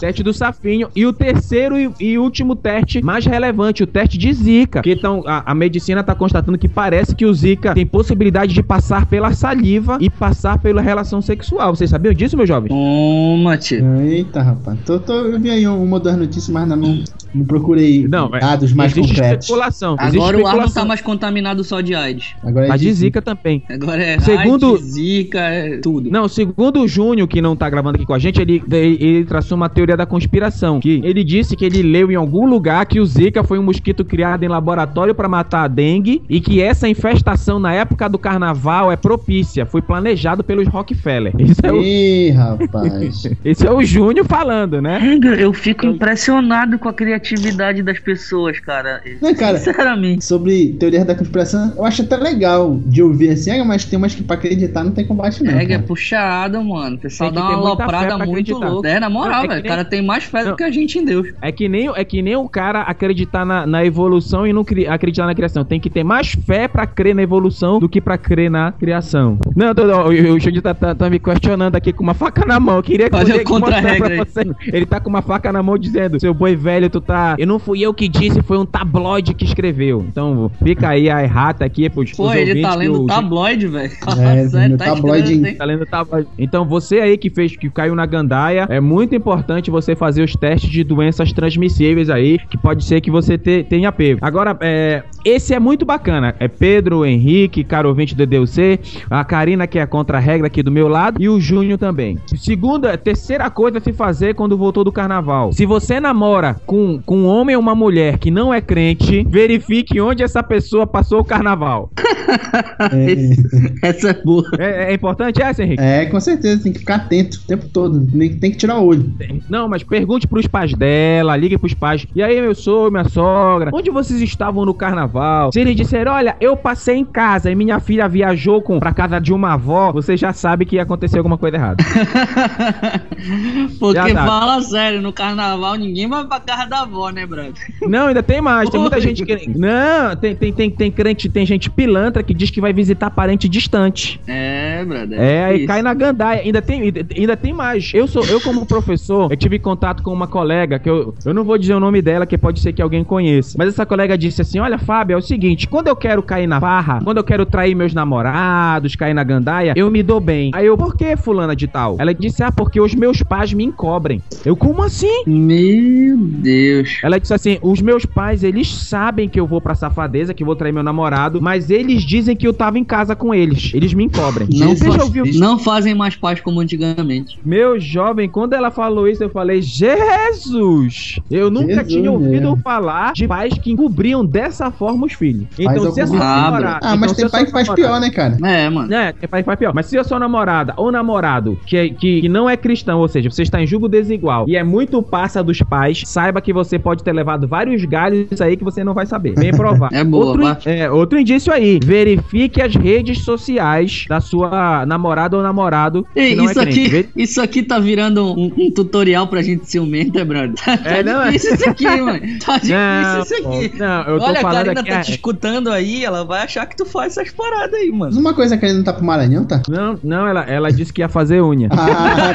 teste 0.00 0.22
do 0.22 0.32
safinho. 0.32 0.88
E 0.94 1.06
o 1.06 1.12
terceiro 1.12 1.78
e, 1.78 1.90
e 2.00 2.18
último 2.18 2.56
teste 2.56 3.02
mais 3.02 3.26
relevante, 3.26 3.82
o 3.82 3.86
teste 3.86 4.16
de 4.16 4.32
Zika. 4.32 4.82
Que 4.82 4.92
então 4.92 5.22
a, 5.26 5.50
a 5.52 5.54
medicina 5.54 6.02
tá 6.02 6.14
constatando 6.14 6.58
que 6.58 6.68
parece 6.68 7.14
que 7.14 7.26
o 7.26 7.34
Zika 7.34 7.74
tem 7.74 7.86
possibilidade 7.86 8.54
de 8.54 8.62
passar 8.62 9.06
pela 9.06 9.32
saliva 9.32 9.98
e 10.00 10.08
passar 10.08 10.58
pela 10.58 10.80
relação 10.80 11.20
sexual. 11.20 11.74
Vocês 11.74 11.90
sabiam 11.90 12.14
disso, 12.14 12.36
meu 12.36 12.46
jovem? 12.46 12.68
Toma, 12.68 13.56
tio. 13.56 14.00
Eita, 14.00 14.53
rapaz. 14.54 14.78
Tô, 14.84 14.98
tô, 14.98 15.12
eu 15.12 15.40
vi 15.40 15.50
aí 15.50 15.66
uma 15.66 15.98
das 16.00 16.16
notícias, 16.16 16.48
mas 16.48 16.66
não, 16.68 16.76
não, 16.76 17.44
procurei 17.44 18.06
Não, 18.08 18.30
é- 18.34 18.40
dados 18.40 18.72
mais 18.72 18.92
Existe 18.92 19.14
concretos. 19.14 19.46
especulação. 19.46 19.96
existe 20.00 20.16
Agora 20.18 20.38
o 20.38 20.46
ar 20.46 20.56
não 20.56 20.68
tá 20.68 20.84
mais 20.84 21.00
contaminado 21.00 21.62
só 21.64 21.80
de 21.80 21.94
AIDS. 21.94 22.34
Agora 22.42 22.66
é 22.66 22.68
Mas 22.68 22.80
de. 22.80 22.92
Zika 22.92 23.20
também. 23.20 23.62
Agora 23.68 24.02
é 24.02 24.18
Segundo- 24.20 24.74
AIDS, 24.74 24.84
Zika, 24.92 25.38
é 25.40 25.78
tudo. 25.78 26.10
Não, 26.10 26.28
segundo 26.28 26.80
o 26.82 26.88
Júnior, 26.88 27.26
que 27.28 27.40
não 27.42 27.56
tá 27.56 27.68
gravando 27.68 27.96
aqui 27.96 28.06
com 28.06 28.14
a 28.14 28.18
gente, 28.18 28.40
ele, 28.40 28.62
ele, 28.70 28.98
ele 29.00 29.24
traçou 29.24 29.56
uma 29.56 29.68
teoria 29.68 29.96
da 29.96 30.06
conspiração. 30.06 30.80
Que 30.80 31.00
ele 31.04 31.24
disse 31.24 31.56
que 31.56 31.64
ele 31.64 31.82
leu 31.82 32.10
em 32.10 32.14
algum 32.14 32.46
lugar 32.46 32.86
que 32.86 33.00
o 33.00 33.06
Zika 33.06 33.42
foi 33.42 33.58
um 33.58 33.62
mosquito 33.62 34.04
criado 34.04 34.42
em 34.44 34.48
laboratório 34.48 35.14
pra 35.14 35.28
matar 35.28 35.64
a 35.64 35.68
dengue 35.68 36.22
e 36.28 36.40
que 36.40 36.60
essa 36.60 36.88
infestação 36.88 37.58
na 37.58 37.72
época 37.72 38.08
do 38.08 38.18
carnaval 38.18 38.92
é 38.92 38.96
propícia. 38.96 39.66
Foi 39.66 39.82
planejado 39.82 40.44
pelos 40.44 40.68
Rockefeller. 40.68 41.32
Isso 41.38 41.60
é 41.64 41.72
o, 41.72 41.82
Ih, 41.82 42.30
rapaz. 42.30 43.24
esse 43.44 43.66
é 43.66 43.70
o 43.72 43.82
Júnior 43.82 44.26
falando, 44.26 44.43
né? 44.44 44.98
Regra, 44.98 45.36
eu 45.40 45.52
fico 45.52 45.86
impressionado 45.86 46.78
com 46.78 46.88
a 46.88 46.92
criatividade 46.92 47.82
das 47.82 47.98
pessoas, 47.98 48.60
cara. 48.60 49.00
Não, 49.20 49.34
cara, 49.34 49.56
Sinceramente. 49.58 50.24
sobre 50.24 50.76
teorias 50.78 51.04
da 51.04 51.14
conspiração, 51.14 51.72
eu 51.76 51.84
acho 51.84 52.02
até 52.02 52.16
legal 52.16 52.78
de 52.86 53.02
ouvir 53.02 53.30
assim, 53.30 53.58
ah, 53.58 53.64
mas 53.64 53.84
tem 53.84 53.96
umas 53.98 54.14
que 54.14 54.22
pra 54.22 54.36
acreditar 54.36 54.84
não 54.84 54.92
tem 54.92 55.06
combate 55.06 55.42
não. 55.42 55.52
Regra 55.52 55.74
é 55.74 55.76
cara. 55.76 55.86
puxada, 55.88 56.60
mano. 56.62 56.96
O 56.96 56.98
pessoal 56.98 57.30
Tem 57.32 57.40
que 57.42 57.42
dá 57.48 57.54
ter 57.54 57.60
uma 57.60 57.66
aloprada 57.68 58.06
pra 58.16 58.26
muito 58.26 58.30
acreditar. 58.52 58.68
louca. 58.68 58.88
É, 58.88 59.00
na 59.00 59.10
moral, 59.10 59.30
Não, 59.30 59.44
é 59.44 59.48
velho. 59.48 59.60
O 59.60 59.62
nem- 59.62 59.70
cara 59.70 59.84
tem 59.84 60.02
mais 60.02 60.24
fé 60.24 60.44
Não. 60.44 60.50
do 60.50 60.56
que 60.56 60.62
a 60.64 60.70
gente 60.70 60.98
em 60.98 61.04
Deus. 61.04 61.28
É 61.40 61.50
que 61.50 61.68
nem, 61.68 61.88
é 61.94 62.04
que 62.04 62.20
nem 62.22 62.36
o 62.36 62.48
cara 62.48 62.82
acreditar 62.82 63.44
na, 63.44 63.66
na 63.66 63.84
evolução 63.84 64.46
e 64.46 64.52
não 64.52 64.64
cri- 64.64 64.86
acreditar 64.86 65.26
na 65.26 65.34
criação. 65.34 65.64
Tem 65.64 65.80
que 65.80 65.88
ter 65.90 66.04
mais 66.04 66.32
fé 66.32 66.68
pra 66.68 66.86
crer 66.86 67.14
na 67.14 67.22
evolução 67.22 67.78
do 67.78 67.88
que 67.88 68.00
pra 68.00 68.18
crer 68.18 68.50
na 68.50 68.72
criação. 68.72 69.38
Não, 69.56 69.74
tô, 69.74 69.82
o, 69.84 70.08
o 70.08 70.40
Júnior 70.40 70.62
tá, 70.62 70.74
tá- 70.74 70.94
tá 70.94 71.10
me 71.10 71.18
questionando 71.18 71.76
aqui 71.76 71.92
com 71.92 72.02
uma 72.02 72.14
faca 72.14 72.44
na 72.46 72.58
mão. 72.60 72.76
Eu 72.76 72.82
queria 72.82 73.08
que 73.08 73.16
Olha 73.16 73.34
eu 73.36 73.40
o 73.40 73.44
contra-regra 73.44 74.26
você. 74.34 74.50
Ele 74.76 74.86
tá 74.86 75.00
com 75.00 75.08
uma 75.08 75.22
faca 75.22 75.52
na 75.52 75.62
mão 75.62 75.78
dizendo: 75.78 76.20
Seu 76.20 76.34
boi 76.34 76.54
velho, 76.56 76.90
tu 76.90 77.00
tá. 77.00 77.36
Eu 77.38 77.46
não 77.46 77.58
fui 77.58 77.80
eu 77.80 77.94
que 77.94 78.08
disse, 78.08 78.42
foi 78.42 78.58
um 78.58 78.66
tabloide 78.66 79.34
que 79.34 79.44
escreveu. 79.44 80.04
Então 80.08 80.50
fica 80.62 80.88
aí 80.88 81.08
a 81.10 81.22
errata 81.22 81.64
aqui 81.64 81.88
pros, 81.88 82.12
Pô, 82.12 82.24
pros 82.28 82.36
ele 82.36 82.60
tá 82.60 82.74
lendo 82.74 83.02
o- 83.02 83.06
tabloide, 83.06 83.66
velho. 83.68 83.92
É, 84.24 84.48
Sério, 84.48 84.70
no 84.72 84.78
tabloide? 84.78 85.54
Tá 85.54 85.64
lendo 85.64 85.86
tabloide. 85.86 86.28
Então 86.38 86.64
você 86.64 87.00
aí 87.00 87.16
que 87.18 87.30
fez, 87.30 87.56
que 87.56 87.68
caiu 87.70 87.94
na 87.94 88.06
gandaia, 88.06 88.66
é 88.70 88.80
muito 88.80 89.14
importante 89.14 89.70
você 89.70 89.94
fazer 89.94 90.22
os 90.22 90.34
testes 90.34 90.70
de 90.70 90.82
doenças 90.84 91.32
transmissíveis 91.32 92.08
aí, 92.10 92.38
que 92.50 92.56
pode 92.56 92.84
ser 92.84 93.00
que 93.00 93.10
você 93.10 93.36
te- 93.36 93.64
tenha 93.64 93.90
pego. 93.92 94.18
Agora, 94.22 94.56
é, 94.60 95.02
esse 95.24 95.52
é 95.54 95.58
muito 95.60 95.84
bacana. 95.84 96.34
É 96.38 96.48
Pedro, 96.48 97.04
Henrique, 97.04 97.64
caro 97.64 97.88
ouvinte 97.88 98.14
do 98.14 98.26
DUC, 98.26 98.78
a 99.10 99.24
Karina 99.24 99.66
que 99.66 99.78
é 99.78 99.86
contra 99.86 100.18
a 100.18 100.20
regra 100.20 100.46
aqui 100.46 100.62
do 100.62 100.70
meu 100.70 100.88
lado 100.88 101.20
e 101.20 101.28
o 101.28 101.40
Júnior 101.40 101.78
também. 101.78 102.18
Segunda, 102.36 102.96
terceira 102.96 103.50
coisa 103.50 103.78
a 103.78 103.80
se 103.80 103.92
fazer 103.92 104.23
quando 104.32 104.56
voltou 104.56 104.84
do 104.84 104.92
carnaval. 104.92 105.52
Se 105.52 105.66
você 105.66 106.00
namora 106.00 106.54
com, 106.64 107.00
com 107.04 107.18
um 107.18 107.26
homem 107.26 107.56
ou 107.56 107.62
uma 107.62 107.74
mulher 107.74 108.18
que 108.18 108.30
não 108.30 108.54
é 108.54 108.60
crente, 108.60 109.26
verifique 109.28 110.00
onde 110.00 110.22
essa 110.22 110.42
pessoa 110.42 110.86
passou 110.86 111.20
o 111.20 111.24
carnaval. 111.24 111.90
Essa 113.82 114.10
é 114.10 114.14
boa. 114.14 114.44
É, 114.58 114.90
é 114.90 114.94
importante 114.94 115.42
essa, 115.42 115.62
Henrique? 115.62 115.82
É, 115.82 116.02
é, 116.02 116.06
com 116.06 116.20
certeza, 116.20 116.62
tem 116.62 116.72
que 116.72 116.80
ficar 116.80 116.96
atento 116.96 117.38
o 117.38 117.46
tempo 117.46 117.66
todo. 117.68 118.06
Tem, 118.06 118.36
tem 118.36 118.50
que 118.50 118.56
tirar 118.56 118.78
o 118.78 118.86
olho. 118.86 119.12
Não, 119.48 119.68
mas 119.68 119.82
pergunte 119.82 120.26
pros 120.26 120.46
pais 120.46 120.74
dela, 120.74 121.36
ligue 121.36 121.58
pros 121.58 121.74
pais. 121.74 122.06
E 122.14 122.22
aí, 122.22 122.40
meu 122.40 122.54
sogro, 122.54 122.92
minha 122.92 123.08
sogra, 123.08 123.70
onde 123.72 123.90
vocês 123.90 124.20
estavam 124.20 124.64
no 124.64 124.74
carnaval? 124.74 125.52
Se 125.52 125.60
eles 125.60 125.76
disserem, 125.76 126.12
olha, 126.12 126.36
eu 126.40 126.56
passei 126.56 126.96
em 126.96 127.04
casa 127.04 127.50
e 127.50 127.54
minha 127.54 127.80
filha 127.80 128.08
viajou 128.08 128.62
com, 128.62 128.78
pra 128.78 128.92
casa 128.92 129.18
de 129.20 129.32
uma 129.32 129.54
avó, 129.54 129.92
você 129.92 130.16
já 130.16 130.32
sabe 130.32 130.64
que 130.64 130.78
aconteceu 130.78 131.18
alguma 131.18 131.38
coisa 131.38 131.56
errada. 131.56 131.84
Porque 133.78 134.13
Fala 134.14 134.60
sério, 134.62 135.00
no 135.00 135.12
carnaval 135.12 135.74
ninguém 135.76 136.08
vai 136.08 136.24
pra 136.26 136.40
casa 136.40 136.66
da 136.66 136.82
avó, 136.82 137.10
né, 137.10 137.26
brother? 137.26 137.54
Não, 137.82 138.08
ainda 138.08 138.22
tem 138.22 138.40
mais. 138.40 138.70
Tem 138.70 138.80
muita 138.80 139.00
gente 139.00 139.24
que. 139.24 139.48
Não, 139.58 140.16
tem, 140.16 140.34
tem, 140.34 140.52
tem, 140.52 140.70
tem 140.70 140.90
crente, 140.90 141.28
tem 141.28 141.46
gente 141.46 141.70
pilantra 141.70 142.22
que 142.22 142.34
diz 142.34 142.50
que 142.50 142.60
vai 142.60 142.72
visitar 142.72 143.10
parente 143.10 143.48
distante. 143.48 144.20
É, 144.26 144.84
brother. 144.84 145.20
É, 145.20 145.44
aí 145.44 145.58
isso. 145.58 145.66
cai 145.66 145.82
na 145.82 145.94
gandaia. 145.94 146.42
Ainda 146.42 146.62
tem, 146.62 146.92
ainda 147.16 147.36
tem 147.36 147.52
mais. 147.52 147.90
Eu 147.94 148.06
sou, 148.06 148.24
eu 148.26 148.40
como 148.40 148.66
professor, 148.66 149.30
eu 149.30 149.36
tive 149.36 149.58
contato 149.58 150.02
com 150.02 150.12
uma 150.12 150.26
colega 150.26 150.78
que 150.78 150.88
eu, 150.88 151.14
eu 151.24 151.34
não 151.34 151.44
vou 151.44 151.58
dizer 151.58 151.74
o 151.74 151.80
nome 151.80 152.00
dela, 152.00 152.26
que 152.26 152.36
pode 152.38 152.60
ser 152.60 152.72
que 152.72 152.82
alguém 152.82 153.04
conheça. 153.04 153.56
Mas 153.58 153.68
essa 153.68 153.86
colega 153.86 154.16
disse 154.16 154.42
assim: 154.42 154.58
"Olha, 154.58 154.78
Fábio, 154.78 155.14
é 155.14 155.16
o 155.16 155.22
seguinte, 155.22 155.66
quando 155.68 155.88
eu 155.88 155.96
quero 155.96 156.22
cair 156.22 156.46
na 156.46 156.60
farra, 156.60 157.00
quando 157.02 157.18
eu 157.18 157.24
quero 157.24 157.44
trair 157.46 157.74
meus 157.74 157.94
namorados, 157.94 158.96
cair 158.96 159.14
na 159.14 159.24
gandaia, 159.24 159.74
eu 159.76 159.90
me 159.90 160.02
dou 160.02 160.20
bem". 160.20 160.50
Aí 160.54 160.66
eu: 160.66 160.76
"Por 160.76 160.96
que 160.96 161.16
fulana 161.16 161.54
de 161.54 161.66
tal?". 161.66 161.96
Ela 161.98 162.14
disse: 162.14 162.42
"Ah, 162.42 162.52
porque 162.52 162.80
os 162.80 162.94
meus 162.94 163.22
pais 163.22 163.52
me 163.52 163.64
encobrem". 164.04 164.22
Eu: 164.44 164.56
"Como 164.56 164.82
assim?". 164.82 165.24
Meu 165.26 166.16
Deus. 166.18 166.98
Ela 167.02 167.18
disse 167.18 167.32
assim: 167.34 167.58
os 167.62 167.80
meus 167.80 168.04
pais, 168.04 168.42
eles 168.44 168.68
sabem 168.68 169.28
que 169.28 169.38
eu 169.40 169.46
vou 169.46 169.60
pra 169.60 169.74
safadeza, 169.74 170.34
que 170.34 170.42
eu 170.42 170.46
vou 170.46 170.56
trair 170.56 170.72
meu 170.72 170.82
namorado, 170.82 171.40
mas 171.40 171.70
eles 171.70 172.02
dizem 172.02 172.36
que 172.36 172.46
eu 172.46 172.52
tava 172.52 172.78
em 172.78 172.84
casa 172.84 173.16
com 173.16 173.34
eles. 173.34 173.72
Eles 173.74 173.94
me 173.94 174.04
encobrem. 174.04 174.48
Não, 174.52 174.76
Você 174.76 174.90
já 174.90 175.02
ouviu? 175.02 175.24
não 175.34 175.58
fazem 175.58 175.94
mais 175.94 176.16
paz 176.16 176.40
como 176.40 176.60
antigamente. 176.60 177.38
Meu 177.44 177.78
jovem, 177.80 178.28
quando 178.28 178.52
ela 178.52 178.70
falou 178.70 179.08
isso, 179.08 179.22
eu 179.22 179.30
falei: 179.30 179.62
Jesus! 179.62 181.18
Eu 181.30 181.50
nunca 181.50 181.74
Jesus 181.74 181.88
tinha 181.92 182.10
ouvido 182.12 182.30
mesmo. 182.50 182.56
falar 182.62 183.12
de 183.12 183.26
pais 183.26 183.54
que 183.54 183.70
encobriam 183.72 184.24
dessa 184.24 184.70
forma 184.70 185.06
os 185.06 185.12
filhos. 185.12 185.46
Então, 185.58 185.90
se 185.92 186.00
a 186.00 186.06
sua 186.06 186.16
algum- 186.16 186.42
namorada. 186.42 186.80
Ah, 186.82 186.96
mas 186.96 187.12
então, 187.12 187.14
se 187.14 187.20
tem 187.22 187.30
pai 187.30 187.44
que 187.46 187.52
faz 187.52 187.68
namorada- 187.68 187.88
pior, 187.88 188.00
né, 188.00 188.10
cara? 188.10 188.36
É, 188.46 188.68
mano. 188.70 188.92
é, 188.94 189.12
tem 189.12 189.28
pai 189.28 189.42
que 189.42 189.46
faz 189.46 189.58
pior. 189.58 189.72
Mas 189.74 189.86
se 189.86 189.98
a 189.98 190.04
sua 190.04 190.18
namorada 190.18 190.74
ou 190.76 190.90
namorado 190.92 191.58
que, 191.66 191.76
é- 191.76 191.88
que, 191.88 192.22
que 192.22 192.28
não 192.28 192.48
é 192.48 192.56
cristão, 192.56 193.00
ou 193.00 193.08
seja, 193.08 193.30
você 193.30 193.42
está 193.42 193.60
em 193.62 193.66
julgo 193.66 193.88
desigual 193.94 194.44
e 194.48 194.56
é 194.56 194.64
muito 194.64 195.02
passa 195.02 195.42
dos 195.42 195.60
pais, 195.60 196.02
saiba 196.06 196.40
que 196.40 196.52
você 196.52 196.78
pode 196.78 197.02
ter 197.04 197.12
levado 197.12 197.46
vários 197.46 197.84
galhos 197.84 198.40
aí 198.40 198.56
que 198.56 198.64
você 198.64 198.82
não 198.82 198.92
vai 198.94 199.06
saber. 199.06 199.34
Bem 199.34 199.50
provável. 199.56 199.96
É 199.98 200.02
boa, 200.04 200.26
outro, 200.26 200.68
é, 200.70 200.90
outro 200.90 201.18
indício 201.18 201.52
aí. 201.52 201.78
Verifique 201.84 202.60
as 202.60 202.74
redes 202.74 203.24
sociais 203.24 204.04
da 204.08 204.20
sua 204.20 204.84
namorada 204.86 205.36
ou 205.36 205.42
namorado 205.42 206.06
que 206.12 206.20
Ei, 206.20 206.34
não 206.36 206.44
isso, 206.46 206.58
é 206.60 206.62
aqui, 206.62 207.08
isso 207.16 207.40
aqui 207.40 207.62
tá 207.62 207.78
virando 207.78 208.24
um, 208.38 208.52
um 208.58 208.70
tutorial 208.70 209.26
pra 209.28 209.42
gente 209.42 209.68
ciumenta, 209.70 210.20
é, 210.20 210.24
brother? 210.24 210.54
Tá, 210.64 210.78
É, 210.84 211.02
não, 211.02 211.22
é- 211.22 211.30
difícil 211.32 211.54
isso 211.54 211.68
aqui, 211.70 211.84
mano. 212.00 212.20
Tá 212.44 212.54
difícil 212.58 212.74
Não, 212.76 213.20
isso 213.22 213.34
aqui. 213.34 213.78
não, 213.78 214.02
eu 214.02 214.18
tô 214.18 214.24
Olha, 214.24 214.38
a 214.38 214.42
falando 214.42 214.64
Karina 214.64 214.80
aqui, 214.80 214.90
tá 214.90 214.96
é- 214.98 215.00
te 215.02 215.10
escutando 215.12 215.70
aí, 215.70 216.04
ela 216.04 216.24
vai 216.24 216.42
achar 216.42 216.66
que 216.66 216.76
tu 216.76 216.84
faz 216.86 217.16
essas 217.16 217.30
paradas 217.32 217.74
aí, 217.74 217.90
Mas 217.90 217.98
mano. 218.14 218.20
uma 218.20 218.34
coisa 218.34 218.56
que 218.56 218.64
ele 218.64 218.74
não 218.74 218.84
tá 218.84 218.92
pro 218.92 219.04
Maranhão, 219.04 219.44
tá? 219.44 219.62
Não, 219.68 219.98
não, 220.02 220.26
ela, 220.26 220.42
ela 220.42 220.72
disse 220.72 220.92
que 220.92 221.00
ia 221.02 221.08
fazer 221.08 221.42
unha. 221.42 221.68
Ah, 221.72 222.34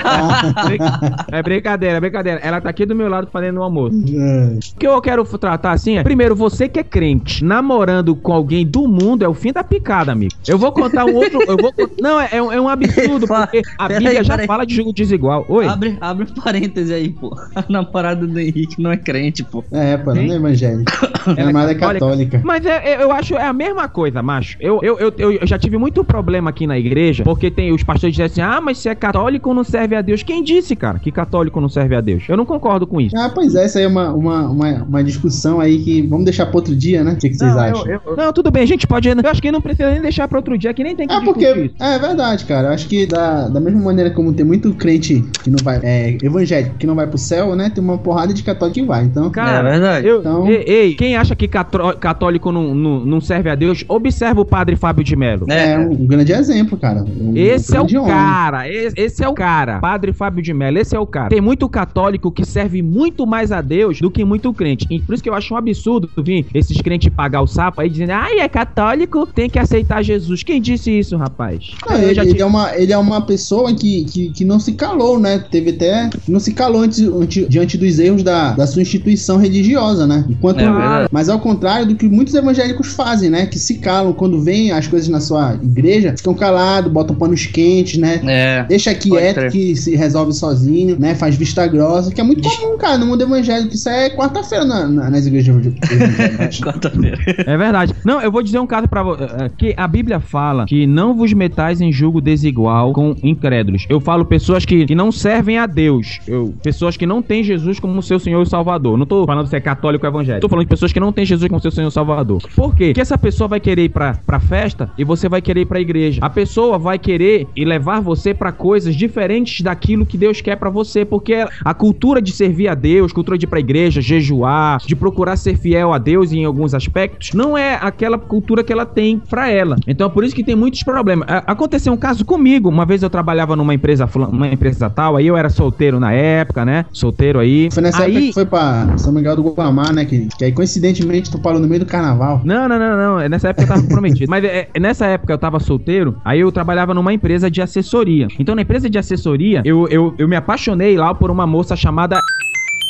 tá. 0.77 1.25
É 1.39 1.43
brincadeira, 1.43 1.97
é 1.97 1.99
brincadeira. 1.99 2.39
Ela 2.41 2.59
tá 2.61 2.69
aqui 2.69 2.85
do 2.85 2.95
meu 2.95 3.09
lado 3.09 3.27
fazendo 3.31 3.57
o 3.59 3.63
almoço. 3.63 3.97
É. 4.15 4.59
O 4.75 4.79
que 4.79 4.87
eu 4.87 5.01
quero 5.01 5.23
tratar 5.25 5.71
assim 5.71 5.97
é, 5.97 6.03
primeiro, 6.03 6.35
você 6.35 6.67
que 6.67 6.79
é 6.79 6.83
crente, 6.83 7.43
namorando 7.43 8.15
com 8.15 8.33
alguém 8.33 8.65
do 8.65 8.87
mundo 8.87 9.23
é 9.23 9.27
o 9.27 9.33
fim 9.33 9.51
da 9.51 9.63
picada, 9.63 10.11
amigo. 10.11 10.33
Eu 10.47 10.57
vou 10.57 10.71
contar 10.71 11.05
um 11.05 11.15
outro. 11.15 11.39
Eu 11.47 11.57
vou, 11.57 11.71
não, 12.01 12.19
é, 12.19 12.29
é 12.31 12.41
um- 12.41 12.51
é 12.51 12.59
um 12.61 12.67
absurdo, 12.69 13.25
porque 13.27 13.61
a 13.77 13.87
Bíblia 13.87 14.09
aí, 14.19 14.23
já 14.23 14.37
fala 14.45 14.65
de 14.65 14.75
jogo 14.75 14.91
desigual. 14.93 15.45
Oi? 15.47 15.65
Abre, 15.67 15.97
abre 16.01 16.25
um 16.29 16.41
parêntese 16.41 16.93
aí, 16.93 17.09
pô. 17.09 17.35
A 17.55 17.63
namorada 17.69 18.25
do 18.27 18.39
Henrique 18.39 18.81
não 18.81 18.91
é 18.91 18.97
crente, 18.97 19.43
pô. 19.43 19.63
É, 19.71 19.97
pô, 19.97 20.13
não 20.13 20.21
é 20.21 20.35
evangélico. 20.35 20.91
Minha 21.27 21.45
namorada 21.45 21.71
é 21.71 21.75
católica. 21.75 22.41
Mas 22.43 22.65
é- 22.65 22.93
é- 22.93 23.03
eu 23.03 23.11
acho 23.11 23.35
é 23.35 23.45
a 23.45 23.53
mesma 23.53 23.87
coisa, 23.87 24.21
macho. 24.21 24.57
Eu, 24.59 24.79
eu, 24.83 24.97
eu, 24.99 25.31
eu 25.31 25.47
já 25.47 25.57
tive 25.57 25.77
muito 25.77 26.03
problema 26.03 26.49
aqui 26.49 26.65
na 26.67 26.77
igreja, 26.77 27.23
porque 27.23 27.49
tem 27.51 27.71
os 27.71 27.83
pastores 27.83 28.13
dizem 28.15 28.25
assim: 28.25 28.41
ah, 28.41 28.59
mas 28.61 28.77
se 28.77 28.89
é 28.89 28.95
católico 28.95 29.53
não 29.53 29.63
serve 29.63 29.95
a 29.95 30.01
Deus. 30.01 30.23
Quem 30.23 30.43
disse, 30.43 30.75
cara, 30.75 30.99
que 30.99 31.11
católico 31.11 31.28
não 31.61 31.69
serve 31.69 31.95
a 31.95 32.01
Deus? 32.01 32.23
Eu 32.27 32.37
não 32.37 32.45
concordo 32.45 32.85
com 32.87 32.99
isso. 32.99 33.15
Ah, 33.17 33.29
pois 33.33 33.55
é, 33.55 33.65
essa 33.65 33.79
aí 33.79 33.85
é 33.85 33.87
uma, 33.87 34.11
uma, 34.13 34.49
uma, 34.49 34.83
uma 34.83 35.03
discussão 35.03 35.59
aí 35.59 35.79
que 35.79 36.01
vamos 36.03 36.25
deixar 36.25 36.45
pra 36.45 36.55
outro 36.57 36.75
dia, 36.75 37.03
né? 37.03 37.13
O 37.13 37.15
que, 37.17 37.29
que 37.29 37.35
vocês 37.35 37.53
não, 37.53 37.59
acham? 37.61 37.87
eu- 37.87 38.01
eu- 38.05 38.15
não, 38.15 38.33
tudo 38.33 38.51
bem, 38.51 38.63
a 38.63 38.67
gente 38.67 38.85
pode. 38.87 39.07
Eu 39.09 39.15
acho 39.29 39.41
que 39.41 39.51
não 39.51 39.61
precisa 39.61 39.91
nem 39.91 40.01
deixar 40.01 40.27
pra 40.27 40.37
outro 40.39 40.57
dia, 40.57 40.73
que 40.73 40.83
nem 40.83 40.95
tem 40.95 41.07
que 41.07 41.13
É 41.13 41.21
porque. 41.21 41.49
isso. 41.51 41.75
É 41.79 41.99
verdade, 41.99 42.45
cara. 42.45 42.67
Eu 42.69 42.73
acho 42.73 42.87
que 42.87 43.05
da, 43.05 43.47
da 43.47 43.59
mesma 43.59 43.81
maneira 43.81 44.11
como 44.11 44.33
tem 44.33 44.45
muito 44.45 44.73
crente 44.73 45.23
que 45.43 45.49
não 45.49 45.57
vai. 45.63 45.79
É, 45.83 46.17
evangélico 46.21 46.75
que 46.77 46.87
não 46.87 46.95
vai 46.95 47.07
pro 47.07 47.17
céu, 47.17 47.55
né? 47.55 47.69
Tem 47.73 47.83
uma 47.83 47.97
porrada 47.97 48.33
de 48.33 48.43
católico 48.43 48.79
que 48.79 48.85
vai. 48.85 49.03
Então. 49.03 49.29
Cara, 49.29 49.67
é 49.67 49.71
verdade. 49.71 50.07
Eu, 50.07 50.19
Então- 50.19 50.47
ei, 50.47 50.63
ei, 50.65 50.95
quem 50.95 51.15
acha 51.15 51.35
que 51.35 51.47
catro- 51.47 51.95
católico 51.97 52.51
não, 52.51 52.73
não, 52.73 52.99
não 53.05 53.21
serve 53.21 53.49
a 53.49 53.55
Deus, 53.55 53.83
observa 53.87 54.41
o 54.41 54.45
padre 54.45 54.75
Fábio 54.75 55.03
de 55.03 55.15
Mello. 55.15 55.45
É, 55.49 55.77
um, 55.77 55.91
um 55.91 56.07
grande 56.07 56.31
exemplo, 56.31 56.77
cara. 56.77 57.03
Um 57.03 57.33
Esse 57.35 57.75
é 57.75 57.79
o 57.79 57.83
homem. 57.83 58.05
cara, 58.05 58.69
esse, 58.69 58.93
esse 58.99 59.23
é 59.23 59.27
o 59.27 59.33
cara. 59.33 59.79
Padre 59.79 60.13
Fábio 60.13 60.41
de 60.41 60.53
Mello, 60.53 60.77
esse 60.77 60.95
é 60.95 60.99
o 60.99 61.05
cara. 61.05 61.18
Tem 61.27 61.41
muito 61.41 61.67
católico 61.67 62.31
que 62.31 62.45
serve 62.45 62.81
muito 62.81 63.25
mais 63.27 63.51
a 63.51 63.61
Deus 63.61 63.99
do 63.99 64.09
que 64.11 64.23
muito 64.23 64.53
crente. 64.53 64.85
E 64.89 64.99
por 64.99 65.13
isso 65.13 65.23
que 65.23 65.29
eu 65.29 65.33
acho 65.33 65.53
um 65.53 65.57
absurdo 65.57 66.09
vir 66.17 66.45
esses 66.53 66.79
crentes 66.81 67.11
pagar 67.13 67.41
o 67.41 67.47
sapo 67.47 67.81
aí 67.81 67.89
dizendo, 67.89 68.11
ai, 68.11 68.39
é 68.39 68.47
católico, 68.47 69.25
tem 69.25 69.49
que 69.49 69.59
aceitar 69.59 70.03
Jesus. 70.03 70.43
Quem 70.43 70.61
disse 70.61 70.91
isso, 70.97 71.17
rapaz? 71.17 71.71
Não, 71.87 71.95
Eu 71.97 72.03
ele, 72.03 72.13
já 72.13 72.23
ele 72.23 72.41
é 72.41 72.45
uma, 72.45 72.75
ele 72.77 72.93
é 72.93 72.97
uma 72.97 73.21
pessoa 73.21 73.73
que, 73.73 74.05
que, 74.05 74.29
que 74.29 74.45
não 74.45 74.59
se 74.59 74.73
calou, 74.73 75.19
né? 75.19 75.43
Teve 75.51 75.71
até. 75.71 76.09
Não 76.27 76.39
se 76.39 76.53
calou 76.53 76.81
antes, 76.81 76.99
ante- 77.01 77.45
diante 77.47 77.77
dos 77.77 77.99
erros 77.99 78.23
da, 78.23 78.53
da 78.53 78.67
sua 78.67 78.81
instituição 78.81 79.37
religiosa, 79.37 80.05
né? 80.07 80.25
Enquanto, 80.29 80.59
É 80.59 81.07
mas 81.11 81.29
ao 81.29 81.39
contrário 81.39 81.87
do 81.87 81.95
que 81.95 82.07
muitos 82.07 82.33
evangélicos 82.33 82.87
fazem, 82.93 83.29
né? 83.29 83.45
Que 83.45 83.57
se 83.59 83.75
calam 83.79 84.13
quando 84.13 84.39
veem 84.41 84.71
as 84.71 84.87
coisas 84.87 85.09
na 85.09 85.19
sua 85.19 85.55
igreja, 85.55 86.13
ficam 86.15 86.33
calados, 86.33 86.91
botam 86.91 87.15
panos 87.15 87.45
quentes, 87.45 87.97
né? 87.99 88.21
É. 88.25 88.65
Deixa 88.67 88.93
quieto 88.93 89.35
que 89.51 89.75
se 89.75 89.95
resolve 89.95 90.33
sozinho, 90.33 90.97
né? 90.99 91.08
Faz 91.15 91.35
vista 91.35 91.65
grossa, 91.67 92.11
que 92.13 92.19
é 92.21 92.23
muito 92.23 92.41
comum, 92.47 92.77
cara, 92.77 92.97
no 92.97 93.05
mundo 93.05 93.21
evangélico. 93.23 93.73
Isso 93.73 93.89
é 93.89 94.09
quarta-feira 94.09 94.65
na- 94.65 94.87
na- 94.87 95.09
nas 95.09 95.25
igrejas 95.25 95.55
evangélicas. 95.55 96.59
Quarta-feira. 96.59 97.17
É 97.45 97.57
verdade. 97.57 97.93
Não, 98.05 98.21
eu 98.21 98.31
vou 98.31 98.41
dizer 98.41 98.59
um 98.59 98.67
caso 98.67 98.87
pra 98.87 99.03
você. 99.03 99.25
Que 99.57 99.73
a 99.77 99.87
Bíblia 99.87 100.19
fala 100.19 100.65
que 100.65 100.85
não 100.87 101.13
vos 101.15 101.33
metais 101.33 101.81
em 101.81 101.91
julgo 101.91 102.21
desigual 102.21 102.93
com 102.93 103.15
incrédulos. 103.23 103.85
Eu 103.89 103.99
falo 103.99 104.25
pessoas 104.25 104.65
que, 104.65 104.85
que 104.85 104.95
não 104.95 105.11
servem 105.11 105.57
a 105.57 105.65
Deus. 105.65 106.19
Eu, 106.27 106.53
pessoas 106.63 106.95
que 106.97 107.05
não 107.05 107.21
têm 107.21 107.43
Jesus 107.43 107.79
como 107.79 108.01
seu 108.01 108.19
Senhor 108.19 108.41
e 108.41 108.45
Salvador. 108.49 108.97
Não 108.97 109.05
tô 109.05 109.25
falando 109.25 109.47
se 109.47 109.55
é 109.55 109.59
católico 109.59 110.05
ou 110.05 110.11
evangélico. 110.11 110.41
Tô 110.41 110.49
falando 110.49 110.65
de 110.65 110.69
pessoas 110.69 110.91
que 110.93 110.99
não 110.99 111.11
têm 111.11 111.25
Jesus 111.25 111.47
como 111.47 111.61
seu 111.61 111.71
Senhor 111.71 111.87
e 111.87 111.91
Salvador. 111.91 112.41
Por 112.55 112.75
quê? 112.75 112.85
Porque 112.87 113.01
essa 113.01 113.17
pessoa 113.17 113.47
vai 113.47 113.59
querer 113.59 113.85
ir 113.85 113.89
pra, 113.89 114.13
pra 114.25 114.39
festa 114.39 114.91
e 114.97 115.03
você 115.03 115.27
vai 115.29 115.41
querer 115.41 115.61
ir 115.61 115.65
pra 115.65 115.79
igreja. 115.79 116.19
A 116.23 116.29
pessoa 116.29 116.77
vai 116.77 116.97
querer 116.99 117.47
e 117.55 117.65
levar 117.65 117.99
você 118.01 118.33
pra 118.33 118.51
coisas 118.51 118.95
diferentes 118.95 119.61
daquilo 119.61 120.05
que 120.05 120.17
Deus 120.17 120.41
quer 120.41 120.55
pra 120.55 120.69
você. 120.69 120.98
Porque 121.05 121.45
a 121.63 121.73
cultura 121.73 122.21
de 122.21 122.31
servir 122.31 122.67
a 122.67 122.75
Deus, 122.75 123.11
cultura 123.11 123.37
de 123.37 123.45
ir 123.45 123.47
pra 123.47 123.59
igreja, 123.59 124.01
jejuar, 124.01 124.79
de 124.85 124.95
procurar 124.95 125.35
ser 125.35 125.57
fiel 125.57 125.93
a 125.93 125.97
Deus 125.97 126.31
em 126.31 126.45
alguns 126.45 126.73
aspectos, 126.73 127.31
não 127.33 127.57
é 127.57 127.75
aquela 127.81 128.17
cultura 128.17 128.63
que 128.63 128.71
ela 128.71 128.85
tem 128.85 129.19
pra 129.19 129.49
ela. 129.49 129.75
Então 129.87 130.07
é 130.07 130.09
por 130.09 130.23
isso 130.23 130.35
que 130.35 130.43
tem 130.43 130.55
muitos 130.55 130.83
problemas. 130.83 131.27
Aconteceu 131.47 131.91
um 131.93 131.97
caso 131.97 132.23
comigo. 132.25 132.69
Uma 132.69 132.85
vez 132.85 133.01
eu 133.03 133.09
trabalhava 133.09 133.55
numa 133.55 133.73
empresa, 133.73 134.07
uma 134.15 134.47
empresa 134.47 134.89
tal, 134.89 135.15
aí 135.15 135.27
eu 135.27 135.37
era 135.37 135.49
solteiro 135.49 135.99
na 135.99 136.11
época, 136.11 136.65
né? 136.65 136.85
Solteiro 136.91 137.39
aí. 137.39 137.69
Foi 137.71 137.81
nessa 137.81 138.03
época 138.03 138.17
aí... 138.17 138.27
que 138.27 138.33
foi 138.33 138.45
pra 138.45 138.97
São 138.97 139.11
Miguel 139.11 139.35
do 139.35 139.43
Guamá, 139.43 139.91
né? 139.91 140.05
Que, 140.05 140.27
que 140.37 140.45
aí 140.45 140.51
coincidentemente 140.51 141.31
tu 141.31 141.39
parou 141.39 141.59
no 141.59 141.67
meio 141.67 141.79
do 141.79 141.85
carnaval. 141.85 142.41
Não, 142.43 142.67
não, 142.67 142.79
não, 142.79 142.97
não. 142.97 143.19
É 143.19 143.29
Nessa 143.29 143.49
época 143.49 143.63
eu 143.63 143.67
tava 143.67 143.81
comprometido. 143.81 144.29
Mas 144.29 144.43
é, 144.43 144.67
é 144.73 144.79
nessa 144.79 145.05
época 145.05 145.31
eu 145.31 145.37
tava 145.37 145.59
solteiro, 145.59 146.17
aí 146.25 146.39
eu 146.39 146.51
trabalhava 146.51 146.93
numa 146.93 147.13
empresa 147.13 147.49
de 147.49 147.61
assessoria. 147.61 148.27
Então, 148.37 148.55
na 148.55 148.63
empresa 148.63 148.89
de 148.89 148.97
assessoria, 148.97 149.61
eu, 149.63 149.87
eu, 149.87 150.13
eu 150.17 150.27
me 150.27 150.35
apaixonei 150.35 150.88
lá 150.97 151.13
por 151.13 151.31
uma 151.31 151.45
moça 151.47 151.75
chamada. 151.75 152.19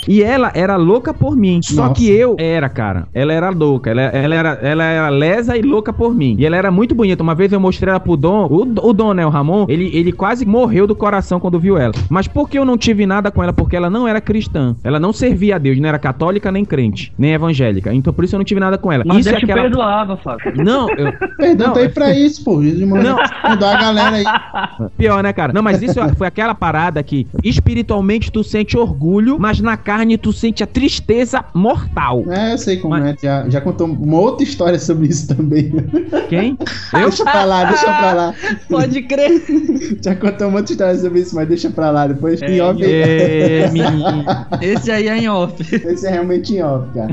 E 0.08 0.24
ela 0.24 0.52
era 0.54 0.76
louca 0.76 1.14
por 1.14 1.36
mim. 1.36 1.60
Só 1.62 1.84
Nossa. 1.84 1.94
que 1.94 2.10
eu 2.10 2.36
era, 2.40 2.70
cara. 2.70 3.08
Ela 3.14 3.34
era 3.34 3.50
louca. 3.50 3.92
Ela, 3.92 4.02
ela, 4.02 4.36
era, 4.36 4.50
ela 4.62 4.84
era 4.84 5.10
lesa 5.10 5.58
e 5.58 5.62
louca 5.62 5.92
por 5.94 6.14
mim. 6.16 6.36
E 6.40 6.46
ela 6.46 6.56
era 6.56 6.72
muito 6.72 6.96
bonita. 6.96 7.22
Uma 7.22 7.36
vez 7.36 7.52
eu 7.52 7.60
mostrei 7.60 7.90
ela 7.90 8.00
pro 8.00 8.18
Dom. 8.18 8.48
O, 8.48 8.90
o 8.90 8.94
Dom, 8.94 9.14
né? 9.14 9.26
O 9.26 9.30
Ramon. 9.30 9.66
Ele, 9.70 9.90
ele 9.94 10.12
quase 10.12 10.46
morreu 10.46 10.88
do 10.88 10.96
coração 10.96 11.40
quando 11.40 11.60
viu 11.60 11.78
ela. 11.78 11.94
Mas 12.10 12.28
por 12.28 12.50
que 12.50 12.58
eu 12.58 12.66
não 12.66 12.78
tive 12.78 13.06
nada 13.06 13.30
com 13.32 13.44
ela? 13.44 13.54
Porque 13.54 13.76
ela 13.76 13.90
não 13.90 14.08
era 14.08 14.20
cristã. 14.22 14.76
Ela 14.84 15.00
não 15.00 15.14
servia 15.14 15.56
a 15.56 15.60
Deus. 15.60 15.80
Não 15.80 15.90
era 15.90 16.00
católica 16.00 16.52
nem 16.52 16.66
crente. 16.66 17.14
Nem 17.18 17.34
evangélica. 17.34 17.94
Então 17.94 18.14
por 18.14 18.24
isso 18.24 18.36
eu 18.36 18.40
não 18.40 18.46
tive 18.46 18.60
nada 18.60 18.78
com 18.78 18.92
ela. 18.92 19.04
Mas 19.06 19.26
isso 19.26 19.30
é 19.30 19.38
te 19.38 19.44
aquela... 19.44 19.62
perdoava, 19.62 20.18
Fábio. 20.18 20.54
Não, 20.64 20.90
eu, 20.90 21.14
Perdão, 21.38 21.74
Não, 21.74 21.82
é- 21.82 21.90
pra 21.90 22.14
isso, 22.16 22.44
pô. 22.44 22.60
Não. 22.60 23.18
mudar 23.50 23.78
a 23.78 23.82
galera 23.82 24.16
aí. 24.16 24.90
Pior, 24.98 25.24
né, 25.24 25.34
cara? 25.34 25.54
Não, 25.54 25.62
mas 25.62 25.82
isso 25.82 26.00
foi 26.16 26.28
aquela 26.28 26.54
parada 26.56 27.02
que 27.04 27.28
espiritualmente 27.44 28.32
tu 28.32 28.44
sente 28.44 28.78
orgulho, 28.78 29.38
mas 29.40 29.60
na 29.60 29.78
carne 29.90 30.20
tu 30.20 30.32
sente 30.32 30.62
a 30.64 30.68
tristeza 30.68 31.44
mortal. 31.52 32.24
É, 32.30 32.54
eu 32.54 32.58
sei 32.60 32.78
como 32.78 32.92
Mas- 32.94 33.06
é. 33.06 33.16
Já, 33.24 33.50
já 33.50 33.60
contou 33.62 33.88
uma 33.88 34.20
outra 34.20 34.44
história 34.44 34.78
sobre 34.78 35.08
isso 35.08 35.28
também. 35.36 35.72
Quem? 36.30 36.56
Deixa 36.94 37.24
pra 37.24 37.44
lá, 37.44 37.64
deixa 37.66 37.86
pra 37.86 38.14
lá. 38.14 38.34
Pode 38.70 39.02
crer. 39.04 39.42
Já 40.02 40.16
contou 40.16 40.48
uma 40.48 40.58
outra 40.58 40.72
história 40.74 40.96
sobre 41.00 41.20
isso, 41.22 41.36
mas 41.36 41.48
deixa 41.48 41.70
pra 41.72 41.90
lá. 41.92 42.06
Depois 42.08 42.40
em 42.42 42.62
off. 42.62 42.80
Ê, 42.84 43.68
menino, 43.72 44.24
Esse 44.62 44.92
aí 44.92 45.08
é 45.08 45.18
em 45.18 45.28
off. 45.28 45.56
Esse 45.76 46.06
é 46.08 46.12
realmente 46.12 46.54
em 46.56 46.62
off, 46.62 46.88
cara. 46.94 47.10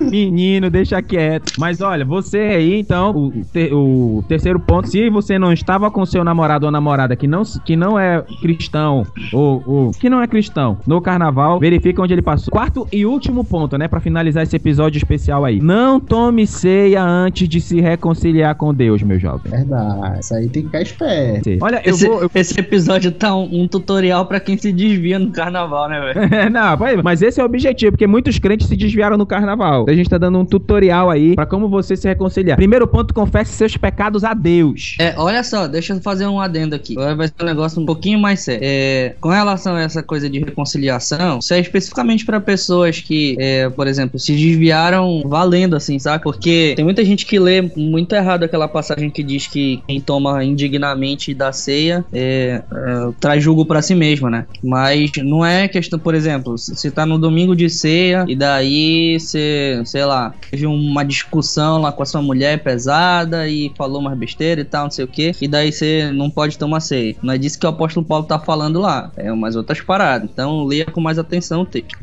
menino, 0.00 0.70
deixa 0.70 1.00
quieto. 1.02 1.52
Mas 1.58 1.80
olha, 1.80 2.04
você 2.04 2.38
aí, 2.38 2.80
então, 2.80 3.10
o, 3.16 3.30
te- 3.52 3.70
o 3.72 4.24
terceiro 4.28 4.58
ponto, 4.60 4.88
se 4.88 5.08
você 5.10 5.38
não 5.38 5.52
estava 5.52 5.90
com 5.90 6.04
seu 6.06 6.24
namorado 6.24 6.66
ou 6.66 6.72
namorada 6.72 7.14
que 7.16 7.26
não, 7.26 7.42
que 7.64 7.76
não 7.76 7.98
é 7.98 8.22
cristão, 8.40 9.06
ou, 9.32 9.62
ou 9.66 9.90
que 9.92 10.08
não 10.08 10.22
é 10.22 10.26
cristão, 10.26 10.78
no 10.86 11.00
carnaval, 11.00 11.58
verifica 11.66 12.00
onde 12.00 12.14
ele 12.14 12.22
passou. 12.22 12.50
Quarto 12.52 12.86
e 12.92 13.04
último 13.04 13.42
ponto, 13.44 13.76
né, 13.76 13.88
pra 13.88 13.98
finalizar 14.00 14.42
esse 14.44 14.54
episódio 14.54 14.98
especial 14.98 15.44
aí. 15.44 15.60
Não 15.60 15.98
tome 15.98 16.46
ceia 16.46 17.02
antes 17.02 17.48
de 17.48 17.60
se 17.60 17.80
reconciliar 17.80 18.54
com 18.54 18.72
Deus, 18.72 19.02
meu 19.02 19.18
jovem. 19.18 19.50
Verdade. 19.50 20.20
Isso 20.20 20.34
aí 20.34 20.48
tem 20.48 20.62
que 20.62 20.68
ficar 20.68 20.82
esperto. 20.82 21.50
Olha, 21.60 21.82
eu 21.84 21.94
Esse, 21.94 22.06
vou. 22.06 22.22
eu- 22.22 22.30
esse 22.34 22.60
episódio 22.60 23.10
tá 23.10 23.34
um, 23.36 23.62
um 23.62 23.68
tutorial 23.68 24.26
pra 24.26 24.38
quem 24.38 24.56
se 24.56 24.72
desvia 24.72 25.18
no 25.18 25.30
carnaval, 25.32 25.88
né, 25.88 26.00
velho? 26.00 26.50
não, 26.50 26.76
vai- 26.76 26.96
mas 27.02 27.20
esse 27.20 27.40
é 27.40 27.42
o 27.42 27.46
objetivo, 27.46 27.92
porque 27.92 28.06
muitos 28.06 28.38
crentes 28.38 28.68
se 28.68 28.76
desviaram 28.76 29.16
no 29.16 29.26
carnaval. 29.26 29.86
A 29.88 29.92
gente 29.92 30.08
tá 30.08 30.18
dando 30.18 30.38
um 30.38 30.44
tutorial 30.44 31.10
aí 31.10 31.34
pra 31.34 31.46
como 31.46 31.68
você 31.68 31.96
se 31.96 32.06
reconciliar. 32.06 32.56
Primeiro 32.56 32.86
ponto, 32.86 33.12
confesse 33.12 33.52
seus 33.52 33.76
pecados 33.76 34.22
a 34.22 34.34
Deus. 34.34 34.96
É, 35.00 35.14
olha 35.18 35.42
só, 35.42 35.66
deixa 35.66 35.94
eu 35.94 36.00
fazer 36.00 36.26
um 36.26 36.40
adendo 36.40 36.74
aqui. 36.76 36.92
Agora 36.92 37.16
vai 37.16 37.26
ser 37.26 37.34
um 37.42 37.46
negócio 37.46 37.82
um 37.82 37.86
pouquinho 37.86 38.18
mais 38.20 38.40
sério. 38.40 38.60
É, 38.62 39.14
com 39.20 39.30
relação 39.30 39.74
a 39.74 39.80
essa 39.82 40.02
coisa 40.02 40.30
de 40.30 40.38
reconciliação, 40.38 41.38
isso 41.38 41.54
é 41.56 41.60
especificamente 41.60 42.24
pra 42.24 42.40
pessoas 42.40 43.00
que, 43.00 43.36
é, 43.38 43.68
por 43.68 43.86
exemplo, 43.86 44.18
se 44.18 44.32
desviaram 44.32 45.22
valendo, 45.24 45.76
assim, 45.76 45.98
sabe? 45.98 46.22
Porque 46.22 46.74
tem 46.76 46.84
muita 46.84 47.04
gente 47.04 47.26
que 47.26 47.38
lê 47.38 47.62
muito 47.76 48.14
errado 48.14 48.44
aquela 48.44 48.68
passagem 48.68 49.10
que 49.10 49.22
diz 49.22 49.46
que 49.46 49.82
quem 49.86 50.00
toma 50.00 50.44
indignamente 50.44 51.34
da 51.34 51.52
ceia 51.52 52.04
é, 52.12 52.62
é, 52.70 53.08
traz 53.20 53.42
julgo 53.42 53.64
pra 53.64 53.82
si 53.82 53.94
mesmo, 53.94 54.28
né? 54.28 54.46
Mas 54.62 55.10
não 55.18 55.44
é 55.44 55.68
questão, 55.68 55.98
por 55.98 56.14
exemplo, 56.14 56.58
se 56.58 56.90
tá 56.90 57.06
no 57.06 57.18
domingo 57.18 57.54
de 57.54 57.68
ceia 57.70 58.24
e 58.28 58.36
daí 58.36 59.18
você, 59.18 59.80
sei 59.84 60.04
lá, 60.04 60.34
teve 60.50 60.66
uma 60.66 61.04
discussão 61.04 61.80
lá 61.80 61.92
com 61.92 62.02
a 62.02 62.06
sua 62.06 62.22
mulher 62.22 62.62
pesada 62.62 63.48
e 63.48 63.72
falou 63.76 64.00
umas 64.00 64.16
besteira 64.16 64.60
e 64.60 64.64
tal, 64.64 64.84
não 64.84 64.90
sei 64.90 65.04
o 65.04 65.08
que, 65.08 65.32
e 65.40 65.48
daí 65.48 65.70
você 65.70 66.10
não 66.12 66.30
pode 66.30 66.58
tomar 66.58 66.80
ceia. 66.80 67.14
Não 67.22 67.34
é 67.34 67.38
disso 67.38 67.58
que 67.58 67.66
o 67.66 67.68
apóstolo 67.68 68.04
Paulo 68.04 68.24
tá 68.24 68.38
falando 68.38 68.80
lá, 68.80 69.10
é 69.16 69.30
umas 69.30 69.56
outras 69.56 69.80
paradas. 69.80 70.28
Então 70.32 70.64
leia 70.64 70.86
com 70.86 71.00
mais 71.00 71.18
atenção. 71.18 71.45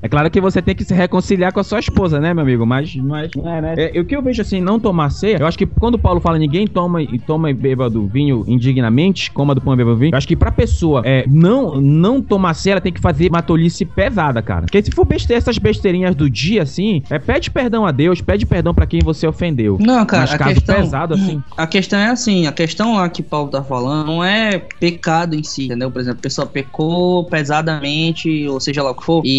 É 0.02 0.10
claro 0.10 0.30
que 0.30 0.40
você 0.42 0.62
tem 0.62 0.76
que 0.76 0.84
se 0.84 0.94
reconciliar 0.94 1.52
com 1.52 1.60
a 1.60 1.64
sua 1.64 1.80
esposa, 1.80 2.20
né, 2.20 2.34
meu 2.34 2.44
amigo? 2.44 2.66
Mas, 2.66 2.96
mas 2.96 3.32
é, 3.36 3.62
né? 3.62 3.76
É, 3.78 4.00
o 4.00 4.06
que 4.06 4.16
eu 4.16 4.22
vejo 4.22 4.42
assim, 4.42 4.62
não 4.62 4.80
tomar 4.80 5.10
ceia, 5.10 5.38
eu 5.40 5.48
acho 5.48 5.58
que 5.58 5.66
quando 5.66 5.98
Paulo 5.98 6.20
fala 6.20 6.38
ninguém 6.38 6.68
toma 6.68 7.02
e 7.02 7.20
toma 7.20 7.50
e 7.50 7.54
beba 7.54 7.90
do 7.90 8.06
vinho 8.08 8.44
indignamente, 8.48 9.32
coma 9.32 9.56
do 9.56 9.62
pão 9.62 9.74
e 9.74 9.78
beba 9.78 9.92
do 9.92 9.98
vinho, 9.98 10.14
eu 10.14 10.18
acho 10.18 10.28
que 10.28 10.36
pra 10.36 10.52
pessoa 10.52 11.02
é, 11.06 11.26
não, 11.28 11.80
não 11.80 12.22
tomar 12.22 12.54
ceia, 12.54 12.74
ela 12.74 12.82
tem 12.82 12.94
que 12.94 13.02
fazer 13.02 13.30
uma 13.30 13.42
tolice 13.42 13.86
pesada, 13.86 14.42
cara. 14.42 14.62
Porque 14.62 14.82
se 14.82 14.92
for 14.92 15.06
besteira, 15.06 15.38
essas 15.38 15.58
besteirinhas 15.58 16.16
do 16.16 16.30
dia, 16.30 16.64
assim, 16.64 17.02
é, 17.10 17.20
pede 17.20 17.50
perdão 17.52 17.86
a 17.86 17.92
Deus, 17.92 18.22
pede 18.22 18.46
perdão 18.46 18.74
pra 18.74 18.86
quem 18.86 19.00
você 19.02 19.28
ofendeu. 19.28 19.78
Não, 19.80 20.06
cara, 20.06 20.24
Mas 20.24 20.34
a 20.34 20.38
caso 20.38 20.54
questão, 20.56 20.76
pesado, 20.76 21.14
assim. 21.14 21.44
a 21.58 21.68
questão 21.68 22.00
é 22.00 22.08
assim, 22.08 22.48
a 22.48 22.52
questão 22.52 22.96
lá 22.96 23.10
que 23.10 23.22
Paulo 23.22 23.50
tá 23.50 23.64
falando 23.64 24.08
não 24.08 24.24
é 24.24 24.60
pecado 24.80 25.36
em 25.36 25.44
si, 25.44 25.66
entendeu? 25.66 25.90
Por 25.92 26.00
exemplo, 26.00 26.20
a 26.20 26.22
pessoa 26.22 26.48
pecou 26.48 27.26
pesadamente, 27.26 28.48
ou 28.48 28.60
seja 28.60 28.84
lá 28.84 28.92
o 28.92 28.96
que 28.96 29.04
for, 29.04 29.22
e, 29.26 29.33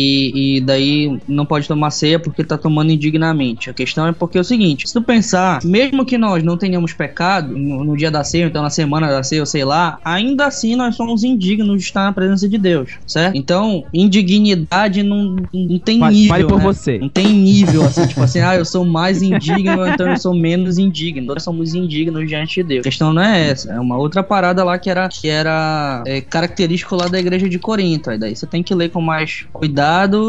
e 0.57 0.61
daí 0.61 1.19
não 1.29 1.45
pode 1.47 1.69
tomar 1.69 1.91
ceia 1.91 2.19
porque 2.19 2.45
tá 2.45 2.57
tomando 2.59 2.91
indignamente. 2.93 3.71
A 3.71 3.75
questão 3.75 4.07
é 4.07 4.13
porque 4.13 4.39
é 4.39 4.41
o 4.41 4.45
seguinte, 4.45 4.87
se 4.89 4.95
tu 4.95 5.03
pensar, 5.03 5.61
mesmo 5.65 6.05
que 6.05 6.19
nós 6.19 6.43
não 6.43 6.57
tenhamos 6.57 6.93
pecado 6.93 7.57
no, 7.57 7.85
no 7.85 7.97
dia 7.97 8.11
da 8.11 8.25
ceia, 8.25 8.47
então 8.47 8.63
na 8.63 8.71
semana 8.71 9.09
da 9.09 9.23
ceia, 9.23 9.43
ou 9.43 9.47
sei 9.47 9.65
lá, 9.65 9.99
ainda 10.05 10.47
assim 10.47 10.77
nós 10.77 10.97
somos 10.97 11.25
indignos 11.25 11.79
de 11.79 11.85
estar 11.85 12.05
na 12.05 12.13
presença 12.13 12.49
de 12.49 12.59
Deus, 12.59 12.99
certo? 13.07 13.37
Então, 13.37 13.85
indignidade 13.93 15.03
não, 15.03 15.37
não 15.53 15.79
tem 15.79 15.99
Fale- 15.99 16.15
nível, 16.15 16.29
fale 16.29 16.45
por 16.45 16.59
né? 16.59 16.65
você. 16.65 16.99
Não 16.99 17.09
tem 17.09 17.27
nível, 17.27 17.85
assim, 17.85 18.07
tipo 18.07 18.23
assim, 18.23 18.41
ah, 18.45 18.57
eu 18.57 18.65
sou 18.65 18.85
mais 18.85 19.23
indigno, 19.23 19.87
então 19.87 20.11
eu 20.11 20.17
sou 20.17 20.35
menos 20.35 20.79
indigno. 20.79 21.27
Nós 21.35 21.43
somos 21.43 21.75
indignos 21.75 22.27
diante 22.29 22.63
de 22.63 22.69
Deus. 22.69 22.81
A 22.81 22.85
questão 22.85 23.13
não 23.13 23.23
é 23.23 23.51
essa, 23.51 23.73
é 23.73 23.81
uma 23.81 23.97
outra 23.97 24.23
parada 24.23 24.65
lá 24.65 24.79
que 24.79 24.91
era, 24.91 25.09
que 25.09 25.29
era 25.29 26.03
é, 26.07 26.21
característico 26.21 26.97
lá 26.97 27.09
da 27.09 27.19
igreja 27.19 27.49
de 27.49 27.59
Corinto. 27.59 28.11
Aí 28.11 28.19
daí 28.19 28.35
você 28.35 28.47
tem 28.47 28.63
que 28.63 28.75
ler 28.75 28.91
com 28.91 29.01
mais 29.01 29.47
cuidado, 29.53 29.84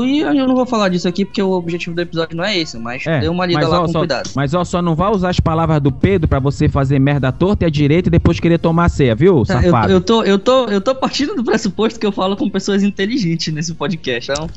e 0.06 0.20
eu 0.22 0.48
não 0.48 0.56
vou 0.56 0.66
falar 0.66 0.90
disso 0.90 1.08
aqui 1.08 1.24
porque 1.26 1.42
o 1.42 1.52
objetivo 1.52 1.96
do 1.96 2.02
episódio 2.02 2.36
não 2.36 2.44
é 2.44 2.58
esse, 2.58 2.78
mas 2.78 3.06
É, 3.06 3.22
dê 3.22 3.28
uma 3.30 3.46
lida 3.46 3.60
mas, 3.62 3.70
lá 3.70 3.80
ó, 3.82 3.86
com 3.86 3.92
só, 3.92 4.00
cuidado. 4.00 4.30
mas 4.36 4.54
ó, 4.54 4.64
só 4.64 4.82
não 4.82 4.96
vá 4.96 5.10
usar 5.10 5.30
as 5.30 5.40
palavras 5.40 5.82
do 5.82 5.92
Pedro 5.92 6.28
pra 6.28 6.40
você 6.40 6.68
fazer 6.68 7.00
merda 7.00 7.30
à 7.30 7.32
torta 7.32 7.64
e 7.64 7.68
à 7.68 7.70
direita 7.70 8.10
e 8.10 8.12
depois 8.12 8.40
querer 8.40 8.58
tomar 8.60 8.90
ceia, 8.90 9.16
viu, 9.16 9.44
Tá, 9.46 9.56
Eu, 9.56 9.62
safado? 9.72 9.92
eu, 9.94 10.02
tô, 10.02 10.24
eu, 10.24 10.40
tô, 10.40 10.66
eu 10.66 10.82
tô 10.82 10.94
partindo 10.96 11.36
do 11.36 11.44
pressuposto 11.44 12.00
que 12.00 12.06
eu 12.06 12.12
falo 12.12 12.36
com 12.36 12.50
pessoas 12.50 12.84
inteligentes 12.84 13.54
nesse 13.54 13.74
podcast. 13.74 14.32
Então, 14.32 14.50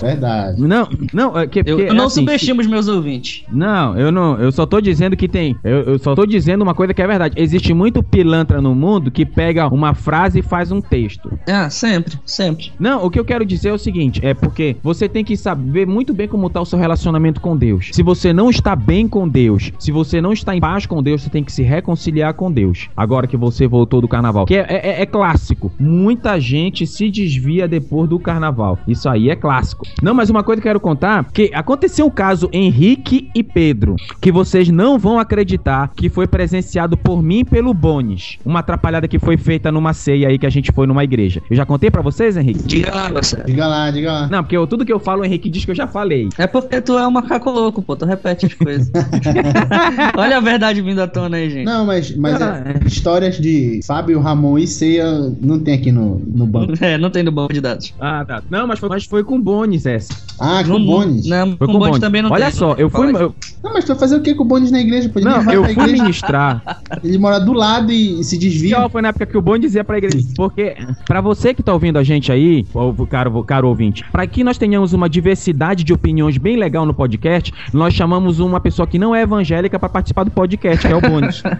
Verdade. 0.00 0.60
Não, 0.60 0.88
não, 1.12 1.38
é 1.38 1.46
que, 1.46 1.62
eu 1.64 1.94
não 1.94 2.06
assim, 2.06 2.20
subestimo 2.20 2.60
os 2.60 2.66
meus 2.66 2.88
ouvintes. 2.88 3.44
Não, 3.52 3.96
eu 3.98 4.10
não. 4.10 4.38
Eu 4.38 4.50
só 4.50 4.66
tô 4.66 4.80
dizendo 4.80 5.16
que 5.16 5.28
tem. 5.28 5.56
Eu, 5.62 5.80
eu 5.82 5.98
só 5.98 6.14
tô 6.14 6.26
dizendo 6.26 6.62
uma 6.62 6.74
coisa 6.74 6.92
que 6.94 7.02
é 7.02 7.06
verdade. 7.06 7.34
Existe 7.40 7.72
muito 7.72 8.02
pilantra 8.02 8.60
no 8.60 8.74
mundo 8.74 9.10
que 9.10 9.24
pega 9.24 9.68
uma 9.68 9.94
frase 9.94 10.40
e 10.40 10.42
faz 10.42 10.72
um 10.72 10.80
texto. 10.80 11.30
Ah, 11.48 11.70
sempre, 11.70 12.14
sempre. 12.24 12.72
Não, 12.78 13.04
o 13.04 13.10
que 13.10 13.18
eu 13.18 13.24
quero 13.24 13.44
dizer 13.44 13.68
é 13.68 13.72
o 13.72 13.78
seguinte: 13.78 14.20
é 14.24 14.34
porque 14.34 14.76
você 14.82 15.08
tem 15.08 15.24
que 15.24 15.36
saber 15.36 15.86
muito 15.86 16.12
bem 16.12 16.26
como 16.28 16.50
tá 16.50 16.60
o 16.60 16.66
seu 16.66 16.78
relacionamento 16.78 17.40
com 17.40 17.56
Deus. 17.56 17.90
Se 17.92 18.02
você 18.02 18.32
não 18.32 18.50
está 18.50 18.74
bem 18.74 19.06
com 19.08 19.28
Deus, 19.28 19.72
se 19.78 19.92
você 19.92 20.20
não 20.20 20.32
está 20.32 20.54
em 20.56 20.60
paz 20.60 20.86
com 20.86 21.02
Deus, 21.02 21.22
você 21.22 21.30
tem 21.30 21.44
que 21.44 21.52
se 21.52 21.62
reconciliar 21.62 22.34
com 22.34 22.50
Deus. 22.50 22.88
Agora 22.96 23.26
que 23.26 23.36
você 23.36 23.66
voltou 23.66 24.00
do 24.00 24.08
carnaval. 24.08 24.46
Que 24.46 24.56
é, 24.56 24.66
é- 24.68 25.02
é 25.02 25.06
clássico. 25.06 25.70
Muita 25.78 26.40
gente 26.40 26.86
se 26.86 27.10
desvia 27.10 27.68
depois 27.68 28.07
do 28.08 28.18
carnaval. 28.18 28.78
Isso 28.88 29.08
aí 29.08 29.30
é 29.30 29.36
clássico. 29.36 29.86
Não, 30.02 30.14
mas 30.14 30.30
uma 30.30 30.42
coisa 30.42 30.60
que 30.60 30.66
eu 30.66 30.70
quero 30.70 30.80
contar: 30.80 31.24
que 31.32 31.50
aconteceu 31.54 32.06
um 32.06 32.10
caso 32.10 32.48
Henrique 32.52 33.30
e 33.34 33.42
Pedro, 33.42 33.96
que 34.20 34.32
vocês 34.32 34.68
não 34.68 34.98
vão 34.98 35.18
acreditar 35.18 35.92
que 35.94 36.08
foi 36.08 36.26
presenciado 36.26 36.96
por 36.96 37.22
mim 37.22 37.40
e 37.40 37.44
pelo 37.44 37.72
Bones. 37.74 38.38
Uma 38.44 38.60
atrapalhada 38.60 39.06
que 39.06 39.18
foi 39.18 39.36
feita 39.36 39.70
numa 39.70 39.92
ceia 39.92 40.28
aí 40.28 40.38
que 40.38 40.46
a 40.46 40.50
gente 40.50 40.72
foi 40.72 40.86
numa 40.86 41.04
igreja. 41.04 41.40
Eu 41.50 41.56
já 41.56 41.64
contei 41.66 41.90
pra 41.90 42.02
vocês, 42.02 42.36
Henrique? 42.36 42.62
Diga 42.64 42.94
lá, 42.94 43.08
você. 43.10 43.42
Diga 43.44 43.66
lá, 43.66 43.90
diga 43.90 44.12
lá. 44.12 44.28
Não, 44.28 44.42
porque 44.42 44.56
eu- 44.56 44.66
tudo 44.66 44.84
que 44.84 44.92
eu 44.92 44.98
falo, 44.98 45.22
o 45.22 45.24
Henrique 45.24 45.48
diz 45.50 45.64
que 45.64 45.70
eu 45.70 45.74
já 45.74 45.86
falei. 45.86 46.28
É 46.38 46.46
porque 46.46 46.80
tu 46.80 46.98
é 46.98 47.06
um 47.06 47.10
macaco 47.10 47.50
louco, 47.50 47.82
pô. 47.82 47.94
Tu 47.96 48.04
repete 48.04 48.46
as 48.46 48.54
coisas. 48.54 48.90
Olha 50.16 50.38
a 50.38 50.40
verdade 50.40 50.80
vindo 50.82 51.00
à 51.00 51.06
tona 51.06 51.36
aí, 51.36 51.50
gente. 51.50 51.64
Não, 51.64 51.84
mas, 51.86 52.14
mas 52.16 52.40
Ah, 52.40 52.62
é, 52.64 52.86
histórias 52.86 53.38
de 53.38 53.80
Fábio, 53.86 54.20
Ramon 54.20 54.58
e 54.58 54.66
Ceia 54.66 55.06
não 55.40 55.58
tem 55.58 55.74
aqui 55.74 55.92
no, 55.92 56.20
no 56.26 56.46
banco. 56.46 56.72
É, 56.80 56.96
não 56.96 57.10
tem 57.10 57.22
no 57.22 57.32
banco 57.32 57.52
de 57.52 57.60
dados. 57.60 57.92
Ah, 58.00 58.24
tá. 58.24 58.42
Não, 58.50 58.66
mas 58.66 58.78
foi, 58.78 58.88
mas 58.88 59.04
foi 59.04 59.24
com 59.24 59.40
Bones 59.40 59.84
essa. 59.86 60.12
Ah, 60.40 60.62
com 60.62 60.70
Não- 60.70 60.76
o 60.80 60.86
Bones. 60.86 61.26
Não, 61.26 61.56
Foi 61.56 61.66
com 61.66 61.66
com 61.66 61.72
Bones 61.72 61.86
Bones. 61.88 62.00
também 62.00 62.22
não 62.22 62.30
Olha 62.30 62.44
tem. 62.46 62.54
só, 62.54 62.74
eu 62.74 62.88
fui. 62.88 63.08
Eu- 63.14 63.34
Não, 63.64 63.72
mas 63.72 63.84
tu 63.84 63.88
vai 63.88 63.98
fazer 63.98 64.16
o 64.16 64.20
que 64.22 64.34
com 64.36 64.44
o 64.44 64.46
Bones 64.46 64.70
na 64.70 64.80
igreja? 64.80 65.08
Pô, 65.08 65.18
Ele 65.18 65.28
nem 65.28 65.44
não, 65.44 65.52
eu 65.52 65.64
fui 65.64 65.92
ministrar. 65.92 66.62
Ele 67.02 67.18
mora 67.18 67.40
do 67.40 67.52
lado 67.52 67.90
e, 67.90 68.20
e 68.20 68.24
se 68.24 68.38
desvia. 68.38 68.88
Foi 68.88 69.02
na 69.02 69.08
época 69.08 69.26
que 69.26 69.36
o 69.36 69.42
Bom 69.42 69.58
dizia 69.58 69.82
pra 69.82 69.98
igreja. 69.98 70.24
Porque, 70.36 70.76
pra 71.06 71.20
você 71.20 71.52
que 71.52 71.62
tá 71.62 71.72
ouvindo 71.72 71.98
a 71.98 72.04
gente 72.04 72.30
aí, 72.30 72.64
o 72.72 73.06
caro, 73.06 73.42
caro 73.42 73.68
ouvinte, 73.68 74.04
pra 74.12 74.26
que 74.28 74.44
nós 74.44 74.56
tenhamos 74.56 74.92
uma 74.92 75.08
diversidade 75.08 75.82
de 75.82 75.92
opiniões 75.92 76.38
bem 76.38 76.56
legal 76.56 76.86
no 76.86 76.94
podcast, 76.94 77.52
nós 77.72 77.92
chamamos 77.94 78.38
uma 78.38 78.60
pessoa 78.60 78.86
que 78.86 78.98
não 78.98 79.12
é 79.14 79.22
evangélica 79.22 79.76
pra 79.78 79.88
participar 79.88 80.22
do 80.24 80.30
podcast, 80.30 80.86
que 80.86 80.92
é 80.92 80.96
o 80.96 81.00
Bones. 81.00 81.42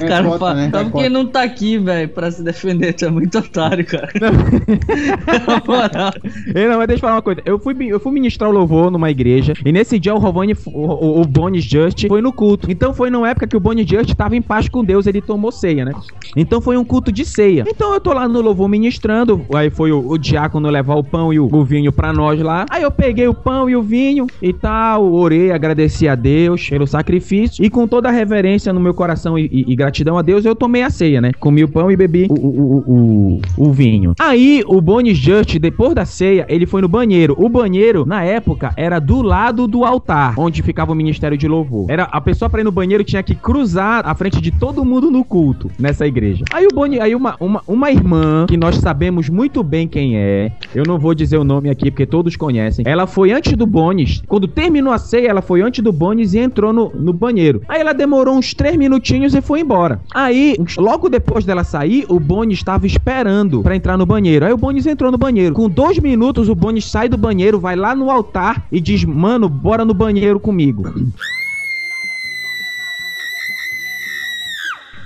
É 0.00 0.06
Cara, 0.06 0.24
cota, 0.24 0.38
fa- 0.38 0.54
né? 0.54 0.66
É 0.66 0.70
sabe 0.70 0.90
cota. 0.90 1.02
quem 1.04 1.12
não 1.12 1.26
tá 1.26 1.42
aqui, 1.42 1.78
velho, 1.78 2.08
pra 2.08 2.30
se 2.30 2.42
defender? 2.42 2.92
Tu 2.92 3.04
é 3.06 3.10
muito 3.10 3.38
otário, 3.38 3.84
cara. 3.84 4.08
Moral. 4.20 4.89
Ei, 6.54 6.66
não, 6.68 6.78
mas 6.78 6.86
deixa 6.88 6.98
eu 6.98 7.00
falar 7.00 7.14
uma 7.16 7.22
coisa. 7.22 7.40
Eu 7.44 7.58
fui, 7.58 7.74
eu 7.86 8.00
fui 8.00 8.12
ministrar 8.12 8.50
o 8.50 8.52
louvor 8.52 8.90
numa 8.90 9.10
igreja. 9.10 9.52
E 9.64 9.72
nesse 9.72 9.98
dia 9.98 10.14
o 10.14 10.18
Rovani, 10.18 10.54
o, 10.66 11.20
o, 11.20 11.24
Bones 11.24 11.64
Just 11.64 12.06
foi 12.08 12.20
no 12.20 12.32
culto. 12.32 12.70
Então 12.70 12.92
foi 12.92 13.10
numa 13.10 13.28
época 13.28 13.46
que 13.46 13.56
o 13.56 13.60
Bones 13.60 13.86
Just 13.88 14.14
tava 14.14 14.36
em 14.36 14.42
paz 14.42 14.68
com 14.68 14.84
Deus, 14.84 15.06
ele 15.06 15.20
tomou 15.20 15.52
ceia, 15.52 15.84
né? 15.84 15.92
Então 16.36 16.60
foi 16.60 16.76
um 16.76 16.84
culto 16.84 17.10
de 17.12 17.24
ceia. 17.24 17.64
Então 17.68 17.92
eu 17.94 18.00
tô 18.00 18.12
lá 18.12 18.26
no 18.28 18.40
louvor 18.40 18.68
ministrando. 18.68 19.44
Aí 19.54 19.70
foi 19.70 19.92
o, 19.92 20.10
o 20.10 20.18
diácono 20.18 20.68
levar 20.68 20.94
o 20.96 21.04
pão 21.04 21.32
e 21.32 21.38
o, 21.40 21.48
o 21.50 21.64
vinho 21.64 21.92
pra 21.92 22.12
nós 22.12 22.40
lá. 22.40 22.66
Aí 22.70 22.82
eu 22.82 22.90
peguei 22.90 23.26
o 23.28 23.34
pão 23.34 23.68
e 23.68 23.76
o 23.76 23.82
vinho 23.82 24.26
e 24.42 24.52
tal. 24.52 25.12
Orei, 25.12 25.50
agradeci 25.52 26.08
a 26.08 26.14
Deus 26.14 26.68
pelo 26.68 26.86
sacrifício. 26.86 27.64
E 27.64 27.70
com 27.70 27.86
toda 27.86 28.08
a 28.08 28.12
reverência 28.12 28.72
no 28.72 28.80
meu 28.80 28.94
coração 28.94 29.38
e, 29.38 29.46
e- 29.46 29.64
e 29.72 29.76
gratidão 29.76 30.18
a 30.18 30.22
Deus, 30.22 30.44
eu 30.44 30.54
tomei 30.54 30.82
a 30.82 30.90
ceia, 30.90 31.20
né? 31.20 31.32
Comi 31.38 31.64
o 31.64 31.68
pão 31.68 31.90
e 31.90 31.96
bebi 31.96 32.26
o, 32.30 32.34
o, 32.34 32.84
o, 32.86 33.40
o 33.68 33.72
vinho. 33.72 34.14
Aí 34.18 34.62
o 34.66 34.79
Bones 34.80 35.18
Just, 35.18 35.58
depois 35.58 35.94
da 35.94 36.04
ceia, 36.04 36.46
ele 36.48 36.66
foi 36.66 36.80
no 36.80 36.88
banheiro. 36.88 37.34
O 37.38 37.48
banheiro, 37.48 38.04
na 38.06 38.24
época, 38.24 38.72
era 38.76 38.98
do 38.98 39.22
lado 39.22 39.66
do 39.66 39.84
altar, 39.84 40.34
onde 40.38 40.62
ficava 40.62 40.92
o 40.92 40.94
ministério 40.94 41.36
de 41.36 41.48
louvor. 41.48 41.86
Era 41.88 42.04
a 42.04 42.20
pessoa 42.20 42.48
pra 42.48 42.60
ir 42.60 42.64
no 42.64 42.72
banheiro 42.72 43.04
tinha 43.04 43.22
que 43.22 43.34
cruzar 43.34 44.06
a 44.06 44.14
frente 44.14 44.40
de 44.40 44.50
todo 44.50 44.84
mundo 44.84 45.10
no 45.10 45.24
culto 45.24 45.70
nessa 45.78 46.06
igreja. 46.06 46.44
Aí 46.52 46.66
o 46.66 46.74
Boni, 46.74 47.00
aí 47.00 47.14
uma, 47.14 47.36
uma, 47.40 47.62
uma 47.66 47.90
irmã 47.90 48.46
que 48.46 48.56
nós 48.56 48.76
sabemos 48.76 49.28
muito 49.28 49.62
bem 49.62 49.86
quem 49.86 50.16
é. 50.16 50.52
Eu 50.74 50.84
não 50.86 50.98
vou 50.98 51.14
dizer 51.14 51.38
o 51.38 51.44
nome 51.44 51.70
aqui 51.70 51.90
porque 51.90 52.06
todos 52.06 52.36
conhecem. 52.36 52.84
Ela 52.86 53.06
foi 53.06 53.32
antes 53.32 53.52
do 53.54 53.66
Bones. 53.66 54.22
Quando 54.26 54.48
terminou 54.48 54.92
a 54.92 54.98
ceia, 54.98 55.28
ela 55.28 55.42
foi 55.42 55.62
antes 55.62 55.82
do 55.82 55.92
Bones 55.92 56.34
e 56.34 56.38
entrou 56.38 56.72
no, 56.72 56.90
no 56.94 57.12
banheiro. 57.12 57.62
Aí 57.68 57.80
ela 57.80 57.92
demorou 57.92 58.36
uns 58.36 58.54
três 58.54 58.76
minutinhos 58.76 59.34
e 59.34 59.40
foi 59.40 59.60
embora. 59.60 60.00
Aí, 60.14 60.56
logo 60.76 61.08
depois 61.08 61.44
dela 61.44 61.64
sair, 61.64 62.04
o 62.08 62.18
Bones 62.18 62.58
estava 62.58 62.86
esperando 62.86 63.62
pra 63.62 63.76
entrar 63.76 63.96
no 63.96 64.06
banheiro. 64.06 64.44
Aí 64.46 64.52
o 64.52 64.56
Bones 64.70 64.86
entrou 64.86 65.10
no 65.10 65.18
banheiro. 65.18 65.52
Com 65.52 65.68
dois 65.68 65.98
minutos, 65.98 66.48
o 66.48 66.54
Bones 66.54 66.88
sai 66.88 67.08
do 67.08 67.16
banheiro, 67.16 67.58
vai 67.58 67.74
lá 67.74 67.92
no 67.92 68.08
altar 68.08 68.68
e 68.70 68.80
diz: 68.80 69.04
Mano, 69.04 69.48
bora 69.48 69.84
no 69.84 69.92
banheiro 69.92 70.38
comigo. 70.38 70.84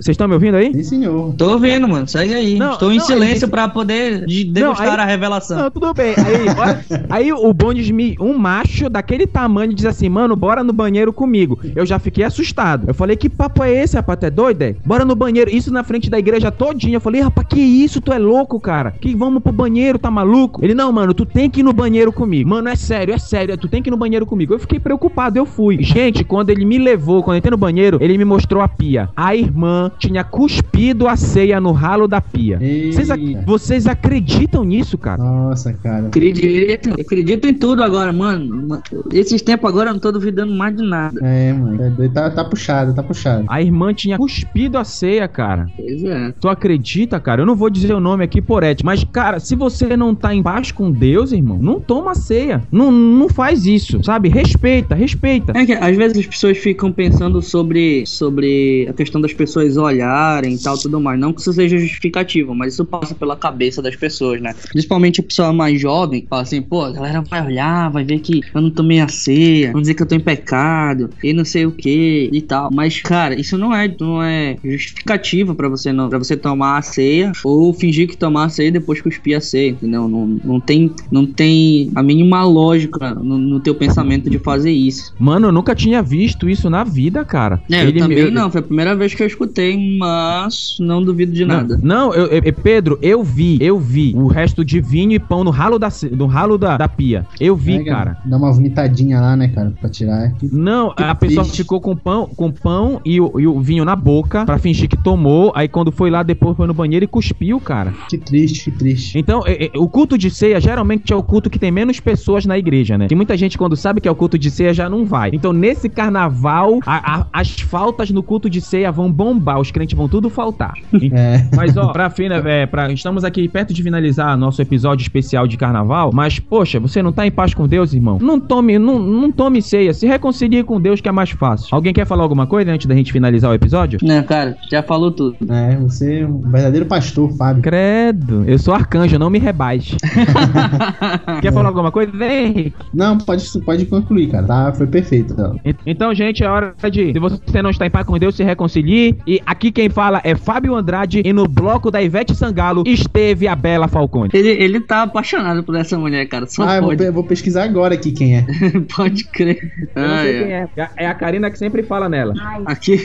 Vocês 0.00 0.14
estão 0.14 0.26
me 0.28 0.34
ouvindo 0.34 0.56
aí? 0.56 0.72
Sim, 0.74 0.82
senhor. 0.82 1.34
Tô 1.34 1.50
ouvindo, 1.52 1.86
mano. 1.88 2.06
Segue 2.06 2.34
aí. 2.34 2.58
Não, 2.58 2.72
Estou 2.72 2.92
em 2.92 2.98
não, 2.98 3.04
silêncio 3.04 3.46
aí- 3.46 3.50
pra 3.50 3.68
poder 3.68 4.26
de- 4.26 4.44
degustar 4.44 4.98
a 5.00 5.04
revelação. 5.04 5.58
Não, 5.62 5.70
tudo 5.70 5.92
bem. 5.94 6.14
Aí, 6.16 6.48
olha, 6.58 6.84
aí 7.10 7.32
o 7.32 7.52
Bones 7.52 7.90
me. 7.90 8.16
Um 8.20 8.36
macho 8.36 8.88
daquele 8.88 9.26
tamanho 9.26 9.72
diz 9.72 9.86
assim, 9.86 10.08
mano, 10.08 10.34
bora 10.36 10.62
no 10.64 10.72
banheiro 10.72 11.12
comigo. 11.12 11.58
Eu 11.74 11.86
já 11.86 11.98
fiquei 11.98 12.24
assustado. 12.24 12.84
Eu 12.88 12.94
falei, 12.94 13.16
que 13.16 13.28
papo 13.28 13.62
é 13.62 13.72
esse, 13.72 13.96
rapaz? 13.96 14.18
Tu 14.18 14.26
é 14.26 14.30
doido, 14.30 14.62
é? 14.62 14.74
Bora 14.84 15.04
no 15.04 15.14
banheiro. 15.14 15.50
Isso 15.50 15.72
na 15.72 15.82
frente 15.84 16.10
da 16.10 16.18
igreja 16.18 16.50
todinha. 16.50 16.96
Eu 16.96 17.00
falei, 17.00 17.20
rapaz, 17.20 17.46
que 17.48 17.60
isso? 17.60 18.00
Tu 18.00 18.12
é 18.12 18.18
louco, 18.18 18.58
cara? 18.60 18.92
Que 19.00 19.14
vamos 19.14 19.42
pro 19.42 19.52
banheiro, 19.52 19.98
tá 19.98 20.10
maluco? 20.10 20.64
Ele, 20.64 20.74
não, 20.74 20.90
mano, 20.92 21.14
tu 21.14 21.24
tem 21.24 21.48
que 21.48 21.60
ir 21.60 21.62
no 21.62 21.72
banheiro 21.72 22.12
comigo. 22.12 22.48
Mano, 22.50 22.68
é 22.68 22.76
sério, 22.76 23.14
é 23.14 23.18
sério. 23.18 23.56
Tu 23.56 23.68
tem 23.68 23.82
que 23.82 23.88
ir 23.88 23.92
no 23.92 23.96
banheiro 23.96 24.26
comigo. 24.26 24.52
Eu 24.54 24.58
fiquei 24.58 24.78
preocupado, 24.80 25.38
eu 25.38 25.46
fui. 25.46 25.78
Gente, 25.82 26.24
quando 26.24 26.50
ele 26.50 26.64
me 26.64 26.78
levou, 26.78 27.22
quando 27.22 27.36
eu 27.36 27.38
entrei 27.38 27.50
no 27.50 27.56
banheiro, 27.56 27.98
ele 28.00 28.18
me 28.18 28.24
mostrou 28.24 28.62
a 28.62 28.68
pia. 28.68 29.08
A 29.16 29.34
irmã 29.34 29.83
tinha 29.90 30.24
cuspido 30.24 31.06
a 31.08 31.16
ceia 31.16 31.60
no 31.60 31.72
ralo 31.72 32.06
da 32.08 32.20
pia. 32.20 32.58
Vocês, 32.58 33.10
ac- 33.10 33.38
vocês 33.46 33.86
acreditam 33.86 34.64
nisso, 34.64 34.96
cara? 34.98 35.22
Nossa, 35.22 35.72
cara. 35.72 36.06
Acredito, 36.06 36.90
acredito 37.00 37.46
em 37.46 37.54
tudo 37.54 37.82
agora, 37.82 38.12
mano. 38.12 38.66
Ma- 38.68 38.82
Esses 39.12 39.42
tempos 39.42 39.68
agora 39.68 39.90
eu 39.90 39.94
não 39.94 40.00
tô 40.00 40.10
duvidando 40.12 40.52
mais 40.54 40.76
de 40.76 40.82
nada. 40.82 41.20
É, 41.22 41.52
mano. 41.52 41.82
É. 42.02 42.08
Tá, 42.08 42.30
tá 42.30 42.44
puxado, 42.44 42.94
tá 42.94 43.02
puxado. 43.02 43.44
A 43.48 43.60
irmã 43.62 43.92
tinha 43.94 44.16
cuspido 44.16 44.78
a 44.78 44.84
ceia, 44.84 45.26
cara. 45.28 45.66
Pois 45.76 46.04
é. 46.04 46.32
Tu 46.40 46.48
acredita, 46.48 47.18
cara? 47.20 47.42
Eu 47.42 47.46
não 47.46 47.56
vou 47.56 47.70
dizer 47.70 47.94
o 47.94 48.00
nome 48.00 48.24
aqui 48.24 48.40
por 48.40 48.62
ética, 48.62 48.86
mas, 48.86 49.04
cara, 49.04 49.38
se 49.40 49.54
você 49.54 49.96
não 49.96 50.14
tá 50.14 50.34
em 50.34 50.42
paz 50.42 50.70
com 50.72 50.90
Deus, 50.90 51.32
irmão, 51.32 51.58
não 51.60 51.80
toma 51.80 52.12
a 52.12 52.14
ceia. 52.14 52.62
Não, 52.70 52.90
não 52.92 53.28
faz 53.28 53.66
isso, 53.66 54.02
sabe? 54.02 54.28
Respeita, 54.28 54.94
respeita. 54.94 55.52
É 55.56 55.64
que 55.66 55.72
às 55.72 55.96
vezes 55.96 56.18
as 56.18 56.26
pessoas 56.26 56.58
ficam 56.58 56.92
pensando 56.92 57.40
sobre, 57.42 58.04
sobre 58.06 58.86
a 58.88 58.92
questão 58.92 59.20
das 59.20 59.32
pessoas 59.32 59.73
pessoas 59.74 59.94
olharem 59.94 60.54
e 60.54 60.58
tal, 60.58 60.78
tudo 60.78 61.00
mais. 61.00 61.18
Não 61.18 61.32
que 61.32 61.40
isso 61.40 61.52
seja 61.52 61.76
justificativo, 61.78 62.54
mas 62.54 62.74
isso 62.74 62.84
passa 62.84 63.14
pela 63.14 63.36
cabeça 63.36 63.82
das 63.82 63.96
pessoas, 63.96 64.40
né? 64.40 64.54
Principalmente 64.72 65.20
a 65.20 65.24
pessoa 65.24 65.52
mais 65.52 65.80
jovem, 65.80 66.26
fala 66.28 66.42
assim, 66.42 66.62
pô, 66.62 66.82
a 66.82 66.92
galera 66.92 67.22
vai 67.28 67.44
olhar, 67.44 67.90
vai 67.90 68.04
ver 68.04 68.18
que 68.20 68.40
eu 68.54 68.60
não 68.60 68.70
tomei 68.70 69.00
a 69.00 69.08
ceia, 69.08 69.72
vão 69.72 69.80
dizer 69.80 69.94
que 69.94 70.02
eu 70.02 70.06
tô 70.06 70.14
em 70.14 70.20
pecado, 70.20 71.10
e 71.22 71.32
não 71.32 71.44
sei 71.44 71.66
o 71.66 71.72
que 71.72 72.30
e 72.32 72.42
tal. 72.42 72.70
Mas, 72.72 73.00
cara, 73.00 73.38
isso 73.38 73.58
não 73.58 73.74
é, 73.74 73.94
não 74.00 74.22
é 74.22 74.56
justificativa 74.64 75.54
pra 75.54 75.68
você 75.68 75.92
não, 75.92 76.08
para 76.08 76.18
você 76.18 76.36
tomar 76.36 76.78
a 76.78 76.82
ceia 76.82 77.32
ou 77.44 77.72
fingir 77.74 78.08
que 78.08 78.16
tomar 78.16 78.44
a 78.44 78.48
ceia 78.48 78.70
depois 78.72 79.00
cuspir 79.00 79.36
a 79.36 79.40
ceia, 79.40 79.70
entendeu? 79.70 80.08
Não, 80.08 80.26
não 80.44 80.60
tem, 80.60 80.94
não 81.10 81.26
tem 81.26 81.90
a 81.94 82.02
mínima 82.02 82.44
lógica 82.44 83.14
no, 83.14 83.38
no 83.38 83.60
teu 83.60 83.74
pensamento 83.74 84.30
de 84.30 84.38
fazer 84.38 84.70
isso. 84.72 85.14
Mano, 85.18 85.48
eu 85.48 85.52
nunca 85.52 85.74
tinha 85.74 86.02
visto 86.02 86.48
isso 86.48 86.68
na 86.70 86.84
vida, 86.84 87.24
cara. 87.24 87.60
É, 87.70 87.82
Ele 87.82 87.98
eu 87.98 88.02
também 88.02 88.24
me- 88.24 88.30
não, 88.30 88.50
foi 88.50 88.60
a 88.60 88.64
primeira 88.64 88.94
vez 88.96 89.14
que 89.14 89.22
eu 89.22 89.26
escutei, 89.26 89.63
mas 89.98 90.76
não 90.80 91.02
duvido 91.02 91.32
de 91.32 91.44
Não, 91.44 91.56
nada. 91.56 91.80
Não, 91.82 92.14
eu, 92.14 92.26
eu- 92.26 92.52
Pedro, 92.52 92.98
eu 93.02 93.22
vi, 93.22 93.58
eu 93.60 93.78
vi 93.78 94.12
o 94.16 94.26
resto 94.26 94.64
de 94.64 94.80
vinho 94.80 95.12
e 95.12 95.18
pão 95.18 95.42
no 95.44 95.50
ralo 95.50 95.78
da, 95.78 95.88
no 96.12 96.26
ralo 96.26 96.56
da, 96.56 96.76
da 96.76 96.88
pia. 96.88 97.26
Eu 97.40 97.56
vi, 97.56 97.78
Pega, 97.78 97.90
cara. 97.92 98.18
Dá 98.24 98.36
uma 98.36 98.52
vomitadinha 98.52 99.20
lá, 99.20 99.36
né, 99.36 99.48
cara, 99.48 99.72
pra 99.80 99.88
tirar. 99.90 100.32
Não, 100.42 100.94
Que 100.94 101.02
a 101.02 101.14
pessoa 101.14 101.42
triste. 101.44 101.62
ficou 101.62 101.80
com 101.80 101.96
pão, 101.96 102.26
com 102.36 102.50
pão 102.50 103.00
e 103.04 103.20
o, 103.20 103.38
e 103.40 103.46
o 103.46 103.60
vinho 103.60 103.84
na 103.84 103.96
boca 103.96 104.44
pra 104.46 104.58
fingir 104.58 104.88
que 104.88 104.96
tomou. 104.96 105.52
Aí 105.54 105.68
quando 105.68 105.90
foi 105.92 106.10
lá 106.10 106.22
depois 106.22 106.56
foi 106.56 106.66
no 106.66 106.74
banheiro 106.74 107.04
e 107.04 107.08
cuspiu, 107.08 107.60
cara. 107.60 107.92
Que 108.08 108.16
triste, 108.18 108.70
que 108.70 108.76
triste. 108.78 109.18
Então, 109.18 109.42
é- 109.46 109.66
é, 109.66 109.70
o 109.78 109.88
culto 109.88 110.16
de 110.16 110.30
ceia 110.30 110.60
geralmente 110.60 111.12
é 111.12 111.16
o 111.16 111.22
culto 111.22 111.50
que 111.50 111.58
tem 111.58 111.70
menos 111.70 112.00
pessoas 112.00 112.46
na 112.46 112.56
igreja, 112.58 112.96
né? 112.96 113.08
Que 113.08 113.14
muita 113.14 113.36
gente, 113.36 113.58
quando 113.58 113.76
sabe 113.76 114.00
que 114.00 114.08
é 114.08 114.10
o 114.10 114.14
culto 114.14 114.38
de 114.38 114.50
ceia, 114.50 114.72
já 114.72 114.88
não 114.88 115.04
vai. 115.04 115.30
Então, 115.32 115.52
nesse 115.52 115.88
carnaval, 115.88 116.78
a- 116.86 117.14
a- 117.20 117.26
as 117.32 117.50
faltas 117.60 118.10
no 118.10 118.22
culto 118.22 118.48
de 118.48 118.60
ceia 118.60 118.90
vão 118.92 119.10
bombar, 119.10 119.53
os 119.58 119.70
crentes 119.70 119.96
vão 119.96 120.08
tudo 120.08 120.28
faltar. 120.30 120.74
É. 121.14 121.46
Mas, 121.54 121.76
ó, 121.76 121.92
pra 121.92 122.08
fina, 122.10 122.36
é, 122.36 122.66
pra, 122.66 122.90
estamos 122.90 123.24
aqui 123.24 123.46
perto 123.48 123.72
de 123.74 123.82
finalizar 123.82 124.36
nosso 124.36 124.60
episódio 124.62 125.02
especial 125.02 125.46
de 125.46 125.56
carnaval. 125.56 126.10
Mas, 126.12 126.38
poxa, 126.38 126.80
você 126.80 127.02
não 127.02 127.12
tá 127.12 127.26
em 127.26 127.30
paz 127.30 127.52
com 127.54 127.68
Deus, 127.68 127.92
irmão? 127.92 128.18
Não 128.20 128.40
tome, 128.40 128.78
não, 128.78 128.98
não 128.98 129.30
tome 129.30 129.60
ceia. 129.62 129.92
Se 129.92 130.06
reconcilie 130.06 130.62
com 130.64 130.80
Deus, 130.80 131.00
que 131.00 131.08
é 131.08 131.12
mais 131.12 131.30
fácil. 131.30 131.68
Alguém 131.72 131.92
quer 131.92 132.06
falar 132.06 132.22
alguma 132.22 132.46
coisa 132.46 132.72
antes 132.72 132.86
da 132.86 132.94
gente 132.94 133.12
finalizar 133.12 133.50
o 133.50 133.54
episódio? 133.54 133.98
Né, 134.02 134.22
cara, 134.22 134.56
já 134.70 134.82
falou 134.82 135.10
tudo. 135.10 135.36
É, 135.48 135.76
você 135.76 136.20
é 136.20 136.26
um 136.26 136.40
verdadeiro 136.40 136.86
pastor, 136.86 137.30
Fábio. 137.36 137.62
Credo, 137.62 138.44
eu 138.46 138.58
sou 138.58 138.74
arcanjo, 138.74 139.18
não 139.18 139.30
me 139.30 139.38
rebaixe. 139.38 139.96
quer 141.40 141.52
falar 141.52 141.68
alguma 141.68 141.90
coisa? 141.90 142.10
Vem, 142.12 142.46
Henrique. 142.46 142.76
Não, 142.92 143.18
pode, 143.18 143.44
pode 143.64 143.86
concluir, 143.86 144.28
cara. 144.28 144.46
Tá, 144.46 144.72
foi 144.72 144.86
perfeito. 144.86 145.34
Tá. 145.34 145.52
Ent- 145.64 145.78
Então, 145.86 146.14
gente, 146.14 146.42
é 146.42 146.48
hora 146.48 146.74
de. 146.90 147.12
Se 147.12 147.18
você 147.18 147.62
não 147.62 147.70
está 147.70 147.86
em 147.86 147.90
paz 147.90 148.06
com 148.06 148.18
Deus, 148.18 148.34
se 148.34 148.42
reconcilie. 148.44 149.16
E 149.26 149.40
aqui 149.46 149.70
quem 149.72 149.88
fala 149.88 150.20
é 150.24 150.34
Fábio 150.34 150.74
Andrade. 150.74 151.22
E 151.24 151.32
no 151.32 151.46
bloco 151.46 151.90
da 151.90 152.02
Ivete 152.02 152.34
Sangalo 152.34 152.82
esteve 152.86 153.46
a 153.48 153.54
Bela 153.56 153.88
Falcone. 153.88 154.30
Ele, 154.32 154.48
ele 154.50 154.80
tá 154.80 155.02
apaixonado 155.02 155.62
por 155.62 155.74
essa 155.76 155.98
mulher, 155.98 156.26
cara. 156.26 156.46
Só 156.46 156.64
Ah, 156.66 156.76
eu 156.76 156.82
vou, 156.82 156.90
pode. 156.96 157.10
vou 157.10 157.24
pesquisar 157.24 157.64
agora 157.64 157.94
aqui 157.94 158.12
quem 158.12 158.36
é. 158.36 158.46
pode 158.94 159.24
crer. 159.24 159.72
Eu 159.94 160.02
não 160.02 160.14
Ah, 160.14 160.20
sei 160.22 160.34
é. 160.36 160.42
quem 160.42 160.52
é. 160.52 160.68
É 160.96 161.06
a 161.06 161.14
Karina 161.14 161.50
que 161.50 161.58
sempre 161.58 161.82
fala 161.82 162.08
nela. 162.08 162.34
Aqui. 162.66 163.00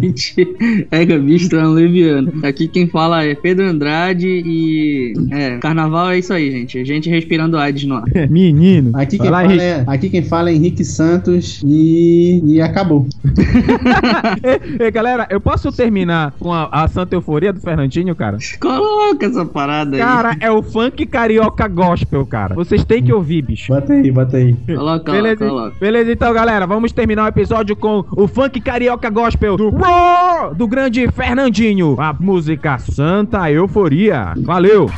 Mentira. 0.00 0.50
é, 0.90 1.04
bicho, 1.18 1.54
é 1.56 1.66
um 1.66 1.72
leviano. 1.72 2.32
Aqui 2.44 2.68
quem 2.68 2.86
fala 2.88 3.24
é 3.24 3.34
Pedro 3.34 3.66
Andrade 3.66 4.26
e. 4.28 5.12
É, 5.30 5.58
carnaval 5.58 6.10
é 6.10 6.18
isso 6.18 6.32
aí, 6.32 6.50
gente. 6.50 6.84
Gente 6.84 7.08
respirando 7.10 7.56
AIDS 7.58 7.84
no 7.84 7.96
ar. 7.96 8.04
Menino. 8.30 8.92
Aqui 8.94 9.18
quem, 9.18 9.30
fala 9.30 9.52
é, 9.54 9.84
aqui 9.86 10.08
quem 10.10 10.22
fala 10.22 10.50
é 10.50 10.54
Henrique 10.54 10.84
Santos 10.84 11.60
e, 11.64 12.42
e 12.44 12.60
acabou. 12.60 13.06
Ei, 14.80 14.90
galera, 14.90 15.15
eu 15.30 15.40
posso 15.40 15.72
terminar 15.72 16.32
com 16.38 16.52
a, 16.52 16.68
a 16.70 16.88
Santa 16.88 17.14
Euforia 17.14 17.52
do 17.52 17.60
Fernandinho, 17.60 18.14
cara? 18.14 18.38
Coloca 18.60 19.26
essa 19.26 19.44
parada 19.44 19.96
aí. 19.96 20.02
Cara, 20.02 20.36
é 20.40 20.50
o 20.50 20.62
funk 20.62 21.06
carioca 21.06 21.66
gospel, 21.68 22.26
cara. 22.26 22.54
Vocês 22.54 22.84
têm 22.84 23.02
que 23.02 23.12
ouvir, 23.12 23.42
bicho. 23.42 23.72
Bota 23.72 23.92
aí, 23.92 24.10
bota 24.10 24.36
aí. 24.36 24.54
Coloca 24.66 25.12
Beleza, 25.12 25.48
coloca. 25.48 25.76
beleza, 25.80 26.12
então, 26.12 26.32
galera, 26.32 26.66
vamos 26.66 26.92
terminar 26.92 27.24
o 27.24 27.28
episódio 27.28 27.74
com 27.76 28.04
o 28.12 28.26
funk 28.28 28.60
carioca 28.60 29.08
gospel 29.10 29.56
do, 29.56 29.70
do 30.54 30.66
grande 30.68 31.10
Fernandinho. 31.10 31.96
A 31.98 32.12
música 32.12 32.78
Santa 32.78 33.50
Euforia. 33.50 34.34
Valeu! 34.36 34.90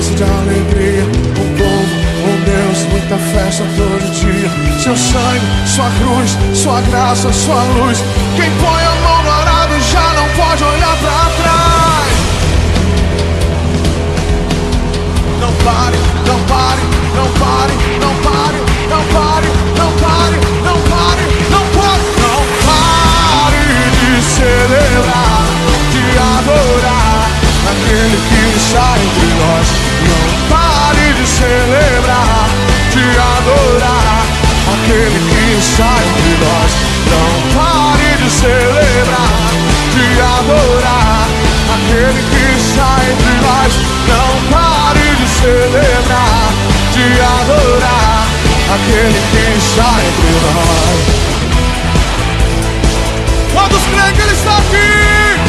Abundância 0.00 0.16
de 0.16 0.22
alegria. 0.22 1.04
Um 1.04 1.48
povo, 1.56 1.94
um 2.26 2.36
Deus, 2.44 2.78
muita 2.90 3.16
festa 3.18 3.64
todo 3.76 4.10
dia. 4.12 4.50
Seu 4.80 4.96
sangue, 4.96 5.46
sua 5.66 5.90
cruz, 5.90 6.36
sua 6.54 6.80
graça, 6.80 7.32
sua 7.32 7.62
luz. 7.62 8.02
Quem 8.36 8.50
põe 8.58 8.82
a 8.82 8.94
mão 9.02 9.22
no 9.22 9.30
arado 9.30 9.78
já 9.80 10.14
não 10.14 10.28
pode 10.30 10.64
olhar 10.64 10.96
pra 10.96 11.30
trás. 11.42 12.10
Não 15.40 15.52
pare, 15.64 15.98
não 16.26 16.38
pare, 16.44 16.82
não 17.14 17.28
pare, 17.38 17.74
não 18.00 18.14
pare, 18.24 18.58
não 18.88 19.04
pare, 19.12 19.48
não 19.76 19.92
pare, 19.92 20.38
não 20.64 20.80
pare, 20.88 21.24
não 21.50 21.64
pare, 21.76 22.02
não 22.20 22.40
pare 22.66 23.60
de 24.00 24.22
celebrar, 24.22 25.42
de 25.92 26.04
adorar 26.18 27.30
aquele 27.70 28.16
que 28.16 28.56
está 28.56 28.96
entre 28.98 29.26
nós. 29.40 29.59
De 31.40 31.46
celebrar, 31.46 32.48
de 32.92 33.00
adorar 33.00 34.24
aquele 34.74 35.20
que 35.30 35.44
está 35.58 35.90
entre 36.04 36.32
nós. 36.44 36.70
Não 37.08 37.30
pare 37.56 38.10
de 38.22 38.28
celebrar, 38.30 39.38
de 39.94 40.06
adorar 40.20 41.28
aquele 41.74 42.20
que 42.28 42.44
está 42.60 42.90
entre 43.10 43.34
nós. 43.40 43.72
Não 44.06 44.30
pare 44.52 45.06
de 45.16 45.26
celebrar, 45.40 46.52
de 46.92 47.06
adorar 47.22 48.20
aquele 48.74 49.20
que 49.30 49.44
está 49.56 49.90
entre 49.96 50.30
nós. 50.44 51.00
Quantos 53.54 53.82
creem 53.86 54.12
que 54.14 54.20
ele 54.20 54.32
está 54.32 54.58
aqui? 54.58 55.39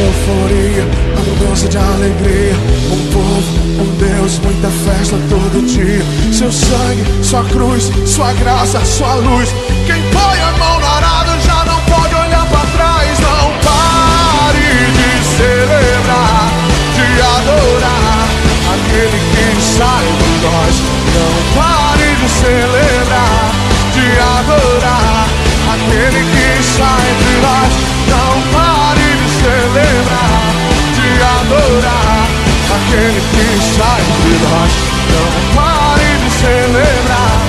euforia, 0.00 0.84
a 1.16 1.20
mudança 1.20 1.68
de 1.68 1.78
alegria. 1.78 2.54
Um 2.90 3.12
povo, 3.12 3.82
um 3.82 3.96
Deus, 3.96 4.38
muita 4.38 4.68
festa 4.68 5.16
todo 5.28 5.66
dia. 5.66 6.04
Seu 6.32 6.52
sangue, 6.52 7.04
sua 7.22 7.44
cruz, 7.44 7.90
sua 8.06 8.32
graça, 8.34 8.84
sua 8.84 9.14
luz. 9.14 9.48
Quem 9.86 10.02
põe 10.10 10.40
a 10.40 10.52
mão 10.58 10.80
na 10.80 10.88
arada 10.88 11.40
já 11.40 11.64
não 11.64 11.80
pode 11.82 12.14
olhar 12.14 12.46
para 12.46 12.66
trás. 12.76 13.18
Não 13.20 13.50
pare 13.64 14.90
de 14.96 15.24
celebrar, 15.36 16.50
de 16.94 17.22
adorar 17.22 18.28
aquele 18.74 19.18
que 19.32 19.62
sai 19.62 20.04
por 20.18 20.50
nós. 20.50 20.74
Não 21.14 21.62
pare 21.62 22.16
de 22.16 22.28
celebrar. 22.28 22.85
ele 33.06 33.20
que 33.20 33.76
sai 33.76 34.02
de 34.02 34.34
nós. 34.42 34.72
Não 35.12 35.54
pare 35.54 36.18
de 36.18 36.30
celebrar, 36.30 37.40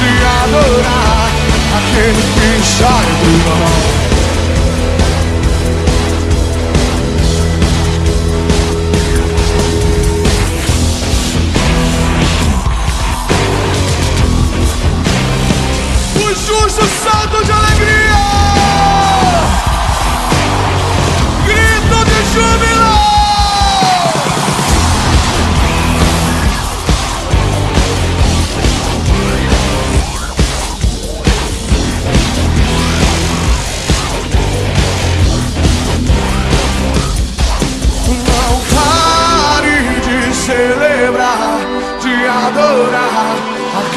de 0.00 0.10
adorar 0.44 1.30
aquele 1.78 2.22
que 2.34 2.66
sai 2.66 3.06
de 3.22 3.32
nós. 3.48 4.17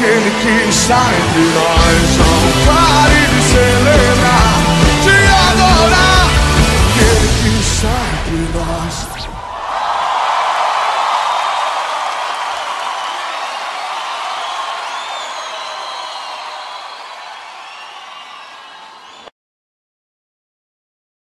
Adorar 0.02 0.08
aquele 0.08 0.30
que 0.30 0.68
está 0.68 1.00
entre 1.14 1.42
nós. 1.54 2.18
Não 2.18 2.66
pare 2.66 3.12
de 3.12 3.21
celebrar. 3.21 3.21